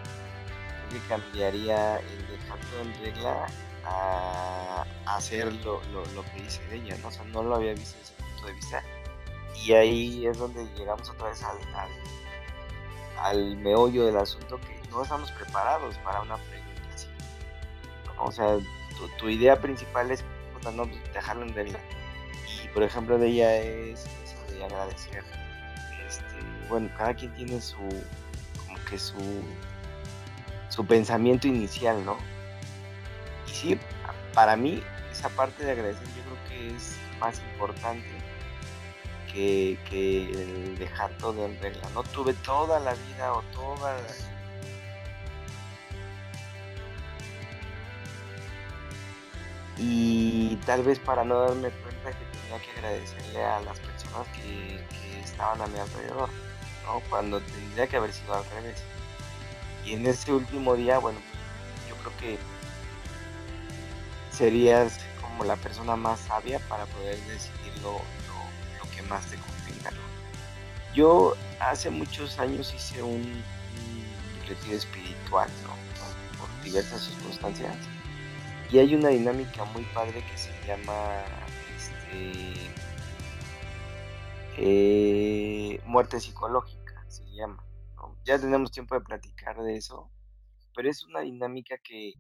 creo 0.88 1.00
que 1.00 1.08
cambiaría 1.08 1.98
el 1.98 2.26
todo 2.46 2.82
en 2.82 3.04
regla 3.04 3.46
a, 3.84 4.84
hacer 5.06 5.52
lo, 5.64 5.80
que 5.80 6.42
dice 6.42 6.60
ella, 6.72 6.96
¿no? 6.98 7.08
O 7.08 7.10
sea, 7.10 7.24
no 7.24 7.42
lo 7.42 7.56
había 7.56 7.74
visto 7.74 7.98
desde 7.98 8.14
ese 8.14 8.22
punto 8.22 8.46
de 8.46 8.52
vista. 8.54 8.84
Y 9.64 9.72
ahí 9.72 10.26
es 10.26 10.38
donde 10.38 10.66
llegamos 10.76 11.08
otra 11.10 11.28
vez 11.28 11.42
al, 11.42 11.58
al, 13.18 13.56
meollo 13.56 14.06
del 14.06 14.16
asunto 14.16 14.58
que 14.60 14.80
no 14.90 15.02
estamos 15.02 15.30
preparados 15.32 15.98
para 15.98 16.22
una 16.22 16.36
pregunta 16.36 16.82
así. 16.94 17.08
O 18.18 18.32
sea, 18.32 18.58
tu, 19.18 19.28
idea 19.28 19.60
principal 19.60 20.10
es 20.10 20.24
no, 20.74 20.84
pues, 20.84 21.12
dejarlo 21.12 21.44
en 21.44 21.54
regla. 21.54 21.78
Y 22.64 22.68
por 22.68 22.82
ejemplo 22.82 23.18
de 23.18 23.28
ella 23.28 23.56
es 23.56 24.06
de 24.50 24.64
agradecer. 24.64 25.24
Este, 26.06 26.24
bueno, 26.68 26.90
cada 26.96 27.14
quien 27.14 27.32
tiene 27.34 27.60
su, 27.60 27.76
como 27.76 28.84
que 28.88 28.98
su, 28.98 29.42
su 30.68 30.86
pensamiento 30.86 31.48
inicial, 31.48 32.04
¿no? 32.04 32.16
Y 33.50 33.54
sí, 33.54 33.78
para 34.34 34.56
mí 34.56 34.82
esa 35.10 35.28
parte 35.30 35.64
de 35.64 35.72
agradecer 35.72 36.06
yo 36.08 36.22
creo 36.22 36.48
que 36.48 36.76
es 36.76 36.96
más 37.18 37.38
importante 37.52 38.08
que, 39.32 39.78
el 40.32 40.78
dejar 40.78 41.10
todo 41.18 41.44
en 41.46 41.60
regla. 41.60 41.88
No 41.94 42.02
tuve 42.02 42.34
toda 42.34 42.80
la 42.80 42.94
vida 42.94 43.32
o 43.32 43.42
toda 43.54 43.94
la... 43.94 44.02
Y 49.78 50.56
tal 50.66 50.82
vez 50.82 50.98
para 50.98 51.24
no 51.24 51.40
darme 51.40 51.70
cuenta 51.70 52.10
que 52.10 52.24
tenía 52.24 52.60
que 52.60 52.70
agradecerle 52.72 53.44
a 53.44 53.60
las 53.60 53.78
personas 53.80 54.26
que, 54.28 54.84
estaban 55.24 55.60
a 55.62 55.66
mi 55.68 55.78
alrededor, 55.78 56.28
¿no? 56.84 57.00
cuando 57.08 57.40
tendría 57.40 57.86
que 57.86 57.96
haber 57.96 58.12
sido 58.12 58.34
al 58.34 58.44
revés. 58.50 58.82
Y 59.84 59.94
en 59.94 60.06
ese 60.06 60.32
último 60.32 60.74
día, 60.76 60.98
bueno, 60.98 61.18
yo 61.88 61.94
creo 61.96 62.16
que 62.18 62.38
serías 64.30 64.98
como 65.20 65.44
la 65.44 65.56
persona 65.56 65.96
más 65.96 66.20
sabia 66.20 66.58
para 66.68 66.86
poder 66.86 67.18
decidir 67.26 67.72
lo, 67.82 68.00
que 68.94 69.02
más 69.02 69.26
te 69.26 69.36
convenga. 69.36 69.92
Yo 70.94 71.34
hace 71.60 71.90
muchos 71.90 72.38
años 72.38 72.72
hice 72.74 73.02
un, 73.02 73.42
retiro 74.48 74.76
espiritual, 74.76 75.48
Por 76.38 76.64
diversas 76.64 77.02
circunstancias. 77.02 77.76
Y 78.72 78.78
hay 78.78 78.94
una 78.94 79.08
dinámica 79.08 79.64
muy 79.66 79.84
padre 79.94 80.24
que 80.24 80.38
se 80.38 80.50
llama 80.66 81.24
este, 81.76 82.70
eh, 84.58 85.80
muerte 85.84 86.20
psicológica, 86.20 87.04
se 87.08 87.24
llama. 87.32 87.64
Ya 88.24 88.38
tenemos 88.38 88.70
tiempo 88.70 88.94
de 88.94 89.00
platicar 89.00 89.60
de 89.62 89.76
eso, 89.76 90.10
pero 90.74 90.90
es 90.90 91.04
una 91.04 91.20
dinámica 91.20 91.78
que 91.78 92.14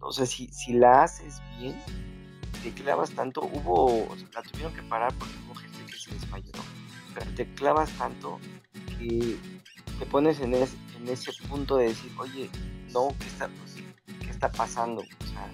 o 0.00 0.12
sea, 0.12 0.26
si, 0.26 0.48
si 0.48 0.74
la 0.74 1.02
haces 1.04 1.40
bien, 1.58 1.76
te 2.62 2.72
clavas 2.72 3.10
tanto, 3.10 3.42
hubo, 3.42 4.08
la 4.34 4.42
tuvieron 4.42 4.74
que 4.74 4.82
parar 4.82 5.12
porque 5.14 5.34
hubo 5.46 5.54
gente 5.54 5.78
que 5.86 5.98
se 5.98 6.12
desmayó, 6.12 6.52
pero 7.14 7.30
te 7.34 7.46
clavas 7.54 7.90
tanto 7.92 8.38
que 8.98 9.38
te 9.98 10.06
pones 10.06 10.40
en, 10.40 10.54
en 10.54 11.08
ese 11.08 11.32
punto 11.48 11.76
de 11.76 11.88
decir, 11.88 12.12
oye, 12.18 12.50
no, 12.92 13.08
¿qué 13.18 13.26
está, 13.26 13.48
¿qué 14.20 14.30
está 14.30 14.50
pasando? 14.50 15.02
O 15.02 15.26
sea, 15.26 15.50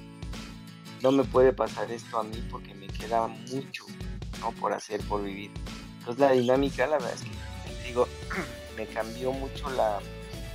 no 1.02 1.12
me 1.12 1.24
puede 1.24 1.52
pasar 1.52 1.90
esto 1.90 2.18
a 2.18 2.22
mí 2.22 2.46
porque 2.50 2.74
me 2.74 2.86
queda 2.86 3.26
mucho, 3.26 3.84
¿no? 4.40 4.52
Por 4.52 4.72
hacer, 4.72 5.00
por 5.02 5.22
vivir. 5.22 5.50
Entonces 5.98 6.20
la 6.20 6.32
dinámica, 6.32 6.86
la 6.86 6.98
verdad 6.98 7.14
es 7.14 7.22
que, 7.22 7.88
digo, 7.88 8.08
me 8.76 8.86
cambió 8.86 9.32
mucho 9.32 9.70
la, 9.70 10.00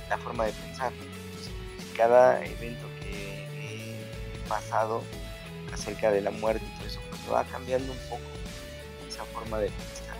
la 0.08 0.18
forma 0.18 0.46
de 0.46 0.52
pensar. 0.52 0.92
Cada 1.96 2.44
evento 2.44 2.86
pasado 4.48 5.02
acerca 5.72 6.10
de 6.10 6.20
la 6.20 6.30
muerte 6.30 6.64
y 6.64 6.78
todo 6.78 6.86
eso, 6.86 7.00
pues 7.10 7.20
va 7.32 7.44
cambiando 7.44 7.92
un 7.92 7.98
poco 8.08 8.22
esa 9.08 9.24
forma 9.24 9.58
de 9.58 9.66
pensar. 9.70 10.16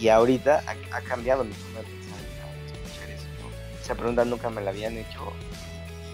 Y 0.00 0.08
ahorita 0.08 0.64
ha, 0.90 1.00
cambiado 1.02 1.44
mi 1.44 1.52
forma 1.52 1.80
de 1.80 1.86
pensar 1.86 3.10
eso. 3.10 3.26
Esa 3.80 3.94
pregunta 3.94 4.24
nunca 4.24 4.50
me 4.50 4.60
la 4.60 4.70
habían 4.70 4.96
hecho 4.96 5.32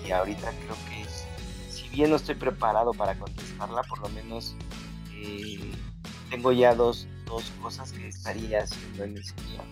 y 0.07 0.11
ahorita 0.11 0.51
creo 0.51 0.77
que 0.89 1.73
si 1.73 1.89
bien 1.89 2.11
no 2.11 2.17
estoy 2.17 2.35
preparado 2.35 2.93
para 2.93 3.15
contestarla, 3.15 3.83
por 3.85 4.01
lo 4.01 4.09
menos 4.11 4.55
eh, 5.13 5.73
tengo 6.31 6.53
ya 6.53 6.75
dos, 6.75 7.07
dos 7.27 7.51
cosas 7.63 7.93
que 7.93 8.09
estaría 8.09 8.63
haciendo 8.63 9.05
en 9.05 9.19
ese 9.19 9.35
día. 9.47 9.63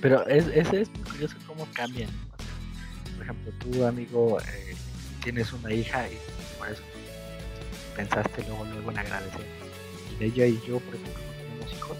Pero 0.00 0.24
es, 0.28 0.46
es, 0.48 0.72
es 0.72 0.88
curioso 1.10 1.36
cómo 1.46 1.66
cambian 1.74 2.27
ejemplo, 3.22 3.52
tú, 3.58 3.84
amigo, 3.84 4.38
eh, 4.40 4.74
tienes 5.22 5.52
una 5.52 5.72
hija 5.72 6.08
y 6.08 6.18
por 6.58 6.68
eso 6.68 6.82
pensaste 7.96 8.42
luego, 8.44 8.64
luego 8.64 8.90
en 8.90 8.98
agradecer. 8.98 9.46
Y 10.18 10.24
ella 10.24 10.46
y 10.46 10.60
yo, 10.66 10.78
por 10.80 10.94
ejemplo, 10.94 11.22
no 11.26 11.32
tenemos 11.42 11.72
hijos, 11.72 11.98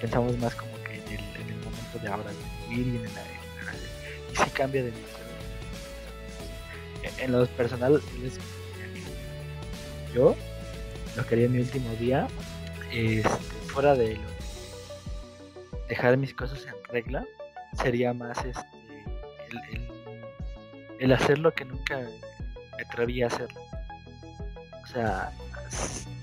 pensamos 0.00 0.38
más 0.38 0.54
como 0.54 0.72
que 0.84 0.96
en 0.96 1.50
el, 1.50 1.56
momento 1.56 1.98
de 2.00 2.08
ahora, 2.08 2.30
de 2.30 2.68
vivir 2.68 2.94
y 2.94 2.96
en 2.96 3.04
el, 3.04 3.10
agradecer. 3.10 3.88
Y 4.32 4.36
sí 4.36 4.50
cambia 4.50 4.82
demasiado. 4.84 5.22
En, 7.02 7.24
en 7.24 7.32
lo 7.32 7.46
personal, 7.46 8.02
yo 10.14 10.36
lo 11.16 11.26
quería 11.26 11.46
en 11.46 11.52
mi 11.52 11.58
último 11.58 11.94
día, 11.96 12.28
este, 12.90 13.28
fuera 13.66 13.94
de 13.94 14.18
dejar 15.88 16.16
mis 16.16 16.34
cosas 16.34 16.64
en 16.66 16.74
regla, 16.92 17.26
sería 17.82 18.12
más 18.12 18.36
este 18.44 18.60
el, 19.50 19.76
el 19.76 19.81
hacer 21.10 21.38
lo 21.38 21.52
que 21.52 21.64
nunca 21.64 21.98
me 22.76 22.82
atreví 22.82 23.22
a 23.22 23.26
hacer. 23.26 23.48
O 24.82 24.86
sea, 24.86 25.32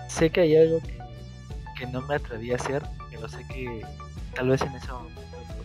sé 0.08 0.30
que 0.30 0.42
hay 0.42 0.56
algo 0.56 0.80
que, 0.82 1.88
no 1.88 2.02
me 2.02 2.16
atreví 2.16 2.52
a 2.52 2.56
hacer, 2.56 2.84
pero 3.10 3.28
sé 3.28 3.46
que 3.48 3.82
tal 4.36 4.50
vez 4.50 4.62
en 4.62 4.76
ese 4.76 4.92
momento 4.92 5.22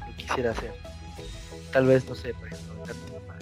lo, 0.06 0.16
quisiera 0.16 0.52
hacer. 0.52 0.72
Tal 1.72 1.86
vez, 1.86 2.08
no 2.08 2.14
sé, 2.14 2.32
por 2.34 2.46
ejemplo, 2.48 2.82
para 3.26 3.38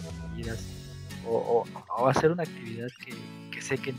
o, 1.27 1.65
o, 1.97 2.09
hacer 2.09 2.33
una 2.33 2.43
actividad 2.43 2.89
que, 3.53 3.63
sé 3.63 3.79
que, 3.79 3.95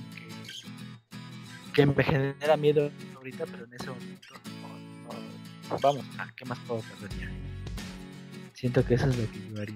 que, 1.73 1.85
me 1.85 2.03
genera 2.03 2.57
miedo 2.57 2.91
ahorita, 3.15 3.45
pero 3.45 3.65
en 3.65 3.73
ese 3.73 3.87
momento 3.87 4.33
no, 5.69 5.77
vamos, 5.79 6.05
¿qué 6.35 6.45
más 6.45 6.59
puedo 6.67 6.81
hacer? 6.81 7.09
Siento 8.53 8.85
que 8.85 8.95
eso 8.95 9.07
es 9.07 9.17
lo 9.17 9.31
que 9.31 9.49
yo 9.49 9.61
haría 9.61 9.75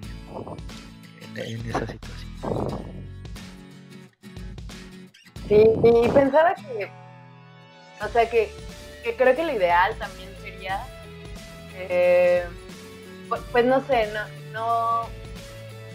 en 1.36 1.68
esa 1.68 1.86
situación. 1.86 2.98
Sí, 5.48 5.64
y 5.82 6.08
pensaba 6.08 6.54
que, 6.54 6.90
o 8.04 8.08
sea, 8.08 8.28
que, 8.28 8.52
creo 9.16 9.34
que 9.34 9.44
lo 9.44 9.52
ideal 9.52 9.96
también 9.98 10.28
sería, 10.42 10.84
eh, 11.74 12.44
pues, 13.52 13.64
no 13.64 13.84
sé, 13.86 14.12
no, 14.12 14.20
no, 14.52 15.08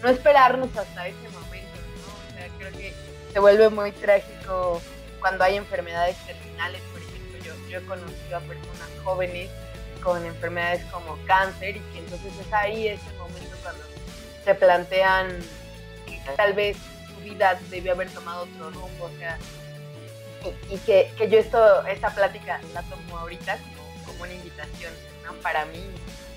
no 0.02 0.10
esperarnos 0.10 0.76
hasta 0.76 1.08
ese 1.08 1.30
momento, 1.30 1.78
¿no? 2.02 2.30
O 2.30 2.38
sea, 2.38 2.48
creo 2.58 2.72
que 2.72 2.94
se 3.32 3.40
vuelve 3.40 3.70
muy 3.70 3.92
trágico 3.92 4.82
cuando 5.20 5.44
hay 5.44 5.58
enfermedades 5.58 6.18
terminales, 6.26 6.82
por 6.92 7.02
ejemplo, 7.02 7.38
yo, 7.46 7.70
yo 7.70 7.80
he 7.80 7.86
conocido 7.86 8.38
a 8.38 8.40
personas 8.42 8.90
jóvenes 9.04 9.50
con 10.04 10.26
enfermedades 10.26 10.84
como 10.92 11.18
cáncer 11.26 11.78
y 11.78 11.80
que 11.80 12.00
entonces 12.00 12.34
es 12.40 12.54
ahí 12.54 12.88
ese 12.88 13.10
momento 13.18 13.56
cuando 13.62 13.93
se 14.44 14.56
plantean 14.56 15.40
que 16.06 16.20
tal 16.36 16.54
vez 16.54 16.78
su 17.08 17.16
vida 17.22 17.60
debió 17.70 17.94
haber 17.94 18.10
tomado 18.10 18.44
otro 18.44 18.72
rumbo, 18.72 19.06
o 19.06 19.18
sea, 19.18 19.38
y, 20.70 20.78
que, 20.80 21.12
que, 21.18 21.30
yo 21.30 21.40
esto, 21.40 21.86
esta 21.86 22.10
plática 22.14 22.60
la 22.74 22.82
tomo 22.84 23.18
ahorita 23.18 23.58
como, 23.58 24.06
como 24.06 24.24
una 24.24 24.34
invitación, 24.34 24.94
¿no? 25.24 25.34
Para 25.36 25.66
mí, 25.66 25.84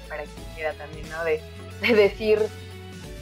para 0.09 0.23
quien 0.23 0.45
quiera 0.55 0.73
también, 0.75 1.09
¿no? 1.11 1.25
De, 1.25 1.43
de 1.81 1.95
decir, 1.95 2.39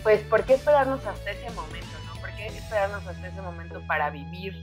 pues, 0.02 0.20
¿por 0.24 0.44
qué 0.44 0.54
esperarnos 0.54 1.04
hasta 1.06 1.30
ese 1.30 1.50
momento, 1.50 1.96
¿no? 2.06 2.20
¿Por 2.20 2.34
qué 2.36 2.46
esperarnos 2.48 3.06
hasta 3.06 3.26
ese 3.26 3.40
momento 3.40 3.82
para 3.86 4.10
vivir 4.10 4.54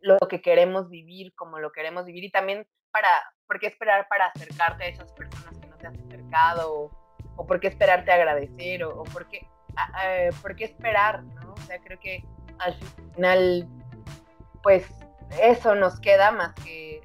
lo 0.00 0.18
que 0.28 0.40
queremos 0.40 0.88
vivir, 0.88 1.34
como 1.34 1.58
lo 1.58 1.72
queremos 1.72 2.06
vivir? 2.06 2.24
Y 2.24 2.30
también 2.30 2.66
para, 2.92 3.08
¿por 3.48 3.58
qué 3.58 3.66
esperar 3.66 4.06
para 4.08 4.26
acercarte 4.26 4.84
a 4.84 4.88
esas 4.88 5.10
personas 5.12 5.58
que 5.58 5.66
no 5.66 5.76
te 5.76 5.86
has 5.88 5.94
acercado? 5.94 6.72
o 6.72 7.03
por 7.36 7.60
qué 7.60 7.68
esperarte 7.68 8.12
agradecer, 8.12 8.84
o, 8.84 9.02
qué, 9.30 9.46
por 10.42 10.56
qué 10.56 10.64
esperar, 10.64 11.22
¿no? 11.22 11.52
O 11.52 11.60
sea, 11.66 11.78
creo 11.80 11.98
que 11.98 12.24
al 12.58 12.74
final, 12.74 13.68
pues 14.62 14.86
eso 15.42 15.74
nos 15.74 16.00
queda 16.00 16.30
más 16.30 16.54
que, 16.54 17.02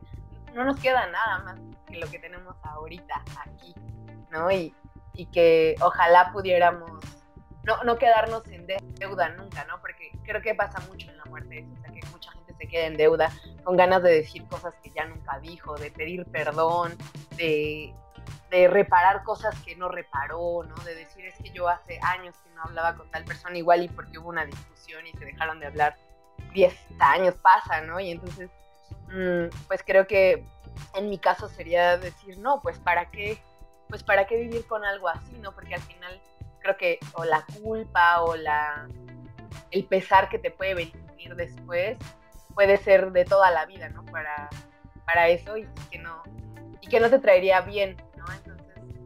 no 0.53 0.63
nos 0.63 0.80
queda 0.80 1.07
nada 1.07 1.39
más 1.39 1.59
que 1.88 1.97
lo 1.97 2.09
que 2.09 2.19
tenemos 2.19 2.55
ahorita 2.63 3.23
aquí, 3.45 3.73
¿no? 4.30 4.51
Y, 4.51 4.73
y 5.13 5.25
que 5.27 5.75
ojalá 5.82 6.32
pudiéramos 6.32 6.91
no, 7.63 7.84
no 7.84 7.97
quedarnos 7.97 8.47
en 8.47 8.65
deuda 8.65 9.30
nunca, 9.30 9.65
¿no? 9.65 9.80
Porque 9.82 10.11
creo 10.23 10.41
que 10.41 10.55
pasa 10.55 10.80
mucho 10.88 11.09
en 11.09 11.17
la 11.17 11.25
muerte 11.25 11.59
eso, 11.59 11.71
o 11.77 11.82
sea, 11.82 11.91
que 11.91 11.99
mucha 12.11 12.32
gente 12.32 12.53
se 12.53 12.67
queda 12.67 12.86
en 12.86 12.97
deuda 12.97 13.32
con 13.63 13.77
ganas 13.77 14.01
de 14.01 14.11
decir 14.11 14.47
cosas 14.47 14.73
que 14.82 14.89
ya 14.89 15.05
nunca 15.05 15.39
dijo, 15.39 15.75
de 15.75 15.91
pedir 15.91 16.25
perdón, 16.25 16.97
de, 17.38 17.93
de 18.49 18.67
reparar 18.67 19.23
cosas 19.23 19.55
que 19.63 19.75
no 19.75 19.89
reparó, 19.89 20.63
¿no? 20.63 20.75
De 20.83 20.95
decir, 20.95 21.25
es 21.25 21.35
que 21.35 21.51
yo 21.51 21.67
hace 21.67 21.99
años 22.01 22.35
que 22.43 22.49
no 22.51 22.63
hablaba 22.63 22.95
con 22.95 23.09
tal 23.11 23.23
persona 23.25 23.57
igual 23.57 23.83
y 23.83 23.89
porque 23.89 24.17
hubo 24.17 24.29
una 24.29 24.45
discusión 24.45 25.05
y 25.05 25.11
se 25.13 25.25
dejaron 25.25 25.59
de 25.59 25.67
hablar 25.67 25.95
10 26.53 26.73
años 26.99 27.35
pasa, 27.35 27.81
¿no? 27.81 27.99
Y 27.99 28.11
entonces, 28.11 28.49
mm, 29.09 29.67
pues 29.67 29.83
creo 29.85 30.07
que 30.07 30.45
en 30.95 31.09
mi 31.09 31.19
caso 31.19 31.47
sería 31.47 31.97
decir, 31.97 32.37
no, 32.39 32.61
pues 32.61 32.79
para 32.79 33.09
qué, 33.11 33.41
pues 33.87 34.03
para 34.03 34.25
qué 34.25 34.37
vivir 34.37 34.65
con 34.67 34.83
algo 34.83 35.07
así, 35.07 35.37
¿no? 35.39 35.51
Porque 35.53 35.75
al 35.75 35.81
final 35.81 36.19
creo 36.59 36.77
que 36.77 36.99
o 37.13 37.25
la 37.25 37.45
culpa 37.61 38.21
o 38.21 38.35
la 38.35 38.87
el 39.71 39.85
pesar 39.85 40.29
que 40.29 40.39
te 40.39 40.51
puede 40.51 40.73
venir 40.73 41.35
después 41.35 41.97
puede 42.53 42.77
ser 42.77 43.11
de 43.11 43.25
toda 43.25 43.51
la 43.51 43.65
vida, 43.65 43.89
¿no? 43.89 44.03
Para, 44.05 44.49
para 45.05 45.29
eso 45.29 45.57
y 45.57 45.67
que 45.91 45.99
no 45.99 46.23
y 46.81 46.87
que 46.87 46.99
no 46.99 47.09
te 47.09 47.19
traería 47.19 47.61
bien 47.61 47.97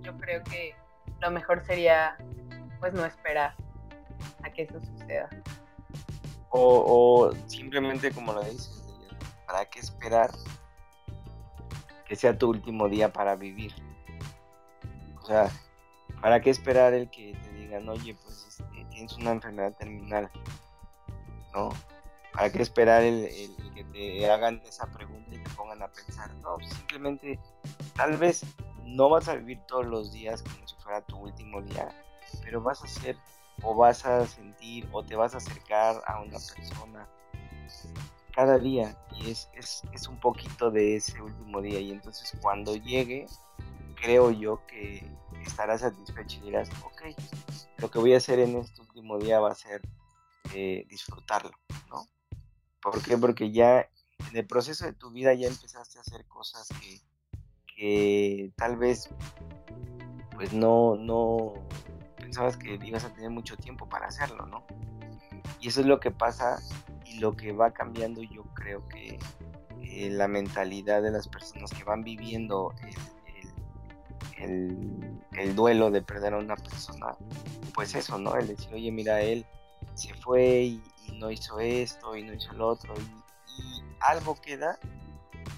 yo 0.03 0.15
creo 0.17 0.43
que 0.43 0.75
lo 1.21 1.31
mejor 1.31 1.65
sería 1.65 2.17
pues 2.79 2.93
no 2.93 3.05
esperar 3.05 3.55
a 4.43 4.49
que 4.51 4.63
eso 4.63 4.79
suceda. 4.81 5.29
O, 6.49 7.31
simplemente 7.47 8.11
como 8.11 8.33
lo 8.33 8.43
dices, 8.43 8.83
¿para 9.47 9.65
qué 9.65 9.79
esperar 9.79 10.29
que 12.05 12.15
sea 12.15 12.37
tu 12.37 12.49
último 12.49 12.89
día 12.89 13.11
para 13.11 13.35
vivir? 13.35 13.73
O 15.17 15.25
sea, 15.25 15.49
¿para 16.21 16.41
qué 16.41 16.51
esperar 16.51 16.93
el 16.93 17.09
que 17.09 17.33
te 17.33 17.53
digan, 17.53 17.89
oye, 17.89 18.15
pues 18.23 18.45
este, 18.47 18.85
tienes 18.91 19.17
una 19.17 19.31
enfermedad 19.31 19.73
terminal? 19.73 20.29
¿No? 21.53 21.69
¿Para 22.33 22.51
qué 22.51 22.61
esperar 22.61 23.03
el, 23.03 23.29
que 23.75 23.83
te 23.85 24.29
hagan 24.29 24.61
esa 24.65 24.87
pregunta 24.91 25.35
y 25.35 25.39
te 25.39 25.49
pongan 25.51 25.81
a 25.81 25.87
pensar? 25.87 26.33
No, 26.35 26.57
simplemente, 26.59 27.39
tal 27.95 28.17
vez 28.17 28.43
no 28.83 29.09
vas 29.09 29.27
a 29.27 29.35
vivir 29.35 29.59
todos 29.67 29.85
los 29.85 30.11
días 30.11 30.41
como 30.41 30.67
si 30.67 30.75
fuera 30.77 31.01
tu 31.01 31.17
último 31.17 31.61
día, 31.61 31.89
pero 32.43 32.61
vas 32.61 32.83
a 32.83 32.87
ser 32.87 33.17
o 33.61 33.75
vas 33.75 34.05
a 34.05 34.25
sentir 34.25 34.87
o 34.91 35.03
te 35.03 35.15
vas 35.15 35.35
a 35.35 35.37
acercar 35.37 36.01
a 36.07 36.21
una 36.21 36.39
persona 36.39 37.07
cada 38.33 38.57
día 38.57 38.97
y 39.15 39.29
es, 39.29 39.49
es, 39.53 40.07
un 40.07 40.19
poquito 40.19 40.71
de 40.71 40.95
ese 40.95 41.21
último 41.21 41.61
día 41.61 41.79
y 41.79 41.91
entonces 41.91 42.35
cuando 42.41 42.75
llegue 42.75 43.27
creo 43.95 44.31
yo 44.31 44.65
que 44.65 45.07
estarás 45.45 45.81
satisfecho 45.81 46.39
y 46.41 46.45
dirás, 46.45 46.69
ok, 46.83 47.03
lo 47.77 47.91
que 47.91 47.99
voy 47.99 48.13
a 48.15 48.17
hacer 48.17 48.39
en 48.39 48.57
este 48.57 48.81
último 48.81 49.19
día 49.19 49.39
va 49.39 49.51
a 49.51 49.55
ser 49.55 49.81
eh, 50.53 50.85
disfrutarlo, 50.89 51.51
¿no? 51.89 52.05
¿Por 52.83 53.01
qué? 53.01 53.17
Porque 53.17 53.51
ya 53.51 53.89
en 54.29 54.37
el 54.37 54.45
proceso 54.45 54.85
de 54.85 54.93
tu 54.93 55.11
vida 55.11 55.33
ya 55.33 55.47
empezaste 55.47 55.97
a 55.97 56.01
hacer 56.01 56.25
cosas 56.25 56.67
que, 56.81 57.01
que 57.75 58.51
tal 58.55 58.77
vez 58.77 59.09
pues 60.35 60.53
no, 60.53 60.95
no 60.95 61.53
pensabas 62.17 62.57
que 62.57 62.79
ibas 62.83 63.05
a 63.05 63.13
tener 63.13 63.29
mucho 63.29 63.55
tiempo 63.55 63.87
para 63.87 64.07
hacerlo, 64.07 64.45
¿no? 64.45 64.65
Y 65.59 65.69
eso 65.69 65.81
es 65.81 65.87
lo 65.87 65.99
que 65.99 66.11
pasa 66.11 66.59
y 67.05 67.19
lo 67.19 67.35
que 67.35 67.53
va 67.53 67.71
cambiando 67.71 68.21
yo 68.21 68.43
creo 68.53 68.85
que 68.87 69.17
eh, 69.81 70.09
la 70.09 70.27
mentalidad 70.27 71.01
de 71.01 71.11
las 71.11 71.27
personas 71.27 71.71
que 71.71 71.83
van 71.83 72.03
viviendo 72.03 72.73
el, 74.37 75.55
duelo 75.55 75.91
de 75.91 76.01
perder 76.01 76.33
a 76.33 76.37
una 76.37 76.55
persona, 76.55 77.15
pues 77.73 77.95
eso, 77.95 78.17
¿no? 78.17 78.35
El 78.35 78.47
decir, 78.47 78.73
oye, 78.73 78.91
mira, 78.91 79.21
él 79.21 79.45
se 79.93 80.13
fue 80.15 80.63
y, 80.63 80.83
no 81.11 81.29
hizo 81.29 81.59
esto 81.59 82.15
y 82.15 82.23
no 82.23 82.33
hizo 82.33 82.53
lo 82.53 82.69
otro 82.69 82.93
y, 82.95 83.51
y 83.61 83.83
algo 83.99 84.35
queda 84.41 84.79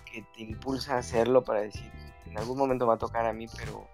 que 0.05 0.21
te 0.33 0.43
impulsa 0.43 0.95
a 0.95 0.97
hacerlo 0.99 1.43
para 1.43 1.61
decir, 1.61 1.91
en 2.25 2.37
algún 2.37 2.57
momento 2.57 2.87
va 2.87 2.95
a 2.95 2.97
tocar 2.97 3.25
a 3.25 3.33
mí, 3.33 3.47
pero 3.57 3.87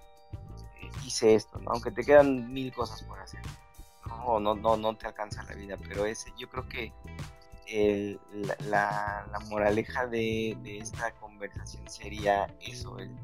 eh, 0.82 0.90
hice 1.06 1.36
esto, 1.36 1.60
¿no? 1.60 1.72
Aunque 1.72 1.92
te 1.92 2.04
quedan 2.04 2.52
mil 2.52 2.74
cosas 2.74 3.04
por 3.04 3.20
hacer, 3.20 3.42
¿no? 4.08 4.40
No, 4.40 4.56
no, 4.56 4.78
no 4.78 4.96
te 4.96 5.08
alcanza 5.08 5.44
la 5.44 5.54
vida, 5.54 5.78
pero 5.88 6.06
ese, 6.06 6.32
yo 6.38 6.50
creo 6.50 6.68
que 6.68 6.94
la, 8.68 9.26
moraleja 9.50 10.06
de, 10.08 10.58
esta 10.82 11.12
conversación 11.14 11.88
sería 11.90 12.48
eso, 12.60 12.98
el 13.00 13.16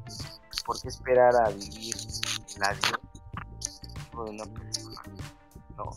por 0.64 0.80
qué 0.80 0.88
esperar 0.88 1.34
a 1.36 1.48
vivir 1.50 1.94
el 2.56 2.62
adiós 2.62 3.00
de 4.12 4.30
una 4.30 4.44
persona, 4.44 5.02
¿no? 5.76 5.90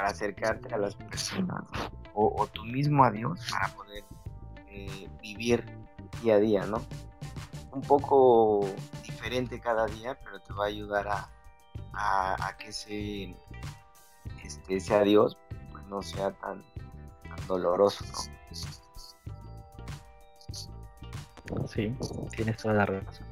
Para 0.00 0.12
acercarte 0.12 0.74
a 0.74 0.78
las 0.78 0.94
personas, 0.94 1.62
o, 2.14 2.46
tu 2.46 2.64
mismo 2.64 3.04
adiós 3.04 3.38
para 3.50 3.68
poder 3.68 4.02
eh, 4.68 5.10
vivir 5.20 5.62
día 6.22 6.36
a 6.36 6.38
día, 6.38 6.64
¿no? 6.64 6.80
un 7.72 7.82
poco 7.82 8.66
diferente 9.02 9.60
cada 9.60 9.84
día, 9.84 10.18
pero 10.24 10.40
te 10.40 10.54
va 10.54 10.64
a 10.64 10.68
ayudar 10.68 11.06
a, 11.92 12.56
que 12.58 12.68
ese, 12.68 13.36
este, 14.42 14.76
ese 14.76 14.94
adiós 14.94 15.36
pues 15.70 15.84
no 15.84 16.00
sea 16.00 16.32
tan, 16.32 16.64
doloroso, 17.46 18.02
Sí, 21.66 21.94
tienes 22.34 22.56
toda 22.56 22.72
la 22.72 22.86
razón. 22.86 23.26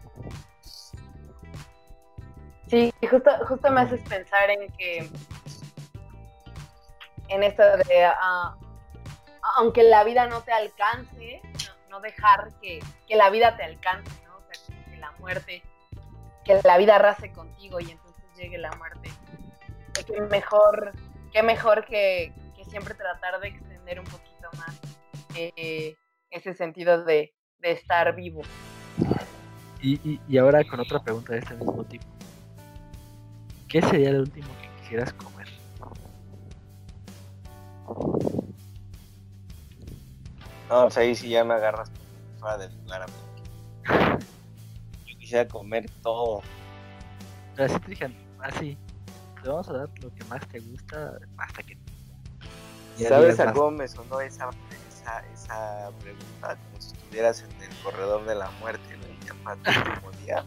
Sí, 2.68 2.92
justo, 3.08 3.30
justo 3.48 3.70
me 3.70 3.80
haces 3.80 4.00
pensar 4.06 4.50
en 4.50 4.70
que 4.72 5.10
en 7.28 7.42
esto 7.42 7.62
de 7.62 8.04
ah, 8.04 8.56
aunque 9.56 9.82
la 9.82 10.04
vida 10.04 10.26
no 10.26 10.42
te 10.42 10.52
alcance, 10.52 11.40
no, 11.88 12.00
dejar 12.00 12.52
que, 12.60 12.80
la 13.08 13.30
vida 13.30 13.56
te 13.56 13.64
alcance, 13.64 14.10
¿no? 14.24 14.36
O 14.36 14.42
sea, 14.50 14.84
que 14.84 14.96
la 14.96 15.10
muerte, 15.12 15.62
que 16.44 16.60
la 16.62 16.78
vida 16.78 16.96
arrase 16.96 17.32
contigo 17.32 17.80
y 17.80 17.90
entonces 17.90 18.24
llegue 18.36 18.58
la 18.58 18.70
muerte. 18.72 19.10
Qué 20.06 20.20
mejor, 20.20 20.92
qué 21.32 21.42
mejor 21.42 21.84
que, 21.86 22.32
siempre 22.68 22.94
tratar 22.94 23.40
de 23.40 23.48
extender 23.48 23.98
un 23.98 24.04
poquito 24.04 24.50
más 24.58 24.78
eh, 25.34 25.96
ese 26.30 26.52
sentido 26.52 27.02
de, 27.02 27.32
estar 27.62 28.14
vivo. 28.14 28.42
Y, 29.80 30.20
y, 30.28 30.38
ahora 30.38 30.62
con 30.64 30.78
otra 30.78 31.00
pregunta 31.00 31.32
de 31.32 31.38
este 31.38 31.54
mismo 31.54 31.82
tipo. 31.84 32.04
¿Qué 33.68 33.80
sería 33.80 34.10
el 34.10 34.20
último 34.20 34.48
que 34.60 34.82
quisieras 34.82 35.14
comer? 35.14 35.37
No, 40.68 40.82
pues 40.82 40.98
ahí 40.98 41.14
sí 41.14 41.30
ya 41.30 41.44
me 41.44 41.54
agarras 41.54 41.90
fuera 42.38 42.58
del 42.58 42.76
lugar, 42.82 43.06
Yo 45.06 45.18
quisiera 45.18 45.48
comer 45.48 45.90
todo. 46.02 46.42
Pero 47.54 47.72
así 47.72 47.80
te 47.80 47.90
dije, 47.90 48.16
así, 48.40 48.76
te 49.42 49.48
vamos 49.48 49.68
a 49.68 49.72
dar 49.72 49.88
lo 50.02 50.14
que 50.14 50.24
más 50.24 50.46
te 50.48 50.60
gusta 50.60 51.18
hasta 51.38 51.62
que... 51.62 51.78
¿Sabes 52.98 53.40
a 53.40 53.52
cómo 53.52 53.70
me 53.70 53.88
sonó 53.88 54.20
esa, 54.20 54.50
esa, 54.88 55.20
esa 55.32 55.90
pregunta? 56.00 56.56
Como 56.56 56.80
si 56.80 56.92
estuvieras 56.92 57.42
en 57.44 57.62
el 57.62 57.76
corredor 57.82 58.26
de 58.26 58.34
la 58.34 58.50
muerte, 58.60 58.96
¿no? 58.96 59.06
Y 59.06 59.26
ya 59.26 59.34
para 59.44 59.56
último 59.56 60.10
día, 60.24 60.44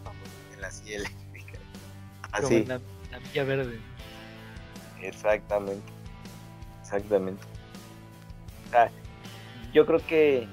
en 0.52 0.60
la 0.60 0.70
silla 0.70 0.96
eléctrica. 0.96 1.58
Así. 2.30 2.64
la, 2.64 2.80
la 3.10 3.18
villa 3.18 3.44
verde. 3.44 3.80
Exactamente. 5.00 5.92
Exactamente. 6.82 7.42
O 8.66 8.70
sea, 8.70 8.90
yo 9.72 9.86
creo 9.86 10.04
que, 10.06 10.46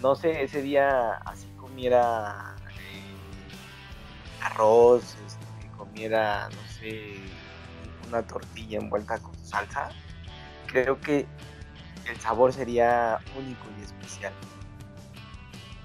no 0.00 0.14
sé, 0.14 0.42
ese 0.42 0.62
día 0.62 1.14
así 1.16 1.46
comiera 1.56 2.56
eh, 2.70 4.42
arroz, 4.42 5.16
este, 5.26 5.70
comiera, 5.76 6.48
no 6.48 6.72
sé, 6.72 7.16
una 8.08 8.22
tortilla 8.22 8.78
envuelta 8.78 9.18
con 9.18 9.34
salsa, 9.44 9.90
creo 10.66 11.00
que 11.00 11.26
el 12.08 12.18
sabor 12.18 12.52
sería 12.52 13.20
único 13.36 13.66
y 13.78 13.82
especial. 13.82 14.32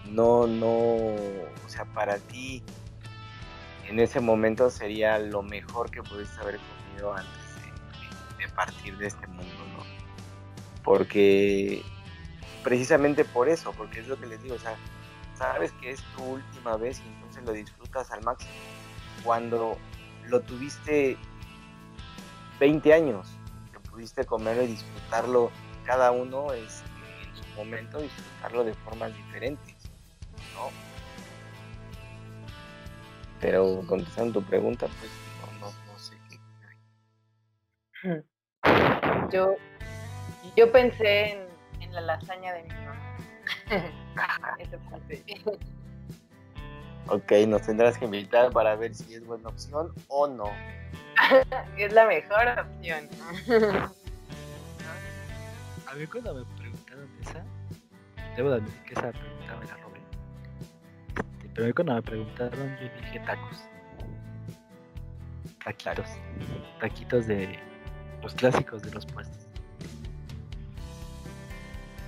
No, 0.05 0.47
no, 0.47 0.67
o 0.67 1.67
sea, 1.67 1.85
para 1.85 2.17
ti 2.17 2.63
en 3.87 3.99
ese 3.99 4.19
momento 4.19 4.69
sería 4.69 5.19
lo 5.19 5.43
mejor 5.43 5.91
que 5.91 6.01
pudiste 6.01 6.39
haber 6.41 6.59
comido 6.59 7.13
antes 7.13 7.33
de 8.37 8.47
partir 8.49 8.97
de 8.97 9.07
este 9.07 9.27
mundo, 9.27 9.43
¿no? 9.77 9.83
Porque 10.83 11.83
precisamente 12.65 13.23
por 13.23 13.47
eso, 13.47 13.71
porque 13.73 13.99
es 13.99 14.07
lo 14.07 14.19
que 14.19 14.25
les 14.25 14.41
digo, 14.41 14.55
o 14.55 14.59
sea, 14.59 14.75
sabes 15.37 15.71
que 15.73 15.91
es 15.91 16.01
tu 16.15 16.23
última 16.23 16.75
vez 16.77 16.99
y 16.99 17.07
entonces 17.07 17.45
lo 17.45 17.51
disfrutas 17.51 18.09
al 18.11 18.23
máximo. 18.23 18.51
Cuando 19.23 19.77
lo 20.25 20.41
tuviste 20.41 21.15
20 22.59 22.91
años, 22.91 23.27
que 23.71 23.79
pudiste 23.91 24.25
comerlo 24.25 24.63
y 24.63 24.67
disfrutarlo 24.67 25.51
cada 25.85 26.11
uno 26.11 26.53
es, 26.53 26.81
en 27.21 27.35
su 27.35 27.47
momento, 27.55 27.99
disfrutarlo 27.99 28.63
de 28.63 28.73
formas 28.73 29.15
diferentes, 29.15 29.75
¿no? 30.55 30.71
Pero 33.39 33.83
contestando 33.85 34.39
tu 34.39 34.47
pregunta, 34.47 34.87
pues 34.87 35.11
no, 35.61 35.67
no, 35.67 35.99
sé 35.99 36.17
qué. 38.01 38.23
Yo, 39.31 39.55
yo 40.57 40.71
pensé 40.71 41.33
en 41.33 41.44
la 41.95 42.01
lasaña 42.01 42.53
de 42.53 42.63
mi 42.63 42.69
mamá. 42.69 43.17
Eso 44.59 44.77
Ok, 47.07 47.31
nos 47.47 47.61
tendrás 47.61 47.97
que 47.97 48.05
invitar 48.05 48.51
para 48.51 48.75
ver 48.75 48.93
si 48.95 49.13
es 49.13 49.25
buena 49.25 49.49
opción 49.49 49.93
o 50.07 50.27
no. 50.27 50.49
es 51.77 51.93
la 51.93 52.05
mejor 52.07 52.47
opción. 52.59 53.07
A 55.87 55.93
mí 55.93 56.07
cuando 56.07 56.33
me 56.33 56.43
preguntaron 56.57 57.07
esa, 57.21 57.45
debo 58.35 58.49
de 58.49 58.55
admitir 58.57 58.81
que 58.83 58.93
esa 58.93 59.11
pregunta 59.11 59.55
me 59.59 59.65
la 59.65 59.77
robé. 59.77 59.99
Este, 61.37 61.49
pero 61.53 61.63
a 61.63 61.67
mí 61.67 61.73
cuando 61.73 61.93
me 61.93 62.01
preguntaron 62.01 62.77
yo 62.77 62.89
dije 63.01 63.19
tacos. 63.19 63.63
Taquitos. 65.63 66.09
Taquitos 66.81 67.27
de 67.27 67.57
los 68.21 68.33
clásicos 68.33 68.81
de 68.81 68.91
los 68.91 69.05
puestos 69.05 69.44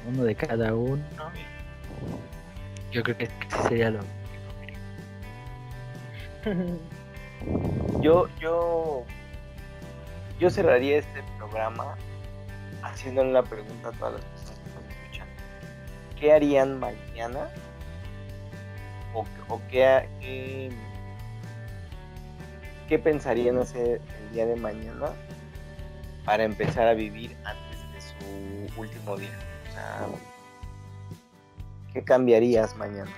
uno 0.07 0.23
de 0.23 0.35
cada 0.35 0.73
uno. 0.73 1.03
Yo 2.91 3.03
creo 3.03 3.17
que 3.17 3.29
sería 3.67 3.91
lo 3.91 3.99
yo, 8.01 8.29
yo, 8.39 9.03
yo 10.39 10.49
cerraría 10.49 10.99
este 10.99 11.21
programa 11.37 11.97
haciéndole 12.83 13.31
una 13.31 13.43
pregunta 13.43 13.89
a 13.89 13.91
todas 13.91 14.13
las 14.13 14.23
personas 14.23 14.59
que 14.59 14.69
nos 14.69 14.83
escuchan. 14.89 15.27
¿Qué 16.17 16.31
harían 16.31 16.79
mañana? 16.79 17.49
¿O, 19.13 19.25
o 19.49 19.61
qué, 19.69 20.07
qué, 20.21 20.71
qué 22.87 22.99
pensarían 22.99 23.57
hacer 23.57 23.99
el 24.21 24.33
día 24.33 24.45
de 24.45 24.55
mañana 24.55 25.09
para 26.23 26.43
empezar 26.45 26.87
a 26.87 26.93
vivir 26.93 27.35
antes 27.43 27.91
de 27.91 28.01
su 28.01 28.79
último 28.79 29.17
día? 29.17 29.46
¿Qué 31.93 32.03
cambiarías 32.03 32.75
mañana? 32.77 33.11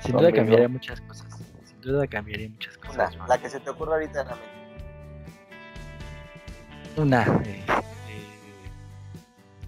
Sin 0.00 0.16
duda 0.16 0.32
cambiaría 0.32 0.68
muchas 0.68 1.00
cosas. 1.00 1.38
Sin 1.64 1.80
duda 1.80 2.06
cambiaría 2.06 2.48
muchas 2.48 2.76
cosas. 2.78 3.16
la 3.28 3.38
que 3.38 3.48
se 3.48 3.60
te 3.60 3.70
ocurra 3.70 3.94
ahorita 3.94 4.22
en 4.22 4.28
la 4.28 4.34
mente. 4.34 4.52
Una, 6.96 7.22
eh, 7.46 7.64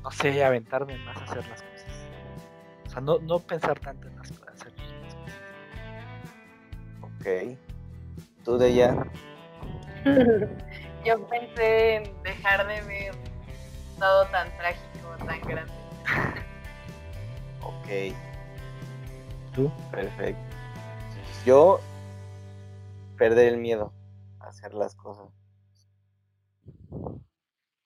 no 0.03 0.11
sé, 0.11 0.45
aventarme 0.45 0.99
más 0.99 1.17
a 1.17 1.25
hacer 1.25 1.47
las 1.49 1.63
cosas. 1.63 1.87
O 2.87 2.91
sea, 2.91 3.01
no, 3.01 3.19
no 3.21 3.39
pensar 3.39 3.79
tanto 3.81 4.09
en 4.09 4.17
las 4.17 4.31
cosas, 4.33 4.55
hacer 4.55 4.73
las 4.77 5.15
cosas. 5.15 5.33
Ok. 7.01 7.59
¿Tú 8.45 8.59
de 8.59 8.75
ya? 8.75 9.07
yo 11.05 11.27
pensé 11.29 11.97
en 11.97 12.23
dejar 12.23 12.67
de 12.67 12.81
ver 12.83 13.15
todo 13.99 14.27
tan 14.27 14.49
trágico, 14.57 15.17
tan 15.27 15.41
grande. 15.43 15.73
ok. 17.63 18.17
¿Tú? 19.55 19.71
Perfecto. 19.91 20.43
Yo 21.45 21.79
perder 23.19 23.49
el 23.49 23.59
miedo 23.59 23.93
a 24.41 24.49
hacer 24.49 24.75
las 24.75 24.95
cosas. 24.95 25.29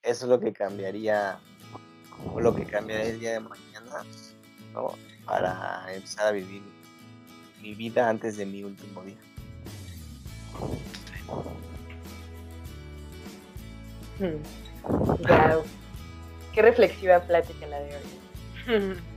Eso 0.03 0.25
es 0.25 0.31
lo 0.31 0.41
que 0.41 0.53
cambiaría, 0.53 1.39
o 2.33 2.41
lo 2.41 2.55
que 2.55 2.65
cambiaría 2.65 3.11
el 3.11 3.21
día 3.21 3.33
de 3.33 3.41
mañana, 3.41 4.05
¿no? 4.73 4.93
Para 5.27 5.93
empezar 5.93 6.29
a 6.29 6.31
vivir 6.31 6.63
mi 7.61 7.75
vida 7.75 8.09
antes 8.09 8.37
de 8.37 8.47
mi 8.47 8.63
último 8.63 9.03
día. 9.03 9.19
Wow. 14.19 15.63
Qué 16.53 16.63
reflexiva 16.63 17.21
plática 17.21 17.67
la 17.67 17.81
de 17.81 17.97
hoy. 17.97 18.97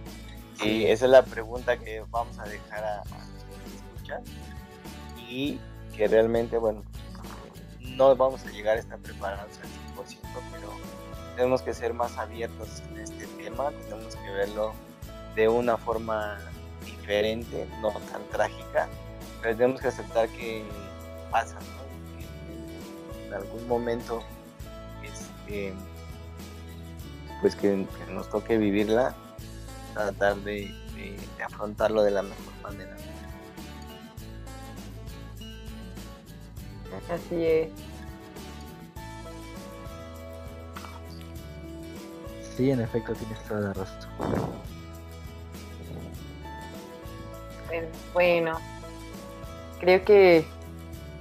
Sí, 0.61 0.85
esa 0.85 1.05
es 1.05 1.11
la 1.11 1.23
pregunta 1.23 1.75
que 1.77 2.03
vamos 2.11 2.37
a 2.37 2.43
dejar 2.43 2.83
a, 2.83 3.03
escuchar 3.95 4.21
y 5.27 5.59
que 5.97 6.07
realmente, 6.07 6.55
bueno, 6.59 6.83
no 7.79 8.15
vamos 8.15 8.45
a 8.45 8.51
llegar 8.51 8.77
a 8.77 8.81
estar 8.81 8.99
preparados 8.99 9.57
al 9.57 10.05
100%, 10.05 10.19
pero 10.51 10.67
tenemos 11.35 11.63
que 11.63 11.73
ser 11.73 11.95
más 11.95 12.15
abiertos 12.19 12.83
en 12.91 12.99
este 12.99 13.25
tema, 13.43 13.71
tenemos 13.89 14.15
que 14.15 14.29
verlo 14.29 14.73
de 15.33 15.49
una 15.49 15.77
forma 15.77 16.37
diferente, 16.85 17.67
no 17.81 17.89
tan 18.11 18.23
trágica, 18.31 18.87
pero 19.41 19.55
tenemos 19.55 19.81
que 19.81 19.87
aceptar 19.87 20.29
que 20.29 20.63
pasa, 21.31 21.55
¿no? 21.55 21.81
en 23.25 23.33
algún 23.33 23.67
momento 23.67 24.21
pues 27.41 27.55
que, 27.55 27.85
nos 28.11 28.29
toque 28.29 28.57
vivirla, 28.57 29.15
tratar 29.93 30.35
de, 30.37 30.73
afrontarlo 31.43 32.03
de 32.03 32.11
la 32.11 32.21
mejor 32.21 32.53
manera. 32.63 32.95
Así 37.09 37.45
es. 37.45 37.69
Sí, 42.55 42.69
en 42.69 42.81
efecto, 42.81 43.13
tienes 43.13 43.43
toda 43.45 43.61
la 43.61 43.73
razón. 43.73 44.11
Bueno, 48.13 48.59
creo 49.79 50.03
que 50.03 50.45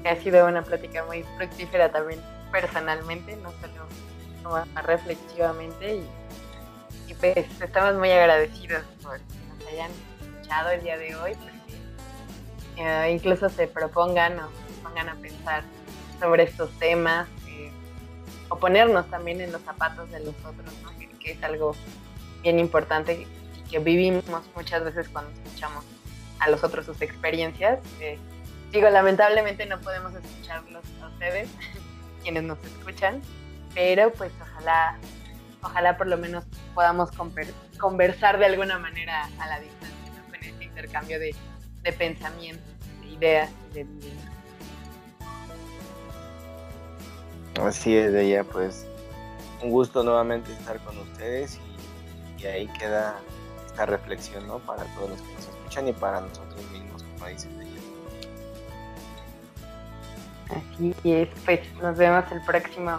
ha 0.04 0.16
sido 0.16 0.46
una 0.46 0.62
plática 0.62 1.04
muy 1.04 1.22
fructífera 1.36 1.90
también 1.92 2.20
personalmente, 2.50 3.36
no 3.36 3.52
solo 3.60 4.09
reflexivamente 4.82 5.96
y, 5.96 7.14
pues 7.14 7.36
estamos 7.60 7.96
muy 7.96 8.10
agradecidos 8.10 8.82
por 9.02 9.18
que 9.18 9.34
nos 9.48 9.72
hayan 9.72 9.90
escuchado 10.20 10.70
el 10.70 10.82
día 10.82 10.96
de 10.96 11.16
hoy, 11.16 11.32
porque 11.34 11.60
eh, 12.82 13.12
incluso 13.12 13.48
se 13.48 13.66
propongan 13.66 14.38
o 14.38 14.48
se 14.48 14.82
pongan 14.82 15.08
a 15.08 15.14
pensar 15.16 15.64
sobre 16.20 16.44
estos 16.44 16.70
temas 16.78 17.28
eh, 17.48 17.70
o 18.48 18.56
ponernos 18.58 19.10
también 19.10 19.40
en 19.40 19.52
los 19.52 19.60
zapatos 19.62 20.10
de 20.10 20.20
los 20.20 20.34
otros, 20.44 20.72
que, 21.18 21.32
es 21.32 21.42
algo 21.42 21.74
bien 22.42 22.58
importante 22.58 23.26
y 23.58 23.70
que 23.70 23.78
vivimos 23.80 24.24
muchas 24.54 24.84
veces 24.84 25.08
cuando 25.08 25.30
escuchamos 25.32 25.84
a 26.38 26.48
los 26.48 26.64
otros 26.64 26.86
sus 26.86 27.02
experiencias. 27.02 27.80
Digo, 28.72 28.88
lamentablemente 28.88 29.66
no 29.66 29.80
podemos 29.80 30.14
escucharlos 30.14 30.84
a 31.02 31.08
ustedes, 31.08 31.48
quienes 32.22 32.44
nos 32.44 32.58
escuchan, 32.64 33.20
pero 33.74 34.12
pues 34.12 34.32
ojalá, 34.40 34.98
ojalá 35.62 35.96
por 35.96 36.06
lo 36.06 36.16
menos 36.16 36.44
podamos 36.74 37.10
conversar 37.78 38.38
de 38.38 38.46
alguna 38.46 38.78
manera 38.78 39.28
a 39.38 39.46
la 39.46 39.60
distancia, 39.60 40.12
¿no? 40.16 40.24
con 40.26 40.42
este 40.42 40.64
intercambio 40.64 41.18
de, 41.18 41.34
de 41.82 41.92
pensamientos, 41.92 42.72
de 43.00 43.08
ideas, 43.08 43.50
de 43.72 43.84
vidas. 43.84 44.30
Así 47.62 47.96
es, 47.96 48.12
de 48.12 48.22
ella, 48.22 48.44
pues 48.44 48.86
un 49.62 49.70
gusto 49.70 50.02
nuevamente 50.02 50.52
estar 50.52 50.78
con 50.80 50.96
ustedes 50.98 51.58
y, 52.38 52.42
y 52.42 52.46
ahí 52.46 52.66
queda 52.78 53.18
esta 53.66 53.86
reflexión, 53.86 54.46
¿no? 54.46 54.58
Para 54.60 54.84
todos 54.94 55.10
los 55.10 55.20
que 55.20 55.34
nos 55.34 55.48
escuchan 55.48 55.88
y 55.88 55.92
para 55.92 56.20
nosotros 56.20 56.70
mismos, 56.70 57.02
como 57.02 57.26
dicen 57.26 57.60
ella. 57.60 57.70
Así 60.50 60.94
es, 61.04 61.28
pues 61.44 61.60
nos 61.82 61.96
vemos 61.96 62.24
el 62.32 62.40
próximo 62.42 62.98